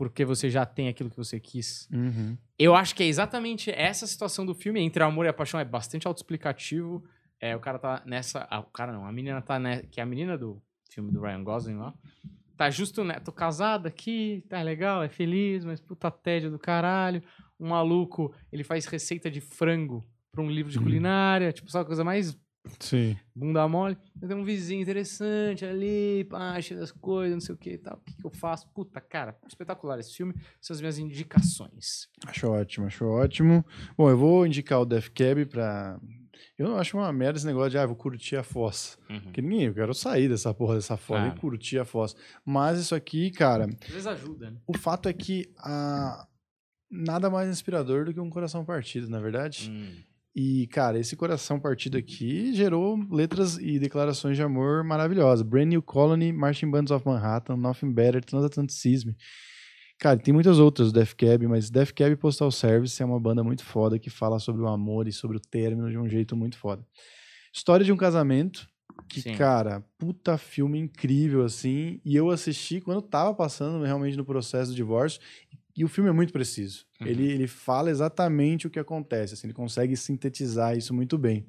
[0.00, 1.86] porque você já tem aquilo que você quis.
[1.92, 2.34] Uhum.
[2.58, 5.64] Eu acho que é exatamente essa situação do filme, entre amor e a paixão, é
[5.64, 7.04] bastante autoexplicativo.
[7.38, 8.48] É, o cara tá nessa.
[8.50, 10.58] Ah, o cara não, a menina tá né, que é a menina do
[10.90, 11.92] filme do Ryan Gosling lá.
[12.56, 13.20] Tá justo, né?
[13.20, 17.22] Tô casada aqui, tá legal, é feliz, mas puta tédio do caralho.
[17.58, 20.82] Um maluco, ele faz receita de frango pra um livro de Hum.
[20.84, 22.34] culinária, tipo, só a coisa mais
[22.78, 23.16] Sim.
[23.34, 23.96] bunda mole.
[24.20, 27.78] Eu tenho um vizinho interessante ali, pá, cheio das coisas, não sei o que e
[27.78, 27.96] tal.
[27.96, 28.68] O que, que eu faço?
[28.74, 30.34] Puta, cara, espetacular esse filme.
[30.60, 32.08] São as minhas indicações.
[32.26, 33.64] Acho ótimo, acho ótimo.
[33.96, 35.98] Bom, eu vou indicar o Death Cab pra.
[36.58, 38.98] Eu não acho uma merda esse negócio de, ah, vou curtir a fossa.
[39.24, 41.36] Porque ninguém, eu quero sair dessa porra dessa fossa Claro.
[41.36, 42.14] e curtir a fossa.
[42.44, 44.58] Mas isso aqui, cara, Às vezes ajuda, né?
[44.66, 46.26] o fato é que a...
[46.90, 49.70] nada mais inspirador do que um coração partido, na verdade.
[49.70, 50.02] Hum.
[50.34, 55.44] E, cara, esse coração partido aqui gerou letras e declarações de amor maravilhosas.
[55.44, 59.10] Brand New Colony, Marching Bands of Manhattan, Nothing Better, Transatlanticism.
[59.98, 63.44] Cara, tem muitas outras do Death Cab, mas Death Cab Postal Service é uma banda
[63.44, 66.56] muito foda que fala sobre o amor e sobre o término de um jeito muito
[66.56, 66.82] foda.
[67.52, 68.66] História de um casamento,
[69.08, 69.34] que, Sim.
[69.34, 72.00] cara, puta filme incrível, assim.
[72.04, 75.20] E eu assisti quando tava passando realmente no processo do divórcio.
[75.52, 76.84] E o filme é muito preciso.
[77.00, 77.06] Uhum.
[77.06, 79.34] Ele, ele fala exatamente o que acontece.
[79.34, 81.46] Assim, ele consegue sintetizar isso muito bem.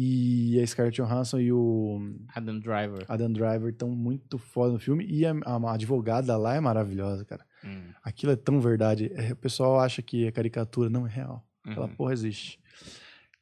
[0.00, 1.98] E a Scarlett Johansson e o
[2.34, 3.04] Adam Driver.
[3.08, 5.04] Adam Driver estão muito foda no filme.
[5.06, 7.44] E a, a advogada lá é maravilhosa, cara.
[7.64, 7.90] Hum.
[8.04, 9.10] Aquilo é tão verdade.
[9.14, 10.88] É, o pessoal acha que é caricatura.
[10.88, 11.44] Não, é real.
[11.64, 11.94] Aquela Uhum.
[11.96, 12.60] porra existe.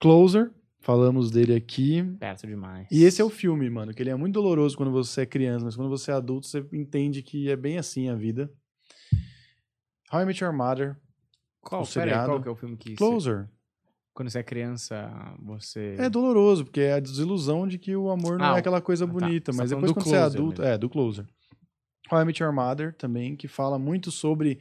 [0.00, 0.50] Closer,
[0.80, 2.02] falamos dele aqui.
[2.18, 2.86] Perto demais.
[2.90, 5.64] E esse é o filme, mano, que ele é muito doloroso quando você é criança,
[5.64, 8.50] mas quando você é adulto, você entende que é bem assim a vida.
[10.12, 10.96] How I Met Your Mother,
[11.60, 12.90] Qual, o qual que é o filme que...
[12.90, 13.48] você- Closer.
[14.14, 15.96] quando você é criança, você...
[15.98, 19.04] É doloroso, porque é a desilusão de que o amor não Ah, é aquela coisa
[19.04, 20.74] ah, bonita, Você tá mas depois do quando você é adulto, mesmo.
[20.74, 21.26] é, do Closer.
[22.10, 24.60] How I Met Your Mother também, que fala muito sobre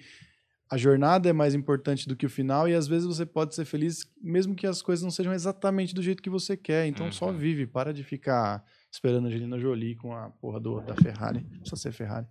[0.68, 3.66] a jornada é mais importante do que o final e às vezes você pode ser
[3.66, 6.88] feliz mesmo que as coisas não sejam exatamente do jeito que você quer.
[6.88, 7.38] Então só Uhum.
[7.38, 8.66] vive, para de ficar
[8.96, 11.42] esperando a Angelina Jolie com a porra do, da Ferrari.
[11.60, 12.26] Precisa ser Ferrari.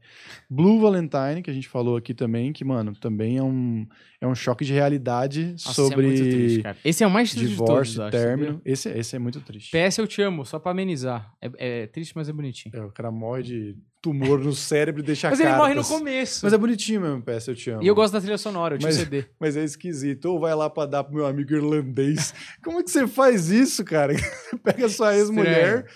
[0.48, 3.86] Blue Valentine, que a gente falou aqui também, que, mano, também é um,
[4.20, 6.62] é um choque de realidade Nossa, sobre é muito triste.
[6.84, 8.52] Esse é o mais triste de divórcio, todos, eu acho, término.
[8.54, 8.72] sabia?
[8.72, 9.70] Esse, esse é muito triste.
[9.70, 11.32] PS eu te amo, só pra amenizar.
[11.40, 12.74] É, é triste, mas é bonitinho.
[12.74, 16.40] É, o cara morre de tumor no cérebro e deixa Mas ele morre no começo.
[16.44, 17.82] Mas é bonitinho mesmo, PS, eu te amo.
[17.82, 19.24] E eu gosto da trilha sonora, eu tinha Mas- CD.
[19.40, 20.26] Mas é esquisito.
[20.26, 22.34] Ou vai lá pra dar pro meu amigo irlandês.
[22.62, 24.12] Como é que você faz isso, cara?
[24.14, 25.86] Você pega sua ex-mulher.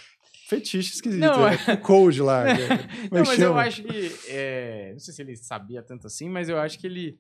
[0.49, 1.21] Fetiche esquisito.
[1.21, 1.55] Não, é.
[1.75, 2.45] O Cold lá.
[2.45, 2.57] né?
[3.09, 3.61] Como é Não, mas eu chama?
[3.63, 4.13] acho que.
[4.29, 7.19] é, Não sei se ele sabia tanto assim, mas eu acho que ele.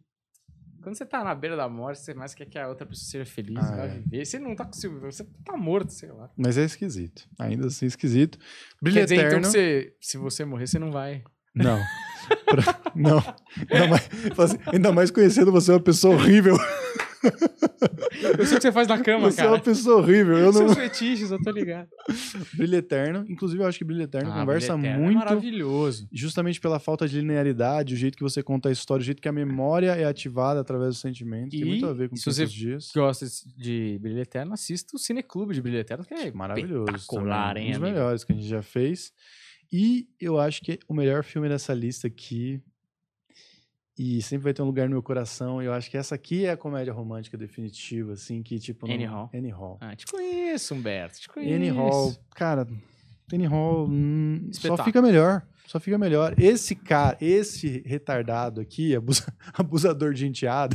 [0.83, 3.26] Quando você tá na beira da morte, você mais quer que a outra pessoa seja
[3.26, 3.91] feliz, Ah, vai é.
[3.91, 4.24] viver.
[4.24, 5.01] Você não tá conseguindo.
[5.01, 6.31] Você tá morto, sei lá.
[6.37, 7.29] Mas é esquisito.
[7.39, 8.39] Ainda assim, esquisito.
[8.81, 9.45] Brilho Quer dizer, então, Eterno.
[9.45, 11.22] que você, se você morrer, você não vai.
[11.55, 11.79] Não.
[12.47, 13.18] Pra- Não.
[13.70, 14.09] Ainda mais,
[14.39, 16.57] assim, ainda mais conhecendo você é uma pessoa horrível.
[18.39, 19.62] Eu sei o que você faz na cama, Você é uma cara.
[19.62, 20.37] pessoa horrível.
[20.39, 20.53] Eu não...
[20.53, 21.89] Seus fetiches, eu tô ligado.
[22.55, 23.25] Brilho Eterno.
[23.29, 26.09] Inclusive, eu acho que Brilho Eterno Ah, conversa Brilho Eterno É muito maravilhoso.
[26.12, 29.29] justamente pela falta de linearidade, o jeito que você conta a história, o jeito que
[29.29, 31.51] a memória é ativada através dos sentimentos.
[31.51, 32.91] Tem E muito a ver com se você dias.
[32.95, 36.95] Gosta de Brilho Eterno, assista o Cineclube de Brilho Eterno, que é Maravilhoso.
[36.95, 37.93] espetacular, hein, Um dos amigo?
[37.95, 39.12] melhores que a gente já fez.
[39.73, 42.61] E eu acho que o melhor filme dessa lista aqui.
[43.99, 45.61] E sempre vai ter um lugar no meu coração.
[45.61, 48.86] E eu acho que essa aqui é a comédia romântica definitiva, assim, que tipo.
[48.86, 49.30] não- Annie Hall.
[49.34, 49.78] Annie Hall.
[49.80, 51.18] Ah, te conheço, Humberto.
[51.20, 51.55] Te conheço.
[51.55, 52.66] Annie Hall, cara,
[53.32, 55.42] Annie Hall hum, só fica melhor.
[55.66, 56.34] Só fica melhor.
[56.38, 60.74] Esse cara, esse retardado aqui, abusa- abusador de enteada,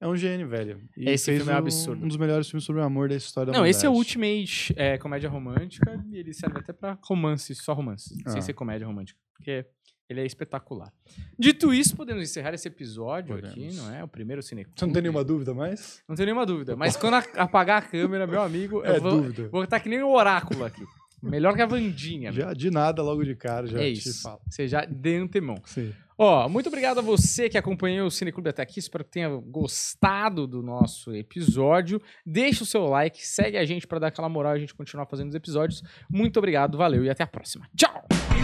[0.00, 0.80] é um gênio, velho.
[0.96, 2.04] E Esse filme é um- absurdo.
[2.04, 3.92] Um dos melhores filmes sobre o amor da história da Não, esse é o.
[3.92, 8.30] Ultimate é, comédia romântica e ele serve até pra romance, só romance, Ah.
[8.30, 9.18] sem ser comédia romântica.
[9.34, 9.64] Porque
[10.12, 10.92] ele é espetacular.
[11.38, 13.76] Dito isso, podemos encerrar esse episódio aqui, Podemos.
[13.76, 14.02] não é?
[14.04, 14.66] O primeiro Cine.
[14.74, 16.02] Você não tem nenhuma dúvida mais?
[16.08, 16.76] Não tenho nenhuma dúvida.
[16.76, 19.48] Mas quando a- apagar a câmera, meu amigo, É eu vou, dúvida.
[19.48, 20.82] vou estar que nem um oráculo aqui.
[21.22, 22.32] Melhor que a Vandinha.
[22.32, 24.22] Já de nada, logo de cara, já é te isso.
[24.22, 24.40] falo.
[24.48, 25.56] Você já de antemão.
[25.66, 25.92] Sim.
[26.16, 28.78] Ó, muito obrigado a você que acompanhou o Cineclube até aqui.
[28.78, 32.00] Espero que tenha gostado do nosso episódio.
[32.24, 35.06] Deixa o seu like, segue a gente para dar aquela moral e a gente continuar
[35.06, 35.82] fazendo os episódios.
[36.10, 37.66] Muito obrigado, valeu e até a próxima.
[37.76, 38.39] Tchau!